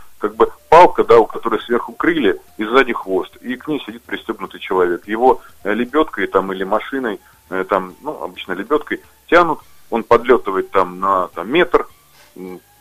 палка, 0.77 1.05
да, 1.05 1.19
у 1.19 1.25
которой 1.25 1.59
сверху 1.63 1.93
крылья 1.93 2.37
и 2.59 2.65
сзади 2.65 2.93
хвост. 2.93 3.35
И 3.37 3.57
к 3.57 3.67
ней 3.67 3.83
сидит 3.87 4.03
пристегнутый 4.03 4.61
человек. 4.61 5.09
Его 5.09 5.41
э, 5.65 5.73
лебедкой 5.73 6.27
там 6.27 6.53
или 6.53 6.65
машиной, 6.65 7.19
э, 7.49 7.65
там, 7.67 7.95
ну, 8.03 8.23
обычно 8.23 8.53
лебедкой, 8.53 9.01
тянут 9.27 9.61
он 9.89 10.03
подлетывает 10.03 10.71
там 10.73 11.01
на 11.01 11.29
там, 11.29 11.51
метр, 11.51 11.87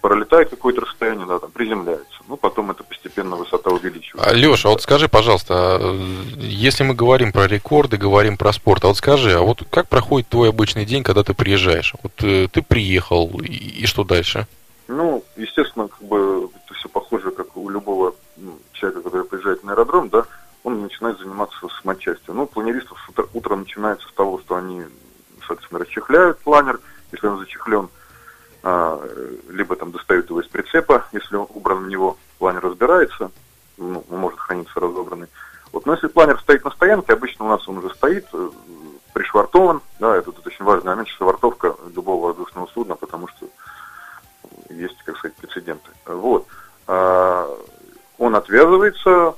пролетает 0.02 0.50
какое-то 0.50 0.82
расстояние, 0.82 1.26
да, 1.26 1.40
там 1.40 1.52
приземляется. 1.52 2.20
Ну, 2.28 2.36
потом 2.36 2.72
это 2.72 2.84
постепенно 2.84 3.38
высота 3.38 3.70
увеличивается. 3.70 4.30
А, 4.30 4.34
Леша, 4.34 4.70
а 4.70 4.72
вот 4.72 4.82
скажи, 4.82 5.08
пожалуйста, 5.08 5.54
а, 5.54 5.96
если 6.38 6.84
мы 6.84 6.96
говорим 6.96 7.32
про 7.32 7.48
рекорды, 7.48 7.96
говорим 7.96 8.36
про 8.36 8.52
спорт, 8.52 8.84
а 8.84 8.88
вот 8.88 8.98
скажи, 8.98 9.38
а 9.38 9.42
вот 9.42 9.64
как 9.70 9.88
проходит 9.88 10.28
твой 10.28 10.50
обычный 10.50 10.86
день, 10.86 11.04
когда 11.04 11.24
ты 11.24 11.34
приезжаешь? 11.34 11.94
Вот 12.04 12.12
э, 12.24 12.48
ты 12.52 12.62
приехал, 12.62 13.40
и, 13.42 13.54
и 13.54 13.86
что 13.86 14.04
дальше? 14.04 14.48
Ну, 14.88 15.24
естественно, 15.36 15.88
как 15.88 16.08
бы 16.08 16.50
это 16.66 16.74
все 16.76 16.90
похоже, 16.90 17.32
как 17.32 17.58
у 17.58 17.70
любого 17.70 18.14
ну, 18.38 18.60
человека, 18.74 19.02
который 19.02 19.26
приезжает 19.26 19.55
на 19.66 19.74
аэродром, 19.74 20.10
да, 20.10 20.26
он 20.64 20.82
начинает 20.82 21.20
заниматься 21.20 21.58
самочастью. 21.82 22.34
Ну, 22.34 22.48
планеристов 22.48 22.98
с 23.08 23.36
утро 23.36 23.56
начинается 23.56 24.08
с 24.08 24.14
того, 24.14 24.40
что 24.40 24.56
они, 24.56 24.84
соответственно, 25.48 25.80
расчехляют 25.82 26.40
планер– 26.40 26.80
если 27.16 27.28
он 27.28 27.40
зачехлен, 27.40 27.90
а, 28.64 29.02
либо 29.50 29.76
там 29.76 29.92
достают 29.92 30.30
его 30.30 30.42
из 30.42 30.48
прицепа, 30.48 31.06
если 31.12 31.36
он 31.36 31.48
убран 31.50 31.86
в 31.86 31.88
него, 31.88 32.18
планер 32.40 32.62
разбирается, 32.62 33.32
ну, 33.78 34.04
может 34.10 34.40
храниться 34.40 34.80
разобранный. 34.80 35.28
Вот, 35.72 35.86
но 35.86 35.94
если 35.94 36.08
планер 36.08 36.40
стоит 36.40 36.64
на 36.64 36.72
стоянке, 36.72 37.14
обычно 37.14 37.46
у 37.46 37.50
нас 37.50 37.68
он 37.68 37.78
уже 37.80 37.94
стоит, 37.96 38.26
э, 38.34 38.50
пришвартован, 39.14 39.82
да, 40.00 40.16
это 40.16 40.32
тут 40.32 40.46
очень 40.48 40.66
важный 40.66 40.92
момент, 40.92 41.08
швартовка 41.10 41.76
любого 41.94 42.28
воздушного 42.28 42.68
судна, 42.68 42.96
потому 42.96 43.28
что 43.28 43.48
есть, 44.70 44.98
как 45.04 45.18
сказать, 45.18 45.36
прецеденты. 45.38 45.90
Вот. 46.06 46.48
А, 46.88 47.48
он 48.18 48.36
отвязывается, 48.36 49.36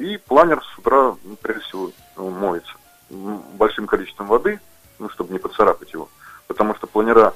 и 0.00 0.16
планер 0.16 0.62
с 0.62 0.78
утра, 0.78 1.14
ну, 1.22 1.36
прежде 1.40 1.62
всего, 1.62 1.90
моется 2.16 2.72
большим 3.10 3.86
количеством 3.86 4.26
воды, 4.26 4.60
ну, 4.98 5.08
чтобы 5.08 5.32
не 5.32 5.38
поцарапать 5.38 5.92
его 5.92 6.08
потому 6.50 6.74
что 6.74 6.88
планера, 6.88 7.32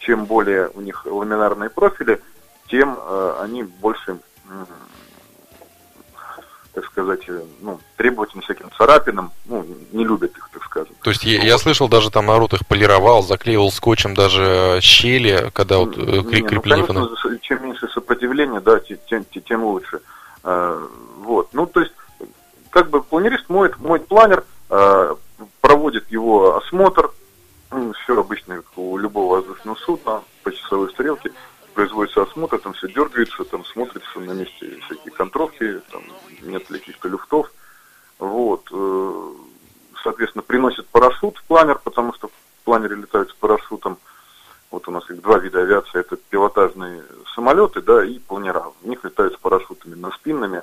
чем 0.00 0.26
более 0.26 0.68
у 0.74 0.82
них 0.82 1.06
ламинарные 1.06 1.70
профили, 1.70 2.20
тем 2.68 2.94
э, 2.94 3.36
они 3.40 3.62
больше, 3.62 4.18
э, 4.50 4.64
так 6.74 6.84
сказать, 6.84 7.22
э, 7.28 7.42
ну, 7.62 7.80
требовательны 7.96 8.42
всяким 8.42 8.70
царапинам, 8.76 9.32
ну, 9.46 9.66
не 9.92 10.04
любят 10.04 10.36
их, 10.36 10.50
так 10.52 10.62
скажем. 10.64 10.94
То 11.02 11.08
есть 11.08 11.24
я, 11.24 11.42
я 11.42 11.56
слышал, 11.56 11.88
даже 11.88 12.10
там 12.10 12.26
народ 12.26 12.52
их 12.52 12.66
полировал, 12.66 13.22
заклеивал 13.22 13.70
скотчем 13.72 14.12
даже 14.12 14.80
щели, 14.82 15.50
когда 15.54 15.78
вот 15.78 15.96
э, 15.96 16.00
не, 16.02 16.42
крепление... 16.42 16.84
Ну, 16.86 17.08
конечно, 17.08 17.38
чем 17.40 17.64
меньше 17.64 17.88
сопротивления, 17.88 18.60
да, 18.60 18.78
тем, 18.80 18.98
тем, 19.08 19.24
тем 19.24 19.64
лучше. 19.64 20.02
Э, 20.44 20.86
вот, 21.20 21.48
ну, 21.54 21.64
то 21.64 21.80
есть, 21.80 21.92
как 22.70 22.88
бы 22.90 23.02
планерист 23.02 23.48
моет, 23.48 23.78
моет 23.78 24.06
планер, 24.06 24.44
э, 24.70 25.14
проводит 25.60 26.10
его 26.10 26.56
осмотр, 26.56 27.10
все 28.02 28.18
обычно, 28.18 28.62
у 28.76 28.96
любого 28.96 29.36
воздушного 29.36 29.76
судна, 29.76 30.22
по 30.42 30.52
часовой 30.52 30.90
стрелке, 30.90 31.32
производится 31.74 32.22
осмотр, 32.22 32.58
там 32.58 32.72
все 32.72 32.88
дергается, 32.88 33.44
там 33.44 33.64
смотрится 33.64 34.18
на 34.18 34.32
месте 34.32 34.78
всякие 34.86 35.12
контровки, 35.12 35.80
там 35.90 36.02
нет 36.42 36.68
ли 36.70 36.78
каких-то 36.78 37.08
люфтов. 37.08 37.50
Вот. 38.18 38.68
Э, 38.72 39.32
соответственно, 40.02 40.42
приносит 40.42 40.86
парашют 40.88 41.38
в 41.38 41.44
планер, 41.44 41.80
потому 41.82 42.12
что 42.14 42.28
в 42.28 42.64
планере 42.64 42.96
летают 42.96 43.30
с 43.30 43.34
парашютом. 43.34 43.98
Вот 44.70 44.86
у 44.86 44.90
нас 44.92 45.08
их 45.10 45.20
два 45.20 45.38
вида 45.38 45.62
авиации, 45.62 46.00
это 46.00 46.16
пилотажные 46.16 47.02
самолеты, 47.34 47.82
да, 47.82 48.04
и 48.04 48.18
планера. 48.18 48.66
В 48.82 48.86
них 48.86 49.02
летают 49.04 49.34
с 49.34 49.38
парашютами 49.38 49.94
на 49.94 50.10
спинными, 50.12 50.62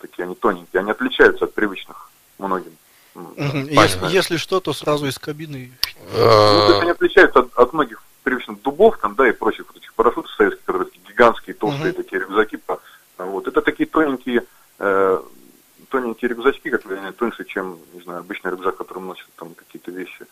такие 0.00 0.24
они 0.24 0.34
тоненькие, 0.34 0.80
они 0.80 0.90
отличаются 0.90 1.44
от 1.44 1.54
привычных 1.54 2.10
многим 2.38 2.72
если, 3.14 4.06
если 4.08 4.36
что, 4.36 4.60
то 4.60 4.72
сразу 4.72 5.06
из 5.06 5.18
кабины. 5.18 5.72
Ну, 6.12 6.14
то 6.16 6.68
есть 6.70 6.82
они 6.82 6.90
отличаются 6.90 7.40
от, 7.40 7.54
от 7.54 7.72
многих 7.72 8.02
привычных 8.22 8.60
дубов 8.62 8.98
там, 8.98 9.14
да, 9.14 9.28
и 9.28 9.32
прочих 9.32 9.66
вот 9.68 9.76
этих 9.76 9.94
парашютов 9.94 10.32
советских, 10.32 10.64
которые 10.64 10.86
такие 10.86 11.06
гигантские, 11.08 11.54
толстые 11.54 11.92
угу. 11.92 12.02
такие 12.02 12.22
рюкзаки. 12.22 12.58
Вот. 13.18 13.46
Это 13.46 13.62
такие 13.62 13.86
тоненькие, 13.86 14.44
э, 14.78 15.22
тоненькие 15.88 16.30
рюкзачки, 16.30 16.70
которые 16.70 17.02
они 17.02 17.12
тоньше, 17.12 17.44
чем, 17.44 17.78
не 17.92 18.02
знаю, 18.02 18.20
обычный 18.20 18.50
рюкзак, 18.50 18.76
которым 18.76 19.06
носят 19.06 19.28
там 19.36 19.54
какие-то 19.54 19.90
вещи. 19.90 20.26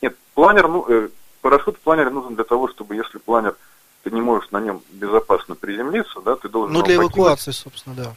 Нет, 0.00 0.16
планер, 0.34 0.68
ну, 0.68 0.84
э, 0.88 1.08
парашют 1.40 1.76
в 1.76 1.80
планере 1.80 2.10
нужен 2.10 2.34
для 2.36 2.44
того, 2.44 2.68
чтобы 2.68 2.94
если 2.94 3.18
планер, 3.18 3.56
ты 4.04 4.10
не 4.10 4.20
можешь 4.20 4.50
на 4.52 4.60
нем 4.60 4.82
безопасно 4.92 5.56
приземлиться, 5.56 6.20
да, 6.20 6.36
ты 6.36 6.48
должен... 6.48 6.72
Ну, 6.72 6.82
для 6.82 6.96
эвакуации, 6.96 7.50
покинуть. 7.50 7.56
собственно, 7.56 7.96
да. 7.96 8.16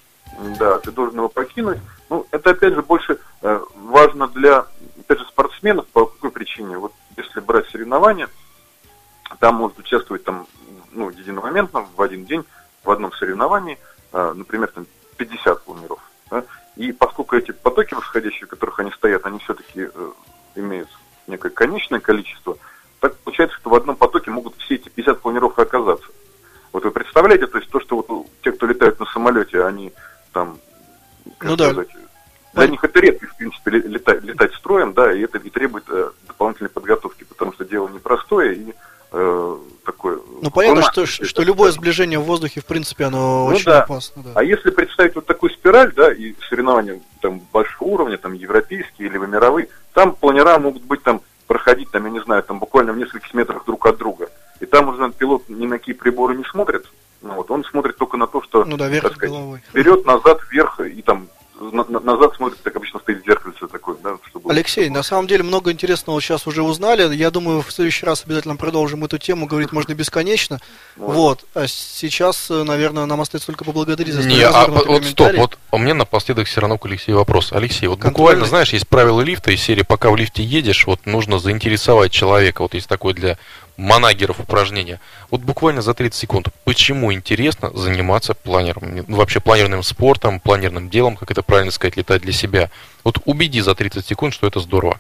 Да, 0.59 0.79
ты 0.79 0.91
должен 0.91 1.17
его 1.17 1.29
покинуть. 1.29 1.79
Ну, 2.09 2.25
это 2.32 2.51
опять 2.51 2.73
же 2.73 2.82
больше 2.82 3.19
э, 3.41 3.61
важно 3.75 4.27
для, 4.27 4.65
опять 4.99 5.19
же, 5.19 5.25
спортсменов 5.25 5.88
по 5.88 6.05
какой 6.05 6.32
причине. 6.32 6.77
Вот 6.77 6.93
если 7.17 7.39
брать 7.39 7.69
соревнования, 7.69 8.27
там 9.39 9.55
может 9.55 9.77
участвовать 9.79 10.23
там, 10.23 10.47
ну, 10.91 11.09
единомоментно 11.09 11.86
в 11.95 12.01
один 12.01 12.25
день 12.25 12.43
в 12.84 12.91
одном 12.91 13.11
соревновании, 13.13 13.77
э, 14.13 14.34
например, 14.36 14.69
там 14.69 14.86
50 15.17 15.63
планеров. 15.63 15.99
Да? 16.29 16.43
И 16.75 16.91
поскольку 16.91 17.36
эти 17.36 17.51
потоки 17.51 17.93
восходящие, 17.93 18.47
в 18.47 18.49
которых 18.49 18.79
они 18.79 18.91
стоят, 18.91 19.25
они 19.25 19.39
все-таки 19.39 19.89
э, 19.93 20.11
имеют 20.55 20.89
некое 21.27 21.49
конечное 21.49 21.99
количество, 21.99 22.57
так 22.99 23.15
получается, 23.17 23.57
что 23.57 23.69
в 23.69 23.75
одном 23.75 23.95
потоке 23.95 24.32
могут 24.32 24.55
все 24.57 24.75
эти 24.75 24.89
50 24.89 25.21
планеров 25.21 25.57
оказаться. 25.57 26.07
Вот 26.71 26.84
вы 26.84 26.91
представляете, 26.91 27.47
то 27.47 27.57
есть 27.57 27.69
то, 27.69 27.79
что 27.79 27.97
вот 27.97 28.27
те, 28.43 28.51
кто 28.51 28.65
летают 28.65 28.99
на 28.99 29.05
самолете, 29.07 29.65
они 29.65 29.91
там, 30.34 30.57
ну 31.41 31.55
сказать, 31.55 31.75
да. 32.53 32.61
для 32.61 32.67
них 32.67 32.84
это 32.84 32.99
редко, 32.99 33.27
в 33.27 33.38
принципе, 33.38 33.71
летать, 33.71 34.23
летать 34.23 34.53
строем, 34.55 34.93
да, 34.93 35.11
и 35.11 35.21
это 35.21 35.38
и 35.38 35.49
требует 35.49 35.86
э, 35.89 36.11
дополнительной 36.27 36.69
подготовки, 36.69 37.23
потому 37.23 37.53
что 37.53 37.65
дело 37.65 37.88
непростое 37.89 38.55
и 38.55 38.73
э, 39.11 39.57
такое. 39.86 40.19
Ну, 40.41 40.51
понятно, 40.51 40.82
Ума. 40.82 40.91
что, 40.91 41.05
что 41.05 41.43
любое 41.43 41.71
сближение 41.71 42.19
в 42.19 42.23
воздухе, 42.23 42.61
в 42.61 42.65
принципе, 42.65 43.05
оно 43.05 43.47
Ну 43.47 43.55
очень 43.55 43.65
да. 43.65 43.84
опасно. 43.84 44.23
Да. 44.23 44.32
А 44.36 44.43
если 44.43 44.69
представить 44.69 45.15
вот 45.15 45.25
такую 45.25 45.51
спираль, 45.51 45.93
да, 45.93 46.11
и 46.11 46.34
соревнования 46.49 47.01
там 47.21 47.41
большого 47.51 47.89
уровня, 47.89 48.17
там 48.17 48.34
европейские 48.34 49.09
или 49.09 49.17
мировые, 49.17 49.69
там 49.93 50.13
планера 50.15 50.57
могут 50.59 50.84
быть 50.84 51.03
там 51.03 51.21
проходить, 51.47 51.91
там, 51.91 52.05
я 52.05 52.11
не 52.11 52.21
знаю, 52.21 52.43
там 52.43 52.59
буквально 52.59 52.93
в 52.93 52.97
нескольких 52.97 53.34
метрах 53.34 53.65
друг 53.65 53.86
от 53.86 53.97
друга. 53.97 54.29
И 54.61 54.65
там 54.65 54.89
уже 54.89 55.11
пилот 55.11 55.49
ни 55.49 55.65
на 55.65 55.79
какие 55.79 55.95
приборы 55.95 56.36
не 56.36 56.43
смотрит. 56.45 56.86
Ну, 57.22 57.36
вот, 57.36 57.51
он 57.51 57.63
смотрит 57.63 57.97
только 57.97 58.17
на 58.17 58.28
то, 58.28 58.41
что 58.41 58.65
Ну 58.65 58.78
да, 58.78 58.88
вверх 58.88 59.03
так 59.03 59.13
сказать, 59.15 59.36
головой. 59.36 59.61
вперед, 59.69 60.05
назад, 60.05 60.39
вверх, 60.49 60.80
и 60.80 61.01
там 61.01 61.28
на- 61.59 61.86
на- 61.88 61.99
назад 61.99 62.34
смотрит, 62.36 62.59
так 62.63 62.76
обычно 62.76 62.99
стоит 62.99 63.24
зеркальце 63.24 63.67
такое, 63.67 63.95
да, 64.03 64.15
чтобы... 64.28 64.51
Алексей, 64.51 64.89
на 64.89 65.03
самом 65.03 65.28
деле 65.28 65.43
много 65.43 65.72
интересного 65.72 66.19
сейчас 66.19 66.47
уже 66.47 66.63
узнали. 66.63 67.13
Я 67.15 67.30
думаю, 67.30 67.61
в 67.61 67.72
следующий 67.72 68.05
раз 68.05 68.24
обязательно 68.26 68.55
продолжим 68.55 69.05
эту 69.05 69.19
тему. 69.19 69.45
Говорить 69.45 69.72
можно 69.72 69.93
бесконечно. 69.93 70.59
Вот. 70.95 71.13
Вот. 71.13 71.45
А 71.53 71.67
сейчас, 71.67 72.49
наверное, 72.49 73.05
нам 73.05 73.22
остается 73.22 73.45
только 73.47 73.63
поблагодарить 73.63 74.13
за 74.13 74.28
Не, 74.28 74.41
а 74.41 74.65
вот 74.67 75.05
стоп, 75.05 75.34
вот 75.38 75.57
у 75.72 75.78
меня 75.78 75.93
напоследок 75.93 76.47
все 76.47 76.61
равно 76.61 76.80
к 76.80 76.86
Алексею 76.88 77.19
вопрос. 77.19 77.51
Алексей, 77.53 77.86
вот 77.86 77.99
буквально, 77.99 78.45
знаешь, 78.45 78.74
есть 78.74 78.88
правила 78.88 79.22
лифта 79.22 79.51
из 79.51 79.61
серии 79.61 79.84
«Пока 79.84 80.09
в 80.09 80.15
лифте 80.15 80.43
едешь», 80.43 80.88
вот 80.88 81.05
нужно 81.05 81.38
заинтересовать 81.38 82.11
человека, 82.11 82.63
вот 82.63 82.74
есть 82.74 82.89
такое 82.89 83.13
для 83.13 83.38
манагеров 83.82 84.39
упражнение. 84.39 84.99
Вот 85.29 85.41
буквально 85.41 85.82
за 85.82 85.93
30 85.93 86.13
секунд, 86.13 86.47
почему 86.63 87.11
интересно 87.11 87.71
заниматься 87.73 88.34
планером, 88.34 89.03
ну, 89.07 89.17
вообще 89.17 89.39
планерным 89.39 89.84
спортом, 89.84 90.39
планерным 90.39 90.89
делом, 90.89 91.15
как 91.15 91.32
это 91.32 91.41
правильно 91.41 91.71
сказать, 91.71 91.97
летать 91.97 92.21
для 92.21 92.32
себя. 92.32 92.69
Вот 93.03 93.17
убеди 93.25 93.59
за 93.59 93.73
30 93.75 94.05
секунд, 94.05 94.34
что 94.34 94.47
это 94.47 94.59
здорово. 94.59 94.99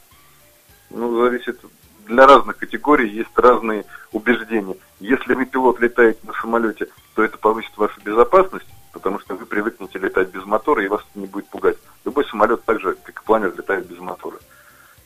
Ну, 0.89 1.23
зависит, 1.23 1.59
для 2.07 2.25
разных 2.25 2.57
категорий 2.57 3.09
есть 3.09 3.29
разные 3.35 3.85
убеждения. 4.11 4.75
Если 4.99 5.33
вы 5.33 5.45
пилот 5.45 5.79
летаете 5.79 6.19
на 6.23 6.33
самолете, 6.33 6.87
то 7.15 7.23
это 7.23 7.37
повысит 7.37 7.77
вашу 7.77 8.01
безопасность, 8.01 8.67
потому 8.91 9.19
что 9.19 9.35
вы 9.35 9.45
привыкнете 9.45 9.99
летать 9.99 10.29
без 10.29 10.43
мотора, 10.45 10.83
и 10.83 10.87
вас 10.87 11.01
не 11.15 11.27
будет 11.27 11.47
пугать. 11.47 11.77
Любой 12.03 12.25
самолет 12.25 12.63
так 12.65 12.81
же, 12.81 12.97
как 13.03 13.21
и 13.21 13.25
планер, 13.25 13.53
летает 13.55 13.87
без 13.87 13.99
мотора. 13.99 14.37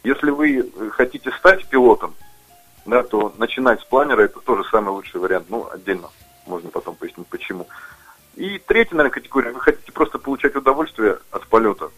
Если 0.03 0.29
вы 0.29 0.59
э, 0.59 0.89
хотите 0.91 1.31
стать 1.31 1.65
пилотом, 1.67 2.15
да, 2.85 3.03
то 3.03 3.33
начинать 3.37 3.81
с 3.81 3.85
планера 3.85 4.21
это 4.21 4.39
тоже 4.39 4.63
самый 4.69 4.89
лучший 4.89 5.19
вариант. 5.19 5.47
Ну, 5.49 5.67
отдельно 5.71 6.09
можно 6.45 6.69
потом 6.69 6.95
пояснить 6.95 7.27
почему. 7.27 7.67
И 8.35 8.59
третья, 8.59 8.95
наверное, 8.95 9.13
категория. 9.13 9.51
Вы 9.51 9.61
хотите 9.61 9.91
просто 9.91 10.19
получать 10.19 10.55
удовольствие 10.55 11.17
от 11.31 11.47
полета. 11.47 11.89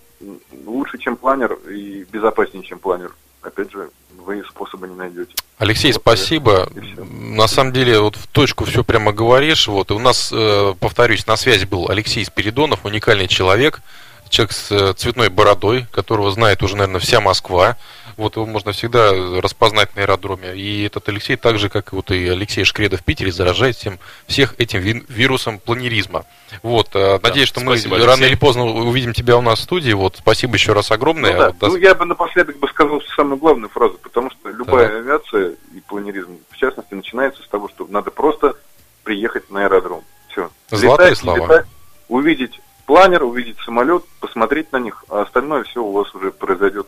Лучше, 0.65 0.97
чем 0.97 1.17
планер 1.17 1.53
и 1.69 2.05
безопаснее, 2.11 2.63
чем 2.63 2.79
планер. 2.79 3.13
Опять 3.41 3.71
же, 3.71 3.89
вы 4.17 4.43
способа 4.43 4.87
не 4.87 4.95
найдете. 4.95 5.33
Алексей, 5.57 5.91
Вот, 5.91 6.01
спасибо. 6.01 6.69
На 7.09 7.47
самом 7.47 7.73
деле, 7.73 7.99
вот 7.99 8.15
в 8.15 8.27
точку 8.27 8.65
все 8.65 8.83
прямо 8.83 9.13
говоришь. 9.13 9.67
Вот, 9.67 9.89
и 9.89 9.93
у 9.93 9.99
нас, 9.99 10.31
э, 10.33 10.73
повторюсь, 10.79 11.25
на 11.27 11.37
связи 11.37 11.65
был 11.65 11.89
Алексей 11.89 12.23
Спиридонов, 12.25 12.85
уникальный 12.85 13.27
человек, 13.27 13.81
человек 14.29 14.51
с 14.53 14.71
э, 14.71 14.93
цветной 14.93 15.29
бородой, 15.29 15.85
которого 15.91 16.31
знает 16.31 16.61
уже, 16.61 16.75
наверное, 16.75 16.99
вся 16.99 17.21
Москва. 17.21 17.77
Вот 18.17 18.35
его 18.35 18.47
можно 18.47 18.71
всегда 18.71 19.11
распознать 19.41 19.95
на 19.95 20.01
аэродроме. 20.01 20.55
И 20.55 20.83
этот 20.85 21.07
Алексей, 21.07 21.35
так 21.35 21.59
же, 21.59 21.69
как 21.69 21.93
и 21.93 21.95
вот 21.95 22.09
и 22.09 22.27
Алексей 22.27 22.63
Шкредов 22.63 23.01
в 23.01 23.03
Питере, 23.03 23.31
заражает 23.31 23.75
всем, 23.75 23.99
всех 24.25 24.55
этим 24.57 24.79
ви- 24.81 25.05
вирусом 25.07 25.59
планеризма. 25.59 26.25
Вот, 26.63 26.89
э, 26.95 27.19
надеюсь, 27.21 27.47
что 27.47 27.59
спасибо, 27.59 27.91
мы 27.91 27.95
Алексей. 27.97 28.11
рано 28.11 28.23
или 28.25 28.35
поздно 28.35 28.65
увидим 28.65 29.13
тебя 29.13 29.37
у 29.37 29.41
нас 29.41 29.59
в 29.59 29.63
студии. 29.63 29.91
Вот, 29.93 30.15
спасибо 30.17 30.55
еще 30.55 30.73
раз 30.73 30.89
огромное. 30.91 31.33
Ну, 31.33 31.37
да. 31.39 31.47
Вот, 31.49 31.57
до- 31.59 31.67
Ну, 31.67 31.75
я 31.77 31.93
бы 31.93 32.05
напоследок 32.05 32.57
бы 32.57 32.67
сказал 32.69 32.99
самую 33.15 33.37
главную 33.37 33.69
фразу, 33.69 33.99
потому 34.01 34.31
что 34.31 34.49
любая 34.49 34.87
Так. 34.87 34.97
авиация 34.97 35.51
и 35.75 35.79
планеризм, 35.87 36.39
в 36.49 36.57
частности, 36.57 36.95
начинается 36.95 37.43
с 37.43 37.47
того, 37.47 37.69
что 37.69 37.85
надо 37.87 38.09
просто 38.09 38.55
приехать 39.03 39.49
на 39.51 39.65
аэродром. 39.65 40.01
Все. 40.31 40.49
Золотые 40.71 41.15
слова. 41.15 41.65
увидеть 42.09 42.59
планер, 42.87 43.23
увидеть 43.23 43.57
самолет, 43.65 44.03
посмотреть 44.21 44.71
на 44.71 44.77
них, 44.77 45.03
а 45.09 45.21
остальное 45.21 45.63
все 45.65 45.83
у 45.83 45.91
вас 45.91 46.13
уже 46.15 46.31
произойдет, 46.31 46.87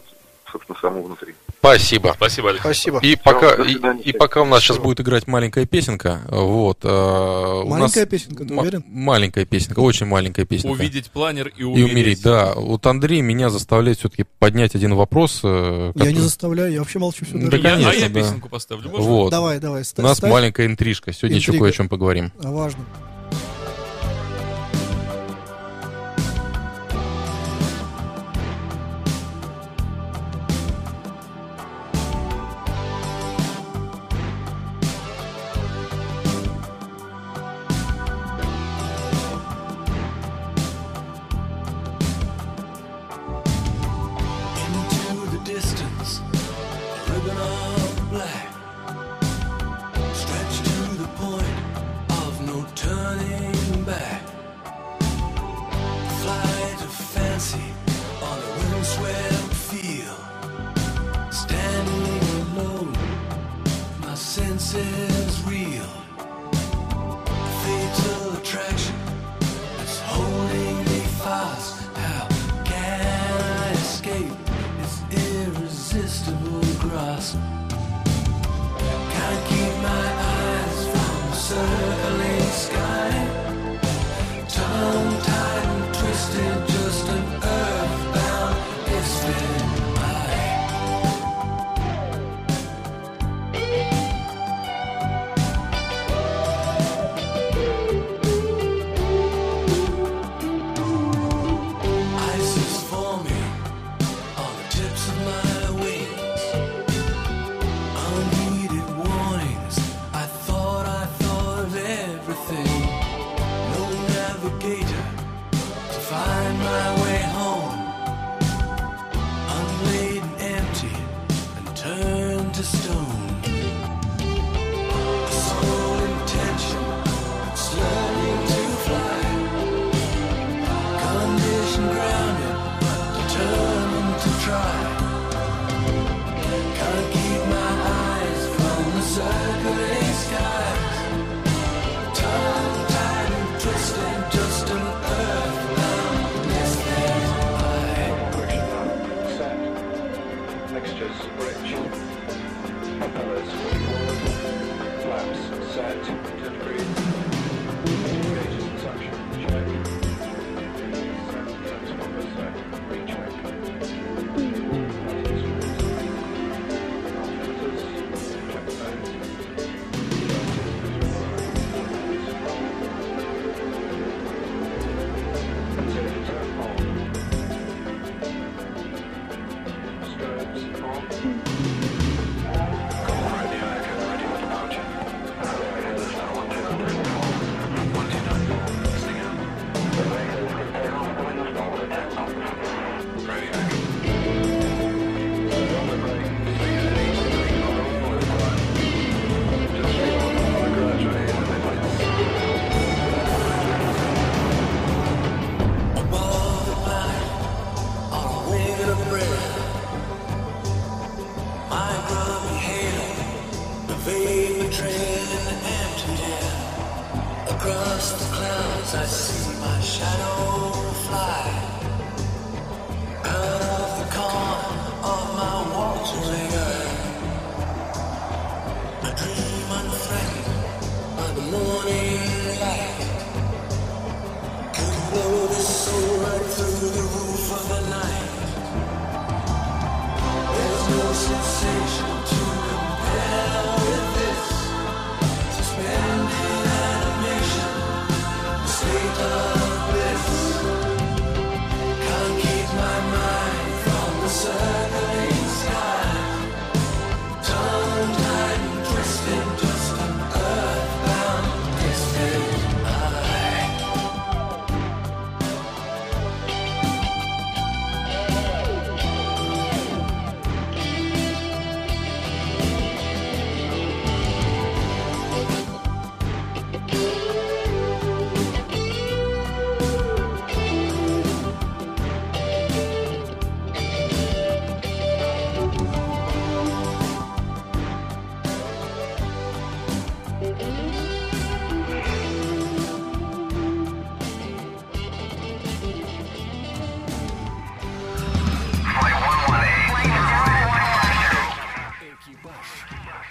собственно, 0.52 0.78
само 0.82 1.02
внутри. 1.04 1.34
Спасибо. 1.60 2.14
Спасибо, 2.16 2.50
Алексей. 2.50 2.62
Спасибо. 2.64 3.00
И 3.00 3.16
пока, 3.16 3.54
и, 3.64 3.76
и 4.10 4.14
пока 4.14 4.41
у 4.41 4.45
нас 4.45 4.62
сейчас 4.64 4.78
будет 4.78 5.02
играть 5.02 5.28
маленькая 5.28 5.66
песенка, 5.66 6.22
вот. 6.30 6.80
э, 6.84 6.88
у 6.89 7.68
Маленькая 7.68 8.02
нас 8.04 8.10
песенка, 8.10 8.45
ты 8.45 8.54
уверен? 8.56 8.84
Маленькая 8.88 9.45
песенка, 9.45 9.80
очень 9.80 10.06
маленькая 10.06 10.45
песенка. 10.45 10.72
Увидеть 10.74 11.12
планер 11.12 11.50
и 11.50 11.62
и 11.62 11.64
умереть. 11.64 11.91
умереть, 11.91 12.22
да. 12.24 12.54
Вот 12.56 12.86
Андрей 12.88 13.22
меня 13.22 13.50
заставляет 13.50 14.00
все-таки 14.00 14.26
поднять 14.39 14.76
один 14.76 14.95
вопрос. 14.95 15.41
э, 15.43 15.88
Я 15.88 15.93
который- 15.93 16.14
не 16.14 16.20
заставляю, 16.22 16.72
я 16.74 16.80
вообще 16.80 17.00
молчу 17.00 17.26
всю 17.26 17.38
Да. 17.38 17.58
Я- 17.58 17.62
а 17.62 17.72
конечно, 17.74 17.91
я 18.00 18.10
да. 18.10 18.20
песенку 18.22 18.50
поставлю. 18.50 18.89
Можно? 18.89 19.06
Вот. 19.06 19.30
Давай, 19.32 19.60
давай, 19.60 19.82
У 19.82 19.86
ста- 19.86 20.02
нас 20.02 20.18
ставь. 20.18 20.32
маленькая 20.32 20.66
интрижка. 20.68 21.12
Сегодня 21.14 21.38
еще 21.38 21.47
Интрига. 21.52 21.66
кое 21.66 21.70
о 21.72 21.74
чем 21.74 21.89
поговорим. 21.89 22.32
А 22.43 22.52
важно. 22.52 22.86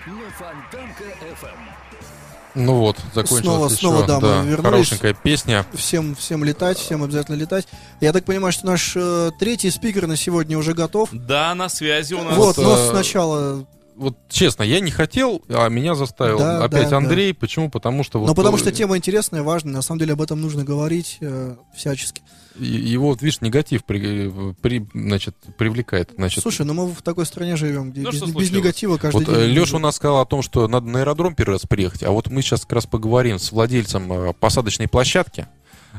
На 0.06 0.30
Фонтанка 0.30 1.04
FM. 1.20 1.58
Ну 2.54 2.74
вот, 2.74 2.96
закончилась 3.14 3.42
Снова, 3.42 3.66
еще, 3.66 3.76
снова, 3.76 4.06
да, 4.06 4.18
мы 4.20 4.48
вернулись. 4.48 4.62
хорошенькая 4.62 5.14
песня. 5.14 5.66
Всем, 5.74 6.16
всем 6.16 6.42
летать, 6.42 6.78
всем 6.78 7.04
обязательно 7.04 7.36
летать. 7.36 7.68
Я 8.00 8.12
так 8.12 8.24
понимаю, 8.24 8.52
что 8.52 8.66
наш 8.66 8.94
э, 8.96 9.30
третий 9.38 9.70
спикер 9.70 10.06
на 10.06 10.16
сегодня 10.16 10.58
уже 10.58 10.72
готов. 10.74 11.10
Да, 11.12 11.54
на 11.54 11.68
связи 11.68 12.14
у 12.14 12.22
нас. 12.22 12.36
Вот, 12.36 12.56
но 12.56 12.76
сначала... 12.90 13.64
Вот 13.98 14.16
честно, 14.28 14.62
я 14.62 14.78
не 14.78 14.92
хотел, 14.92 15.42
а 15.48 15.68
меня 15.68 15.96
заставил 15.96 16.38
Да, 16.38 16.64
опять 16.64 16.90
да, 16.90 16.98
Андрей. 16.98 17.34
Почему? 17.34 17.68
Потому 17.68 18.04
что 18.04 18.20
вот 18.20 18.28
Ну, 18.28 18.34
потому 18.34 18.56
э, 18.56 18.60
что 18.60 18.70
тема 18.70 18.96
интересная, 18.96 19.42
важная. 19.42 19.72
На 19.72 19.82
самом 19.82 19.98
деле 19.98 20.12
об 20.12 20.22
этом 20.22 20.40
нужно 20.40 20.62
говорить 20.64 21.18
э, 21.20 21.56
всячески. 21.76 22.22
и- 22.58 22.64
его, 22.64 23.08
вот, 23.08 23.22
видишь, 23.22 23.40
негатив 23.40 23.84
при, 23.84 24.32
при- 24.62 24.86
значит, 24.94 25.34
привлекает. 25.56 26.12
Значит, 26.16 26.42
Слушай, 26.42 26.64
ну 26.64 26.74
мы 26.74 26.86
в 26.86 27.02
такой 27.02 27.26
стране 27.26 27.56
живем, 27.56 27.90
где 27.90 28.02
Ну, 28.02 28.12
без, 28.12 28.22
без 28.22 28.50
негатива 28.52 28.98
каждый 28.98 29.24
Вот 29.24 29.34
день. 29.34 29.50
Леша 29.50 29.76
у 29.76 29.80
нас 29.80 29.96
сказал 29.96 30.20
о 30.20 30.26
том, 30.26 30.42
что 30.42 30.68
надо 30.68 30.86
на 30.86 31.00
аэродром 31.00 31.34
первый 31.34 31.54
раз 31.54 31.62
приехать, 31.68 32.04
а 32.04 32.10
вот 32.12 32.28
мы 32.28 32.40
сейчас 32.42 32.60
как 32.62 32.74
раз 32.74 32.86
поговорим 32.86 33.40
с 33.40 33.50
владельцем 33.50 34.12
э, 34.12 34.32
посадочной 34.32 34.86
площадки. 34.86 35.48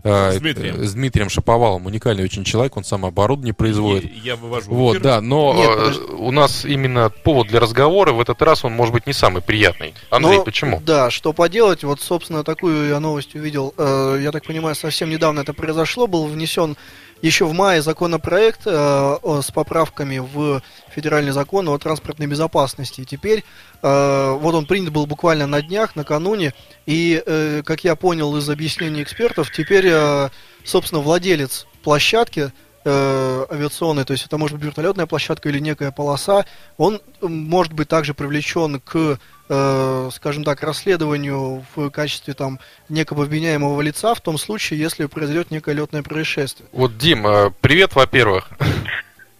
Э, 0.03 0.31
С 0.33 0.39
Дмитрием. 0.39 0.75
э, 0.81 0.83
С 0.85 0.93
Дмитрием 0.93 1.29
Шаповалом. 1.29 1.85
Уникальный 1.85 2.23
очень 2.23 2.43
человек, 2.43 2.77
он 2.77 2.83
сам 2.83 3.05
оборудование 3.05 3.53
производит. 3.53 4.05
И 4.05 4.19
Я 4.23 4.35
вывожу. 4.35 4.71
Вот, 4.71 4.93
эфир. 4.93 5.03
да, 5.03 5.21
но 5.21 5.53
Нет, 5.55 5.69
э, 5.69 5.75
подожди. 5.75 6.01
у 6.17 6.31
нас 6.31 6.65
именно 6.65 7.09
повод 7.09 7.47
для 7.47 7.59
разговора 7.59 8.11
в 8.13 8.21
этот 8.21 8.41
раз 8.41 8.63
он 8.65 8.73
может 8.73 8.93
быть 8.93 9.07
не 9.07 9.13
самый 9.13 9.41
приятный. 9.41 9.93
Андрей, 10.09 10.37
Но, 10.37 10.43
почему? 10.43 10.81
Да, 10.85 11.09
что 11.11 11.33
поделать, 11.33 11.83
вот, 11.83 12.01
собственно, 12.01 12.43
такую 12.43 12.89
я 12.89 12.99
новость 12.99 13.35
увидел, 13.35 13.73
я 13.77 14.31
так 14.31 14.45
понимаю, 14.45 14.75
совсем 14.75 15.09
недавно 15.09 15.41
это 15.41 15.53
произошло, 15.53 16.07
был 16.07 16.25
внесен 16.27 16.77
еще 17.21 17.45
в 17.45 17.53
мае 17.53 17.81
законопроект 17.81 18.61
э, 18.65 19.17
с 19.41 19.51
поправками 19.51 20.19
в 20.19 20.61
федеральный 20.89 21.31
закон 21.31 21.67
о 21.69 21.77
транспортной 21.77 22.27
безопасности. 22.27 23.03
Теперь, 23.03 23.43
э, 23.81 24.37
вот 24.39 24.55
он 24.55 24.65
принят 24.65 24.91
был 24.91 25.05
буквально 25.05 25.47
на 25.47 25.61
днях, 25.61 25.95
накануне, 25.95 26.53
и, 26.85 27.21
э, 27.25 27.61
как 27.65 27.83
я 27.83 27.95
понял 27.95 28.35
из 28.37 28.49
объяснений 28.49 29.03
экспертов, 29.03 29.51
теперь, 29.51 29.87
э, 29.87 30.29
собственно, 30.63 31.01
владелец 31.01 31.67
площадки 31.83 32.51
э, 32.85 33.45
авиационной, 33.51 34.05
то 34.05 34.13
есть 34.13 34.25
это 34.25 34.37
может 34.37 34.57
быть 34.57 34.67
вертолетная 34.67 35.05
площадка 35.05 35.49
или 35.49 35.59
некая 35.59 35.91
полоса, 35.91 36.45
он 36.77 37.01
может 37.21 37.73
быть 37.73 37.89
также 37.89 38.13
привлечен 38.13 38.79
к, 38.79 39.19
э, 39.49 40.09
скажем 40.13 40.43
так, 40.43 40.61
расследованию 40.63 41.65
в 41.75 41.89
качестве 41.89 42.33
там 42.33 42.59
некого 42.87 43.23
обвиняемого 43.23 43.81
лица 43.81 44.13
в 44.13 44.21
том 44.21 44.37
случае, 44.37 44.79
если 44.79 45.05
произойдет 45.05 45.51
некое 45.51 45.73
летное 45.75 46.03
происшествие. 46.03 46.67
Вот, 46.71 46.97
Дим, 46.97 47.25
э, 47.27 47.51
привет, 47.61 47.95
во-первых. 47.95 48.49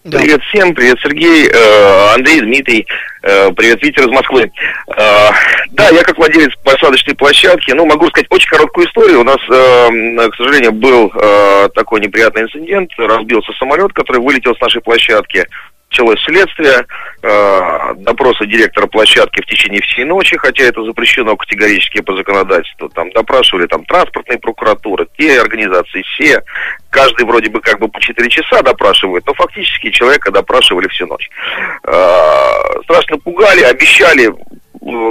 Да. 0.02 0.18
Привет 0.18 0.42
всем, 0.44 0.74
привет 0.74 0.98
Сергей, 1.02 1.46
э, 1.46 2.14
Андрей, 2.14 2.40
Дмитрий, 2.40 2.86
э, 3.22 3.52
привет 3.52 3.82
Витер 3.82 4.04
из 4.04 4.08
Москвы. 4.08 4.50
Э, 4.96 5.28
Да, 5.72 5.88
я 5.90 6.02
как 6.02 6.16
владелец 6.16 6.54
посадочной 6.64 7.14
площадки, 7.14 7.72
ну, 7.72 7.84
могу 7.84 8.06
сказать 8.08 8.26
очень 8.30 8.48
короткую 8.48 8.86
историю. 8.86 9.20
У 9.20 9.24
нас, 9.24 9.36
к 9.36 10.36
сожалению, 10.36 10.72
был 10.72 11.10
такой 11.74 12.00
неприятный 12.00 12.42
инцидент, 12.42 12.90
разбился 12.98 13.52
самолет, 13.52 13.92
который 13.92 14.20
вылетел 14.20 14.56
с 14.56 14.60
нашей 14.60 14.80
площадки. 14.80 15.46
Началось 15.90 16.22
следствие, 16.22 16.86
э, 17.22 17.94
допросы 17.96 18.46
директора 18.46 18.86
площадки 18.86 19.42
в 19.42 19.46
течение 19.46 19.82
всей 19.82 20.04
ночи, 20.04 20.36
хотя 20.36 20.62
это 20.62 20.84
запрещено 20.84 21.36
категорически 21.36 22.00
по 22.00 22.14
законодательству. 22.16 22.88
Там 22.90 23.10
допрашивали 23.10 23.66
там 23.66 23.84
транспортные 23.84 24.38
прокуратуры, 24.38 25.08
те 25.18 25.40
организации, 25.40 26.02
все. 26.02 26.42
Каждый 26.90 27.26
вроде 27.26 27.50
бы 27.50 27.60
как 27.60 27.80
бы 27.80 27.88
по 27.88 28.00
4 28.00 28.28
часа 28.30 28.62
допрашивает, 28.62 29.26
но 29.26 29.34
фактически 29.34 29.90
человека 29.90 30.30
допрашивали 30.30 30.86
всю 30.88 31.08
ночь. 31.08 31.28
Э, 31.82 32.82
страшно 32.84 33.18
пугали, 33.18 33.62
обещали 33.62 34.32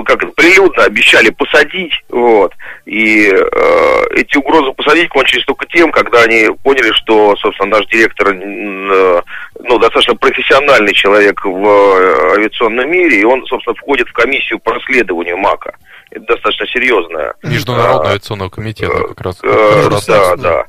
как 0.05 0.23
это, 0.23 0.31
прилюдно 0.35 0.83
обещали 0.83 1.29
посадить, 1.29 1.93
вот, 2.09 2.53
и 2.85 3.29
э, 3.31 4.03
эти 4.15 4.37
угрозы 4.37 4.71
посадить 4.73 5.09
кончились 5.09 5.45
только 5.45 5.67
тем, 5.67 5.91
когда 5.91 6.23
они 6.23 6.49
поняли, 6.63 6.91
что, 6.93 7.35
собственно, 7.37 7.77
наш 7.77 7.85
директор, 7.87 8.29
э, 8.33 9.21
ну, 9.59 9.79
достаточно 9.79 10.15
профессиональный 10.15 10.93
человек 10.93 11.45
в 11.45 11.65
э, 11.65 12.37
авиационном 12.37 12.89
мире, 12.89 13.21
и 13.21 13.23
он, 13.23 13.45
собственно, 13.45 13.75
входит 13.75 14.07
в 14.09 14.13
комиссию 14.13 14.59
по 14.59 14.73
расследованию 14.73 15.37
МАКа. 15.37 15.75
Это 16.11 16.25
достаточно 16.25 16.65
серьезная. 16.67 17.35
Международного 17.43 18.05
А, 18.05 18.09
авиационного 18.09 18.49
комитета 18.49 19.03
как 19.09 19.21
раз. 19.21 19.37
Э, 19.43 19.87
Раз- 19.89 20.05
да, 20.07 20.35
да. 20.35 20.65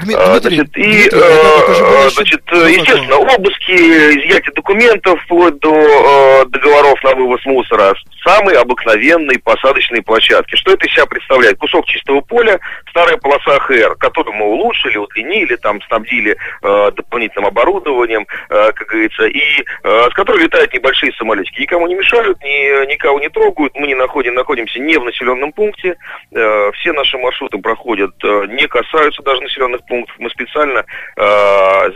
А, 0.00 0.04
Дмитрий, 0.04 0.56
значит, 0.56 0.76
и, 0.76 0.82
Дмитрий, 0.82 1.06
это- 1.06 2.06
э, 2.06 2.10
значит, 2.10 2.42
э, 2.52 2.70
естественно, 2.70 3.16
обыски, 3.16 3.72
изъятие 3.72 4.52
документов 4.54 5.20
вплоть 5.22 5.58
до 5.60 5.72
э, 5.74 6.46
договоров 6.46 7.02
на 7.04 7.14
вывоз 7.14 7.44
мусора, 7.46 7.94
самые 8.24 8.58
обыкновенные 8.58 9.38
посадочные 9.38 10.02
площадки. 10.02 10.56
Что 10.56 10.72
это 10.72 10.86
из 10.86 10.92
себя 10.92 11.06
представляет? 11.06 11.58
Кусок 11.58 11.86
чистого 11.86 12.20
поля, 12.20 12.58
старая 12.90 13.16
полоса 13.18 13.58
ХР, 13.60 13.96
которую 13.96 14.34
мы 14.34 14.46
улучшили, 14.46 14.96
удлинили, 14.96 15.56
там, 15.56 15.80
снабдили 15.82 16.36
э, 16.62 16.90
дополнительным 16.96 17.46
оборудованием, 17.46 18.26
э, 18.50 18.72
как 18.72 18.88
говорится, 18.88 19.24
и 19.26 19.42
э, 19.82 20.08
с 20.10 20.14
которой 20.14 20.42
летают 20.44 20.72
небольшие 20.72 21.12
самолетики. 21.14 21.60
Никому 21.60 21.86
не 21.86 21.94
мешают, 21.94 22.42
ни, 22.42 22.86
никого 22.90 23.20
не 23.20 23.28
трогают, 23.28 23.74
мы 23.76 23.86
не 23.86 23.94
находим, 23.94 24.34
находимся 24.34 24.78
не 24.80 24.96
в 24.96 25.04
населенном 25.04 25.52
пункте, 25.52 25.96
Э, 26.32 26.70
все 26.72 26.92
наши 26.92 27.16
маршруты 27.18 27.58
проходят, 27.58 28.12
э, 28.24 28.46
не 28.48 28.66
касаются 28.66 29.22
даже 29.22 29.40
населенных 29.42 29.83
пунктов. 29.86 30.16
Мы 30.18 30.30
специально 30.30 30.84
э, 31.16 31.90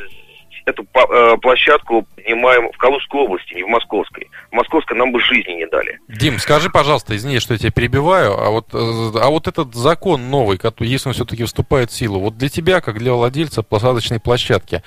эту 0.68 0.82
э, 0.82 1.36
площадку 1.40 2.06
поднимаем 2.14 2.70
в 2.72 2.76
Калужской 2.76 3.20
области, 3.20 3.54
не 3.54 3.62
в 3.62 3.68
Московской. 3.68 4.28
В 4.50 4.54
Московской 4.54 4.96
нам 4.96 5.12
бы 5.12 5.20
жизни 5.20 5.52
не 5.52 5.66
дали. 5.66 5.98
Дим, 6.08 6.38
скажи, 6.38 6.70
пожалуйста, 6.70 7.16
извини, 7.16 7.40
что 7.40 7.54
я 7.54 7.58
тебя 7.58 7.70
перебиваю, 7.70 8.38
а 8.38 8.50
вот, 8.50 8.74
э, 8.74 8.76
а 8.76 9.28
вот 9.30 9.48
этот 9.48 9.74
закон 9.74 10.30
новый, 10.30 10.58
который, 10.58 10.88
если 10.88 11.08
он 11.08 11.14
все-таки 11.14 11.44
вступает 11.44 11.90
в 11.90 11.94
силу, 11.94 12.20
вот 12.20 12.36
для 12.36 12.48
тебя, 12.48 12.80
как 12.80 12.98
для 12.98 13.12
владельца 13.12 13.62
посадочной 13.62 14.20
площадки, 14.20 14.82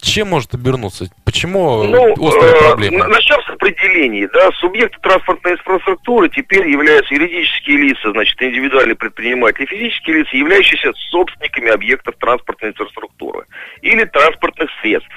чем 0.00 0.28
может 0.28 0.54
обернуться? 0.54 1.06
Почему 1.24 1.84
Ну, 1.84 2.12
острая 2.28 2.52
э, 2.54 2.58
проблема? 2.68 3.04
н- 3.04 3.10
начнем 3.10 3.40
с 3.42 3.48
определений. 3.50 4.26
Да, 4.32 4.50
субъекты 4.58 4.98
транспортной 5.00 5.52
инфраструктуры 5.54 6.28
теперь 6.30 6.68
являются 6.68 7.14
юридические 7.14 7.76
лица, 7.78 8.10
значит, 8.10 8.40
индивидуальные 8.42 8.96
предприниматели, 8.96 9.66
физические 9.66 10.18
лица, 10.18 10.36
являющиеся 10.36 10.92
собственниками 11.10 11.70
объектов 11.70 12.14
транспортной 12.18 12.70
инфраструктуры 12.70 13.44
или 13.82 14.04
транспортных 14.04 14.68
средств 14.82 15.12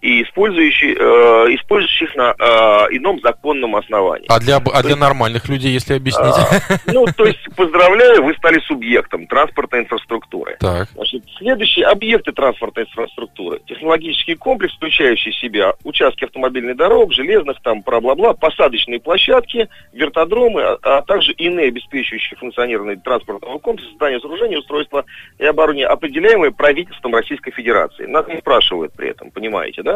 и 0.00 0.22
использующие, 0.22 0.94
э, 0.94 1.54
использующих 1.54 2.14
на 2.16 2.34
э, 2.38 2.96
ином 2.96 3.20
законном 3.20 3.76
основании. 3.76 4.26
А 4.28 4.40
для, 4.40 4.56
а 4.56 4.82
для 4.82 4.96
нормальных 4.96 5.48
людей, 5.48 5.72
если 5.72 5.94
объяснить? 5.94 6.34
Ну, 6.86 7.06
то 7.16 7.24
есть, 7.24 7.40
поздравляю, 7.56 8.24
вы 8.24 8.34
стали 8.34 8.58
субъектом 8.60 9.26
транспортной 9.26 9.82
инфраструктуры. 9.82 10.56
Так. 10.58 10.88
Значит, 10.94 11.22
следующие 11.38 11.86
объекты 11.86 12.32
транспортной 12.32 12.84
инфраструктуры. 12.84 13.60
Технологический 13.66 14.34
комплекс, 14.34 14.74
включающий 14.74 15.32
в 15.32 15.36
себя 15.36 15.74
участки 15.84 16.24
автомобильных 16.24 16.76
дорог, 16.76 17.12
железных, 17.12 17.60
там, 17.62 17.82
бла-бла-бла, 17.82 18.34
посадочные 18.34 19.00
площадки, 19.00 19.68
вертодромы, 19.92 20.62
а, 20.62 20.78
а 20.82 21.02
также 21.02 21.32
иные 21.32 21.68
обеспечивающие 21.68 22.38
функционирование 22.38 22.96
транспортного 22.96 23.58
комплекса, 23.58 23.94
здания, 23.94 24.20
сооружения, 24.20 24.58
устройства 24.58 25.04
и 25.38 25.44
оборудования, 25.44 25.86
определяемые 25.86 26.52
правительством 26.52 27.14
Российской 27.14 27.50
Федерации. 27.52 28.06
Нас 28.06 28.26
не 28.26 28.38
спрашивают 28.38 28.92
при 28.94 29.10
этом, 29.10 29.30
понимаете, 29.30 29.82
да? 29.82 29.89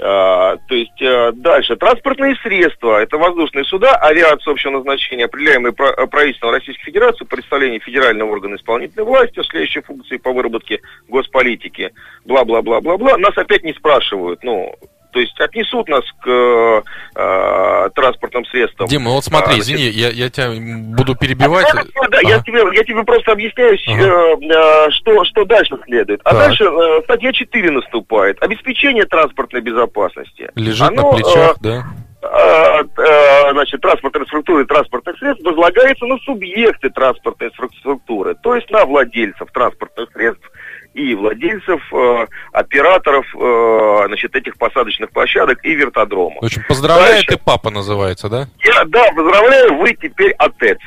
А, 0.00 0.56
то 0.56 0.74
есть 0.74 1.00
э, 1.00 1.32
дальше. 1.34 1.76
Транспортные 1.76 2.34
средства. 2.36 3.00
Это 3.00 3.18
воздушные 3.18 3.64
суда, 3.64 3.94
авиация 3.96 4.50
общего 4.50 4.72
назначения, 4.72 5.26
определяемые 5.26 5.72
э, 5.72 6.06
правительством 6.06 6.50
Российской 6.50 6.84
Федерации, 6.84 7.24
представление 7.24 7.78
федерального 7.78 8.30
органа 8.30 8.56
исполнительной 8.56 9.04
власти, 9.04 9.38
осуществляющие 9.38 9.82
функции 9.82 10.16
по 10.16 10.32
выработке 10.32 10.80
госполитики, 11.08 11.92
бла-бла-бла-бла-бла. 12.24 13.18
Нас 13.18 13.36
опять 13.36 13.64
не 13.64 13.74
спрашивают. 13.74 14.42
Ну, 14.42 14.74
то 15.12 15.20
есть 15.20 15.38
отнесут 15.40 15.88
нас 15.88 16.04
к 16.20 16.26
э, 16.28 16.82
э, 17.14 17.90
транспортным 17.94 18.44
средствам. 18.46 18.88
Дима, 18.88 19.10
вот 19.10 19.24
смотри, 19.24 19.56
А, 19.56 19.58
извини, 19.58 19.84
я, 19.84 20.08
я 20.08 20.30
тебя 20.30 20.50
буду 20.96 21.14
перебивать. 21.14 21.66
ну, 21.74 22.08
да, 22.10 22.20
я, 22.22 22.36
Ага. 22.36 22.44
тебе, 22.44 22.60
я 22.74 22.84
тебе 22.84 23.04
просто 23.04 23.32
объясняю, 23.32 23.78
Ага. 23.88 24.02
э, 24.02 24.86
э, 24.86 24.90
что, 24.90 25.24
что 25.24 25.44
дальше 25.44 25.76
следует. 25.84 26.20
А 26.24 26.30
Так. 26.30 26.38
дальше 26.38 26.64
э, 26.64 27.02
статья 27.04 27.32
4 27.32 27.70
наступает. 27.70 28.42
Обеспечение 28.42 29.04
транспортной 29.04 29.60
безопасности. 29.60 30.50
Лежит 30.54 30.88
Оно, 30.88 31.02
на 31.10 31.16
плечах, 31.16 31.52
э, 31.52 31.60
да? 31.60 31.84
э, 32.22 32.82
э, 33.02 33.52
значит, 33.52 33.80
транспортной 33.80 34.22
инфраструктуры 34.22 34.62
и 34.62 34.66
транспортных 34.66 35.18
средств 35.18 35.44
возлагается 35.44 36.06
на 36.06 36.16
субъекты 36.18 36.88
транспортной 36.90 37.50
инфраструктуры, 37.50 38.34
то 38.42 38.54
есть 38.54 38.70
на 38.70 38.84
владельцев 38.86 39.50
транспортных 39.52 40.10
средств 40.12 40.50
и 40.94 41.14
владельцев, 41.14 41.82
э, 41.92 42.26
операторов, 42.52 43.26
э, 43.34 44.04
значит, 44.06 44.34
этих 44.36 44.56
посадочных 44.58 45.10
площадок 45.10 45.64
и 45.64 45.74
вертодромов. 45.74 46.42
В 46.42 46.44
общем, 46.44 46.62
поздравляю, 46.68 47.22
ты 47.24 47.38
папа 47.38 47.70
называется, 47.70 48.28
да? 48.28 48.46
Я, 48.64 48.84
да, 48.84 49.10
поздравляю, 49.14 49.76
вы 49.78 49.94
теперь 49.94 50.34
отец. 50.38 50.78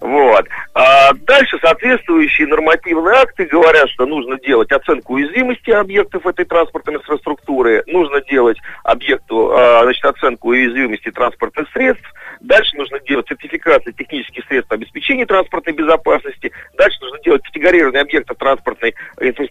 Вот. 0.00 0.46
А 0.74 1.12
дальше 1.14 1.58
соответствующие 1.60 2.46
нормативные 2.46 3.16
акты 3.16 3.44
говорят, 3.44 3.88
что 3.90 4.06
нужно 4.06 4.38
делать 4.38 4.70
оценку 4.70 5.14
уязвимости 5.14 5.70
объектов 5.70 6.26
этой 6.26 6.44
транспортной 6.44 6.96
инфраструктуры, 6.96 7.82
нужно 7.86 8.20
делать 8.22 8.58
объекту, 8.84 9.52
а, 9.52 9.82
значит, 9.82 10.04
оценку 10.04 10.48
уязвимости 10.48 11.10
транспортных 11.10 11.68
средств, 11.72 12.04
дальше 12.40 12.76
нужно 12.76 13.00
делать 13.00 13.26
сертификацию 13.28 13.92
технических 13.92 14.44
средств 14.46 14.72
обеспечения 14.72 15.26
транспортной 15.26 15.74
безопасности, 15.74 16.52
дальше 16.76 16.98
нужно 17.00 17.18
делать 17.20 17.42
категорирование 17.42 18.02
объектов 18.02 18.36
транспортной 18.38 18.94
инфраструктуры 19.20 19.41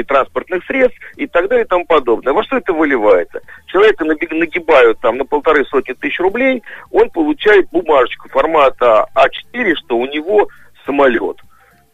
и 0.00 0.02
транспортных 0.02 0.64
средств 0.66 0.98
и 1.16 1.26
так 1.26 1.48
далее 1.48 1.64
и 1.64 1.68
тому 1.68 1.84
подобное. 1.86 2.32
Во 2.32 2.42
что 2.44 2.56
это 2.56 2.72
выливается? 2.72 3.40
Человека 3.66 4.04
нагибают 4.04 5.00
там 5.00 5.18
на 5.18 5.24
полторы 5.24 5.64
сотни 5.66 5.92
тысяч 5.92 6.20
рублей, 6.20 6.62
он 6.90 7.10
получает 7.10 7.68
бумажечку 7.70 8.28
формата 8.28 9.06
А4, 9.14 9.74
что 9.74 9.98
у 9.98 10.06
него 10.06 10.48
самолет. 10.84 11.38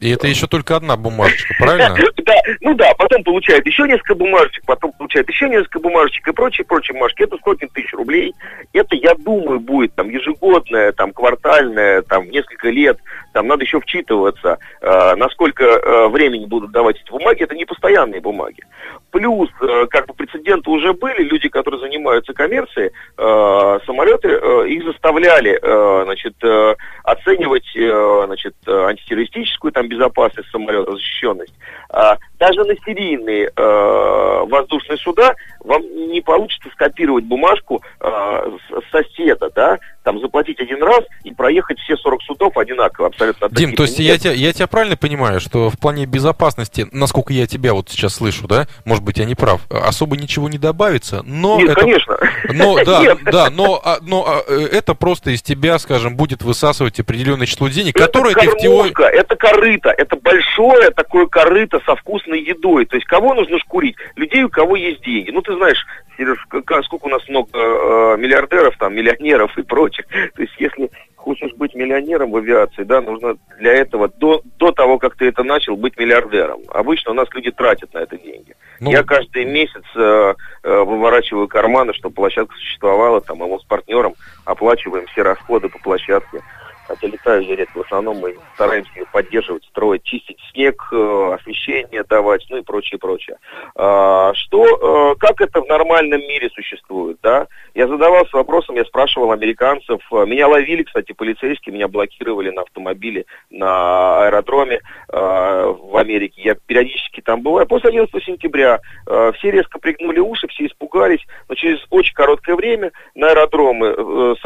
И 0.00 0.10
это 0.10 0.28
еще 0.28 0.46
только 0.46 0.76
одна 0.76 0.96
бумажечка, 0.96 1.54
правильно? 1.58 1.96
Да, 2.28 2.34
ну 2.60 2.74
да, 2.74 2.92
потом 2.98 3.24
получает 3.24 3.64
еще 3.64 3.84
несколько 3.84 4.14
бумажечек, 4.14 4.62
потом 4.66 4.92
получает 4.92 5.26
еще 5.30 5.48
несколько 5.48 5.80
бумажечек 5.80 6.28
и 6.28 6.32
прочие, 6.32 6.66
прочие 6.66 6.92
бумажки. 6.92 7.22
Это 7.22 7.38
сотни 7.42 7.66
тысяч 7.72 7.90
рублей. 7.94 8.34
Это, 8.74 8.94
я 8.96 9.14
думаю, 9.14 9.60
будет 9.60 9.94
там 9.94 10.10
ежегодное, 10.10 10.92
там 10.92 11.12
квартальное, 11.12 12.02
там 12.02 12.28
несколько 12.28 12.68
лет. 12.68 12.98
Там 13.32 13.46
надо 13.46 13.64
еще 13.64 13.80
вчитываться, 13.80 14.58
э, 14.80 15.14
насколько 15.16 15.64
э, 15.64 16.08
времени 16.08 16.46
будут 16.46 16.72
давать 16.72 16.96
эти 17.00 17.10
бумаги. 17.10 17.42
Это 17.42 17.54
не 17.54 17.64
постоянные 17.64 18.20
бумаги. 18.20 18.62
Плюс, 19.10 19.50
э, 19.60 19.86
как 19.90 20.06
бы 20.06 20.14
прецеденты 20.14 20.70
уже 20.70 20.92
были, 20.92 21.22
люди, 21.22 21.48
которые 21.48 21.80
занимаются 21.80 22.32
коммерцией, 22.32 22.90
э, 23.16 23.78
самолеты, 23.86 24.28
э, 24.28 24.68
их 24.68 24.84
заставляли, 24.84 25.58
э, 25.60 26.02
значит, 26.04 26.34
э, 26.42 26.74
оценивать, 27.04 27.76
э, 27.76 28.22
значит, 28.26 28.54
антитеррористическую 28.66 29.72
там 29.72 29.88
безопасность 29.88 30.50
самолета, 30.50 30.92
защищенность. 30.92 31.54
А, 31.90 32.16
даже 32.38 32.64
на 32.64 32.74
серийные 32.84 33.50
э, 33.54 34.44
воздушные 34.48 34.98
суда 34.98 35.34
вам 35.60 35.82
не 36.10 36.20
получится 36.20 36.68
скопировать 36.72 37.24
бумажку 37.24 37.82
э, 38.00 38.08
с- 38.08 38.90
соседа, 38.90 39.50
да, 39.54 39.78
там 40.02 40.20
заплатить 40.20 40.58
один 40.60 40.82
раз 40.82 41.04
и 41.24 41.32
проехать 41.32 41.78
все 41.80 41.96
40 41.96 42.22
судов 42.22 42.56
одинаково 42.56 43.08
абсолютно. 43.08 43.48
Дим, 43.50 43.74
то 43.74 43.82
есть 43.82 43.98
я 43.98 44.16
тебя, 44.18 44.32
я 44.32 44.52
тебя 44.52 44.66
правильно 44.66 44.96
понимаю, 44.96 45.40
что 45.40 45.68
в 45.68 45.78
плане 45.78 46.06
безопасности, 46.06 46.86
насколько 46.92 47.32
я 47.32 47.46
тебя 47.46 47.74
вот 47.74 47.90
сейчас 47.90 48.14
слышу, 48.14 48.46
да, 48.48 48.66
может 48.84 49.04
быть, 49.04 49.18
я 49.18 49.24
не 49.24 49.34
прав, 49.34 49.60
особо 49.70 50.16
ничего 50.16 50.48
не 50.48 50.58
добавится, 50.58 51.22
но 51.26 51.58
Нет, 51.58 51.70
это, 51.70 51.80
конечно. 51.80 52.18
но 52.52 52.82
да, 52.84 53.02
Нет. 53.02 53.18
да, 53.24 53.50
но, 53.50 53.80
а, 53.84 53.98
но 54.00 54.24
а, 54.26 54.42
э, 54.48 54.68
это 54.72 54.94
просто 54.94 55.30
из 55.30 55.42
тебя, 55.42 55.78
скажем, 55.78 56.16
будет 56.16 56.42
высасывать 56.42 57.00
определенное 57.00 57.46
число 57.46 57.68
денег, 57.68 57.94
которое 57.94 58.34
ты 58.34 58.48
в 58.48 58.56
теории... 58.56 58.92
кормушка, 58.92 59.04
это 59.04 59.36
корыто, 59.36 59.90
это 59.90 60.16
большое 60.16 60.90
такое 60.90 61.26
корыто 61.26 61.80
со 61.84 61.96
вкусной 62.28 62.40
едой. 62.40 62.86
То 62.86 62.96
есть 62.96 63.06
кого 63.06 63.34
нужно 63.34 63.58
шкурить? 63.58 63.96
Людей, 64.16 64.44
у 64.44 64.48
кого 64.48 64.76
есть 64.76 65.02
деньги. 65.02 65.30
Ну, 65.30 65.42
ты 65.42 65.54
знаешь, 65.56 65.84
Сереж, 66.16 66.38
сколько 66.84 67.06
у 67.06 67.08
нас 67.08 67.26
много 67.28 67.48
э, 67.54 68.16
миллиардеров, 68.18 68.76
там, 68.78 68.94
миллионеров 68.94 69.56
и 69.58 69.62
прочих. 69.62 70.06
То 70.34 70.42
есть 70.42 70.54
если 70.58 70.90
хочешь 71.16 71.52
быть 71.54 71.74
миллионером 71.74 72.30
в 72.30 72.36
авиации, 72.36 72.84
да, 72.84 73.00
нужно 73.00 73.36
для 73.58 73.72
этого, 73.72 74.08
до, 74.08 74.40
до 74.58 74.72
того, 74.72 74.98
как 74.98 75.16
ты 75.16 75.26
это 75.26 75.42
начал, 75.42 75.76
быть 75.76 75.98
миллиардером. 75.98 76.60
Обычно 76.68 77.10
у 77.10 77.14
нас 77.14 77.28
люди 77.34 77.50
тратят 77.50 77.92
на 77.92 77.98
это 77.98 78.16
деньги. 78.16 78.54
Ну, 78.80 78.90
Я 78.90 79.02
каждый 79.02 79.44
месяц 79.44 79.84
э, 79.96 80.34
э, 80.62 80.78
выворачиваю 80.78 81.48
карманы, 81.48 81.92
чтобы 81.94 82.14
площадка 82.14 82.54
существовала, 82.54 83.20
там, 83.20 83.44
и 83.44 83.48
мы 83.48 83.58
с 83.58 83.64
партнером 83.64 84.14
оплачиваем 84.44 85.06
все 85.06 85.22
расходы 85.22 85.68
по 85.68 85.78
площадке. 85.78 86.40
Хотя 86.88 87.06
летаю 87.06 87.42
я 87.42 87.54
редко, 87.54 87.78
в 87.78 87.84
основном 87.84 88.16
мы 88.16 88.34
стараемся 88.54 88.90
ее 88.96 89.04
поддерживать, 89.12 89.62
строить, 89.66 90.02
чистить 90.04 90.38
снег, 90.50 90.82
э, 90.90 91.34
освещение 91.34 92.02
давать, 92.02 92.46
ну 92.48 92.56
и 92.56 92.62
прочее, 92.62 92.98
прочее. 92.98 93.36
А, 93.76 94.32
что, 94.34 94.64
э, 95.12 95.14
как 95.20 95.42
это 95.42 95.60
в 95.60 95.68
нормальном 95.68 96.20
мире 96.22 96.48
существует, 96.54 97.18
да? 97.22 97.46
Я 97.74 97.88
задавался 97.88 98.36
вопросом, 98.38 98.76
я 98.76 98.86
спрашивал 98.86 99.32
американцев, 99.32 100.00
меня 100.10 100.48
ловили, 100.48 100.82
кстати, 100.82 101.12
полицейские, 101.12 101.74
меня 101.74 101.88
блокировали 101.88 102.50
на 102.50 102.62
автомобиле 102.62 103.26
на 103.50 104.24
аэродроме 104.24 104.76
э, 104.76 104.80
в 105.12 105.94
Америке. 105.94 106.40
Я 106.42 106.54
периодически 106.54 107.20
там 107.20 107.42
бываю. 107.42 107.66
После 107.66 107.90
11 107.90 108.24
сентября 108.24 108.80
все 109.06 109.50
резко 109.50 109.78
пригнули 109.78 110.20
уши, 110.20 110.48
все 110.48 110.66
испугались, 110.66 111.20
но 111.48 111.54
через 111.54 111.84
очень 111.90 112.14
короткое 112.14 112.56
время 112.56 112.92
на 113.14 113.28
аэродромы 113.28 114.36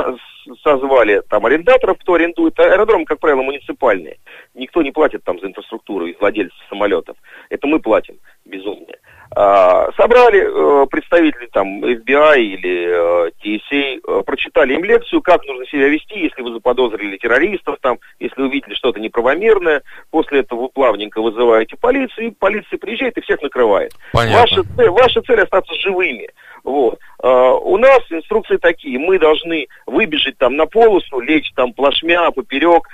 созвали 0.62 1.22
там 1.28 1.46
арендаторов, 1.46 1.98
кто 1.98 2.16
арендует. 2.32 2.58
Аэродромы, 2.58 3.04
как 3.04 3.20
правило, 3.20 3.42
муниципальные. 3.42 4.18
Никто 4.54 4.82
не 4.82 4.90
платит 4.90 5.24
там 5.24 5.38
за 5.40 5.46
инфраструктуру 5.46 6.06
из 6.06 6.18
владельцев 6.18 6.58
самолетов. 6.68 7.16
Это 7.50 7.66
мы 7.66 7.80
платим, 7.80 8.18
безумные. 8.44 8.98
А, 9.34 9.90
собрали 9.96 10.42
э, 10.42 10.86
представители 10.88 11.46
там 11.46 11.82
FBI 11.82 12.38
или 12.38 13.28
э, 13.28 13.30
TSA, 13.42 14.00
э, 14.06 14.22
прочитали 14.26 14.74
им 14.74 14.84
лекцию, 14.84 15.22
как 15.22 15.46
нужно 15.46 15.64
себя 15.66 15.88
вести, 15.88 16.18
если 16.18 16.42
вы 16.42 16.52
заподозрили 16.52 17.16
террористов, 17.16 17.78
там, 17.80 17.98
если 18.20 18.42
увидели 18.42 18.74
что-то 18.74 19.00
неправомерное. 19.00 19.82
После 20.10 20.40
этого 20.40 20.62
вы 20.62 20.68
плавненько 20.68 21.22
вызываете 21.22 21.76
полицию, 21.80 22.26
и 22.26 22.30
полиция 22.30 22.78
приезжает 22.78 23.16
и 23.16 23.22
всех 23.22 23.40
накрывает. 23.40 23.94
Понятно. 24.12 24.40
Ваша 24.40 24.62
цель, 24.76 24.90
ваша 24.90 25.22
цель 25.22 25.40
остаться 25.40 25.74
живыми. 25.76 26.28
Вот. 26.64 26.98
А, 27.22 27.54
У 27.54 27.76
нас 27.76 28.00
инструкции 28.10 28.56
такие. 28.56 28.98
Мы 28.98 29.18
должны 29.18 29.66
выбежать 29.86 30.38
там 30.38 30.56
на 30.56 30.66
полосу, 30.66 31.20
лечь 31.20 31.50
там 31.54 31.72
плашмя, 31.72 32.30
поперек, 32.30 32.88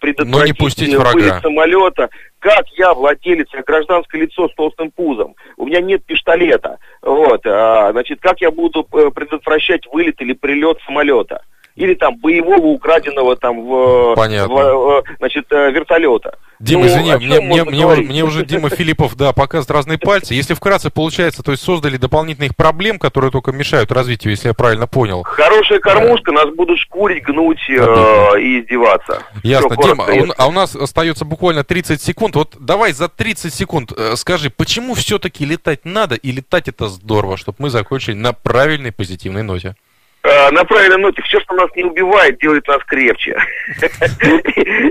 предотвратить 0.00 0.92
э, 0.92 0.98
вылет 0.98 1.42
самолета. 1.42 2.10
Как 2.38 2.68
я, 2.76 2.92
владелец, 2.92 3.48
я 3.54 3.62
гражданское 3.62 4.20
лицо 4.20 4.48
с 4.48 4.54
толстым 4.54 4.90
пузом, 4.90 5.34
у 5.56 5.66
меня 5.66 5.80
нет 5.80 6.04
пистолета. 6.04 6.78
Вот. 7.00 7.46
а, 7.46 7.92
Значит, 7.92 8.20
как 8.20 8.40
я 8.40 8.50
буду 8.50 8.86
э, 8.92 9.10
предотвращать 9.14 9.86
вылет 9.92 10.20
или 10.20 10.34
прилет 10.34 10.78
самолета? 10.84 11.42
Или 11.76 11.94
там 11.94 12.16
боевого 12.18 12.66
украденного 12.66 13.34
там 13.36 13.60
в, 13.66 14.14
Понятно. 14.14 14.54
в, 14.54 14.98
э, 14.98 15.02
значит, 15.18 15.46
э, 15.50 15.72
вертолета. 15.72 16.38
Дима, 16.60 16.82
Ну, 16.82 16.86
извини, 16.86 17.16
мне, 17.16 17.40
мне, 17.40 17.64
мне, 17.64 17.82
говорить? 17.82 18.08
мне 18.08 18.22
уже 18.24 18.46
Дима 18.46 18.70
Филиппов, 18.70 19.16
да, 19.16 19.32
показывает 19.32 19.70
разные 19.72 19.98
пальцы. 19.98 20.34
Если 20.34 20.54
вкратце 20.54 20.90
получается, 20.90 21.42
то 21.42 21.50
есть 21.50 21.64
создали 21.64 21.96
дополнительных 21.96 22.54
проблем, 22.54 23.00
которые 23.00 23.32
только 23.32 23.50
мешают 23.50 23.90
развитию, 23.90 24.30
если 24.30 24.48
я 24.48 24.54
правильно 24.54 24.86
понял. 24.86 25.24
Хорошая 25.24 25.80
кормушка, 25.80 26.30
нас 26.30 26.46
будут 26.54 26.78
шкурить, 26.78 27.24
гнуть 27.24 27.58
э, 27.68 27.74
и 28.40 28.60
издеваться. 28.60 29.22
Ясно. 29.42 29.70
Всё, 29.70 29.82
Дима, 29.82 30.04
коротко, 30.06 30.34
а 30.38 30.44
у- 30.44 30.46
а 30.46 30.48
у 30.48 30.52
нас 30.52 30.76
остается 30.76 31.24
буквально 31.24 31.64
30 31.64 32.00
секунд. 32.00 32.36
Вот 32.36 32.54
давай 32.60 32.92
за 32.92 33.08
30 33.08 33.52
секунд 33.52 33.92
э, 33.96 34.14
скажи, 34.14 34.48
почему 34.48 34.94
все-таки 34.94 35.44
летать 35.44 35.80
надо 35.84 36.14
и 36.14 36.30
летать 36.30 36.68
это 36.68 36.86
здорово, 36.88 37.36
чтобы 37.36 37.56
мы 37.58 37.68
закончили 37.70 38.14
на 38.14 38.32
правильной 38.32 38.92
позитивной 38.92 39.42
ноте. 39.42 39.74
Э, 40.24 40.50
на 40.52 40.64
правильной 40.64 40.96
ноте, 40.96 41.20
все, 41.22 41.38
что 41.40 41.54
нас 41.54 41.70
не 41.76 41.84
убивает, 41.84 42.40
делает 42.40 42.66
нас 42.66 42.82
крепче. 42.86 43.36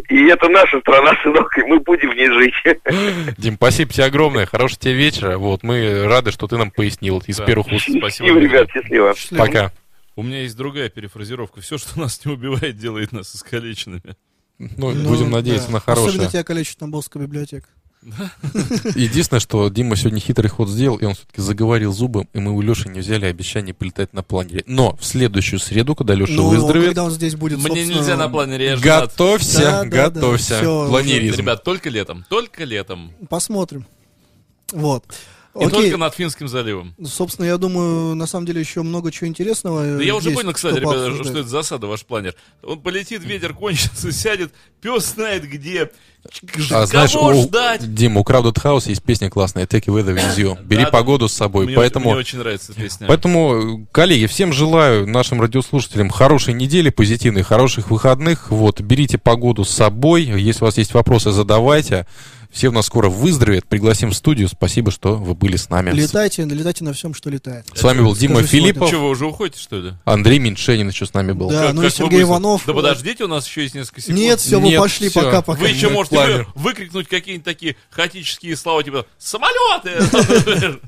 И 0.10 0.28
это 0.28 0.48
наша 0.48 0.80
страна, 0.82 1.14
сынок, 1.24 1.58
и 1.58 1.64
мы 1.64 1.80
будем 1.80 2.12
в 2.12 2.16
ней 2.16 2.30
жить. 2.30 3.36
Дим, 3.40 3.56
спасибо 3.56 3.92
тебе 3.92 4.06
огромное, 4.06 4.46
хорошего 4.46 4.80
тебе 4.80 4.94
вечера. 4.94 5.40
Вот, 5.40 5.64
мы 5.64 6.06
рады, 6.06 6.32
что 6.32 6.48
ты 6.48 6.58
нам 6.58 6.70
пояснил 6.70 7.24
из 7.26 7.40
первых 7.40 7.72
уст. 7.72 7.90
Спасибо, 7.98 8.38
ребят, 8.38 8.70
счастливо. 8.72 9.16
Пока. 9.36 9.72
У 10.16 10.22
меня 10.22 10.42
есть 10.42 10.56
другая 10.56 10.90
перефразировка. 10.90 11.62
Все, 11.62 11.80
что 11.80 12.00
нас 12.00 12.24
не 12.24 12.32
убивает, 12.32 12.78
делает 12.78 13.12
нас 13.12 13.36
искалеченными. 13.36 14.16
Ну, 14.60 14.92
Ну, 14.92 15.10
будем 15.10 15.32
надеяться 15.32 15.68
да. 15.68 15.74
на 15.74 15.80
хорошее. 15.80 16.10
Особенно 16.10 16.30
тебя 16.30 16.44
калечит 16.44 16.78
Тамбовская 16.78 17.24
библиотека. 17.24 17.68
Единственное, 18.96 19.40
что 19.40 19.70
Дима 19.70 19.96
сегодня 19.96 20.20
хитрый 20.20 20.50
ход 20.50 20.70
сделал, 20.70 20.98
и 20.98 21.06
он 21.06 21.14
все-таки 21.16 21.42
заговорил 21.42 21.94
зубом, 21.94 22.28
и 22.34 22.40
мы 22.40 22.52
у 22.52 22.62
Леши 22.62 22.90
не 22.90 23.00
взяли 23.00 23.26
обещание 23.26 23.74
полетать 23.74 24.14
на 24.14 24.24
планере. 24.24 24.64
Но 24.68 24.96
в 24.98 25.06
следующую 25.06 25.60
среду, 25.60 25.96
когда 25.96 26.14
Леша 26.14 26.34
Ну, 26.34 26.50
выздоровеет, 26.50 26.90
когда 26.90 27.06
он 27.06 27.12
здесь 27.12 27.36
будет, 27.36 27.60
Мне 27.60 27.68
собственно, 27.68 27.96
нельзя 28.00 28.18
на 28.18 28.30
планере, 28.30 28.66
я 28.66 28.76
женат. 28.78 29.10
готовься, 29.12 29.60
Да, 29.60 29.84
да, 29.84 29.90
да, 29.90 30.10
готовься. 30.10 30.58
всё, 30.58 30.88
Планеризм. 30.90 31.38
Ребят, 31.38 31.64
только 31.64 31.90
летом. 31.90 32.26
Только 32.30 32.64
летом. 32.64 33.12
Посмотрим. 33.30 33.86
Вот. 34.72 35.04
И 35.56 35.66
Окей. 35.66 35.70
только 35.70 35.98
над 35.98 36.16
Финским 36.16 36.48
заливом. 36.48 36.96
Собственно, 37.06 37.46
я 37.46 37.58
думаю, 37.58 38.16
на 38.16 38.26
самом 38.26 38.48
деле 38.48 38.60
еще 38.60 38.82
много 38.82 39.12
чего 39.12 39.28
интересного. 39.28 39.98
Да 39.98 40.04
я 40.04 40.16
уже 40.16 40.32
понял, 40.32 40.52
кстати, 40.52 40.72
что 40.74 40.80
ребята, 40.82 40.98
пообсуждать. 40.98 41.28
что 41.28 41.40
это 41.40 41.48
засада, 41.50 41.88
ваш 41.88 42.06
планер. 42.06 42.34
Он 42.64 42.80
полетит, 42.82 43.24
ветер 43.24 43.54
кончится, 43.54 44.12
сядет, 44.12 44.52
пес 44.82 45.14
знает 45.14 45.48
где. 45.48 45.92
А 46.72 46.86
знаешь, 46.88 47.12
Кого 47.12 47.28
у, 47.28 47.44
ждать? 47.44 47.94
Дима, 47.94 48.22
у 48.22 48.24
Crowded 48.24 48.54
House 48.56 48.88
есть 48.90 49.04
песня 49.04 49.30
классная 49.30 49.68
«Take 49.68 49.86
weather 49.88 50.16
with 50.16 50.38
you». 50.38 50.64
Бери 50.64 50.84
Да, 50.86 50.90
да. 50.90 50.92
погоду 50.98 51.28
с 51.28 51.34
собой. 51.34 51.66
Мне, 51.66 51.76
поэтому, 51.76 52.12
мне 52.12 52.20
очень 52.20 52.40
нравится 52.40 52.72
эта 52.72 52.82
песня. 52.82 53.08
поэтому, 53.08 53.86
коллеги, 53.92 54.26
всем 54.26 54.54
желаю, 54.54 55.06
нашим 55.06 55.40
радиослушателям, 55.42 56.10
хорошей 56.10 56.54
недели, 56.54 56.90
позитивной, 56.90 57.44
хороших 57.44 57.92
выходных. 57.92 58.50
Вот, 58.50 58.82
берите 58.82 59.18
погоду 59.20 59.66
с 59.66 59.70
собой. 59.70 60.24
Если 60.24 60.64
у 60.64 60.66
вас 60.66 60.78
есть 60.78 60.94
вопросы, 60.94 61.32
задавайте. 61.32 62.08
Все 62.54 62.68
у 62.70 62.72
нас 62.72 62.86
скоро 62.86 63.10
выздоровеют. 63.10 63.66
Пригласим 63.66 64.12
в 64.12 64.14
студию. 64.16 64.48
Спасибо, 64.48 64.92
что 64.92 65.16
вы 65.16 65.34
были 65.34 65.56
с 65.58 65.70
нами. 65.70 65.90
Летайте, 65.92 66.44
летайте 66.46 66.84
на 66.84 66.94
всем, 66.94 67.16
что 67.16 67.32
летает. 67.32 67.66
С 67.74 67.82
вами 67.82 68.02
был 68.02 68.16
Дима 68.16 68.36
Скажу. 68.36 68.48
Филиппов. 68.50 68.88
Что, 68.90 69.00
вы 69.00 69.10
уже 69.10 69.26
уходите, 69.26 69.60
что 69.60 69.80
ли? 69.80 69.94
Андрей 70.06 70.38
Меньшенин 70.38 70.88
еще 70.90 71.08
с 71.08 71.14
нами 71.16 71.32
был. 71.32 71.50
Да, 71.50 71.74
ну 71.74 71.82
и 71.84 71.90
Сергей? 71.90 72.22
Иванов. 72.22 72.62
Да 72.68 72.74
подождите, 72.74 73.24
у 73.24 73.28
нас 73.28 73.48
еще 73.48 73.64
есть 73.64 73.74
несколько 73.74 74.02
секунд. 74.02 74.20
Нет, 74.20 74.40
все, 74.40 74.60
вы 74.60 74.68
Нет, 74.70 74.80
пошли, 74.80 75.10
всё. 75.10 75.24
пока-пока. 75.24 75.60
Вы 75.60 75.70
еще 75.70 75.88
мы 75.88 75.96
можете 75.96 76.16
вы- 76.18 76.46
выкрикнуть 76.54 77.08
какие-нибудь 77.08 77.44
такие 77.46 77.76
хаотические 77.90 78.56
слова, 78.56 78.84
типа 78.84 79.08
«Самолеты!» 79.18 79.98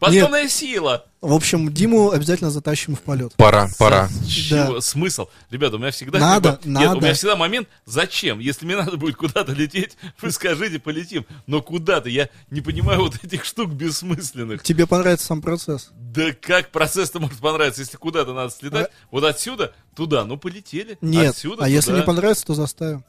«Подъемная 0.00 0.48
сила!» 0.48 1.04
В 1.20 1.34
общем, 1.34 1.70
Диму 1.72 2.10
обязательно 2.12 2.50
затащим 2.50 2.96
в 2.96 3.00
полет. 3.02 3.34
Пора, 3.36 3.68
пора. 3.78 4.08
Чего? 4.26 4.80
Смысл? 4.80 5.28
Ребята, 5.50 5.76
у 5.76 5.78
меня 5.78 5.90
всегда... 5.90 6.18
Надо, 6.18 6.52
как 6.52 6.62
бы- 6.62 6.68
Нет, 6.70 6.78
у 6.80 6.84
надо. 6.94 7.00
меня 7.02 7.12
всегда 7.12 7.36
момент, 7.36 7.68
зачем? 7.84 8.38
Если 8.38 8.64
мне 8.64 8.76
надо 8.76 8.96
будет 8.96 9.16
куда-то 9.16 9.52
лететь, 9.52 9.98
вы 10.22 10.30
скажите, 10.32 10.78
полетим. 10.78 11.26
Но 11.46 11.60
куда-то? 11.60 12.08
Я 12.08 12.30
не 12.50 12.62
понимаю 12.62 13.00
вот 13.02 13.22
этих 13.22 13.44
штук 13.44 13.70
бессмысленных. 13.72 14.62
Тебе 14.62 14.86
понравится 14.86 15.26
сам 15.26 15.42
процесс. 15.42 15.90
Да 15.94 16.32
как 16.32 16.70
процесс-то 16.70 17.20
может 17.20 17.38
понравиться, 17.38 17.82
если 17.82 17.98
куда-то 17.98 18.32
надо 18.32 18.50
слетать? 18.50 18.90
Вот 19.10 19.22
отсюда 19.24 19.74
туда, 19.94 20.24
ну 20.24 20.38
полетели. 20.38 20.96
Нет, 21.02 21.30
Отсюда 21.32 21.66
а 21.66 21.68
если 21.68 21.90
туда. 21.90 22.00
не 22.00 22.06
понравится, 22.06 22.46
то 22.46 22.54
заставим. 22.54 23.04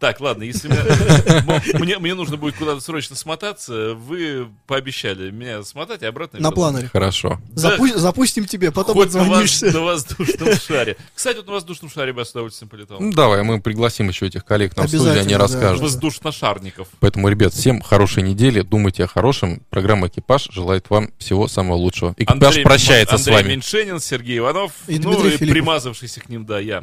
Так, 0.00 0.18
ладно, 0.20 0.44
если 0.44 0.68
мне, 1.78 1.98
мне, 1.98 2.14
нужно 2.14 2.38
будет 2.38 2.56
куда-то 2.56 2.80
срочно 2.80 3.14
смотаться, 3.14 3.92
вы 3.94 4.48
пообещали 4.66 5.30
меня 5.30 5.62
смотать 5.62 6.00
и 6.02 6.06
обратно. 6.06 6.40
На 6.40 6.50
планере. 6.50 6.88
Хорошо. 6.90 7.38
Запу- 7.54 7.94
запустим 7.98 8.46
тебе, 8.46 8.72
потом 8.72 8.96
на, 8.96 9.04
отзвонишься. 9.04 9.66
на 9.70 9.80
воздушном 9.80 10.54
шаре. 10.56 10.96
Кстати, 11.14 11.36
вот 11.36 11.46
на 11.48 11.52
воздушном 11.52 11.90
шаре 11.90 12.14
бы 12.14 12.22
я 12.22 12.24
с 12.24 12.30
удовольствием 12.30 12.70
полетал. 12.70 12.98
Ну, 12.98 13.12
давай, 13.12 13.42
мы 13.42 13.60
пригласим 13.60 14.08
еще 14.08 14.26
этих 14.26 14.46
коллег 14.46 14.74
нам 14.74 14.86
в 14.86 14.88
студию, 14.88 15.20
они 15.20 15.36
расскажут. 15.36 15.82
Воздушношарников. 15.82 16.88
Поэтому, 17.00 17.28
ребят, 17.28 17.52
всем 17.52 17.82
хорошей 17.82 18.22
недели, 18.22 18.62
думайте 18.62 19.04
о 19.04 19.06
хорошем. 19.06 19.60
Программа 19.68 20.06
«Экипаж» 20.08 20.48
желает 20.50 20.88
вам 20.88 21.10
всего 21.18 21.46
самого 21.46 21.76
лучшего. 21.76 22.14
Экипаж 22.16 22.36
Андрей- 22.56 22.62
прощается 22.64 23.16
Андрей 23.16 23.34
с 23.34 23.36
вами. 23.36 23.48
Меньшенин, 23.48 24.00
Сергей 24.00 24.38
Иванов, 24.38 24.72
И 24.86 24.98
ну 24.98 25.10
Дмитрий 25.12 25.34
и 25.34 25.36
Филиппов. 25.36 25.48
примазавшийся 25.52 26.20
к 26.22 26.30
ним, 26.30 26.46
да, 26.46 26.58
я. 26.58 26.78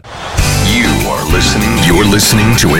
You 0.67 0.87
are 1.07 1.25
listening. 1.31 1.79
You're 1.87 2.05
listening 2.11 2.55
to 2.57 2.79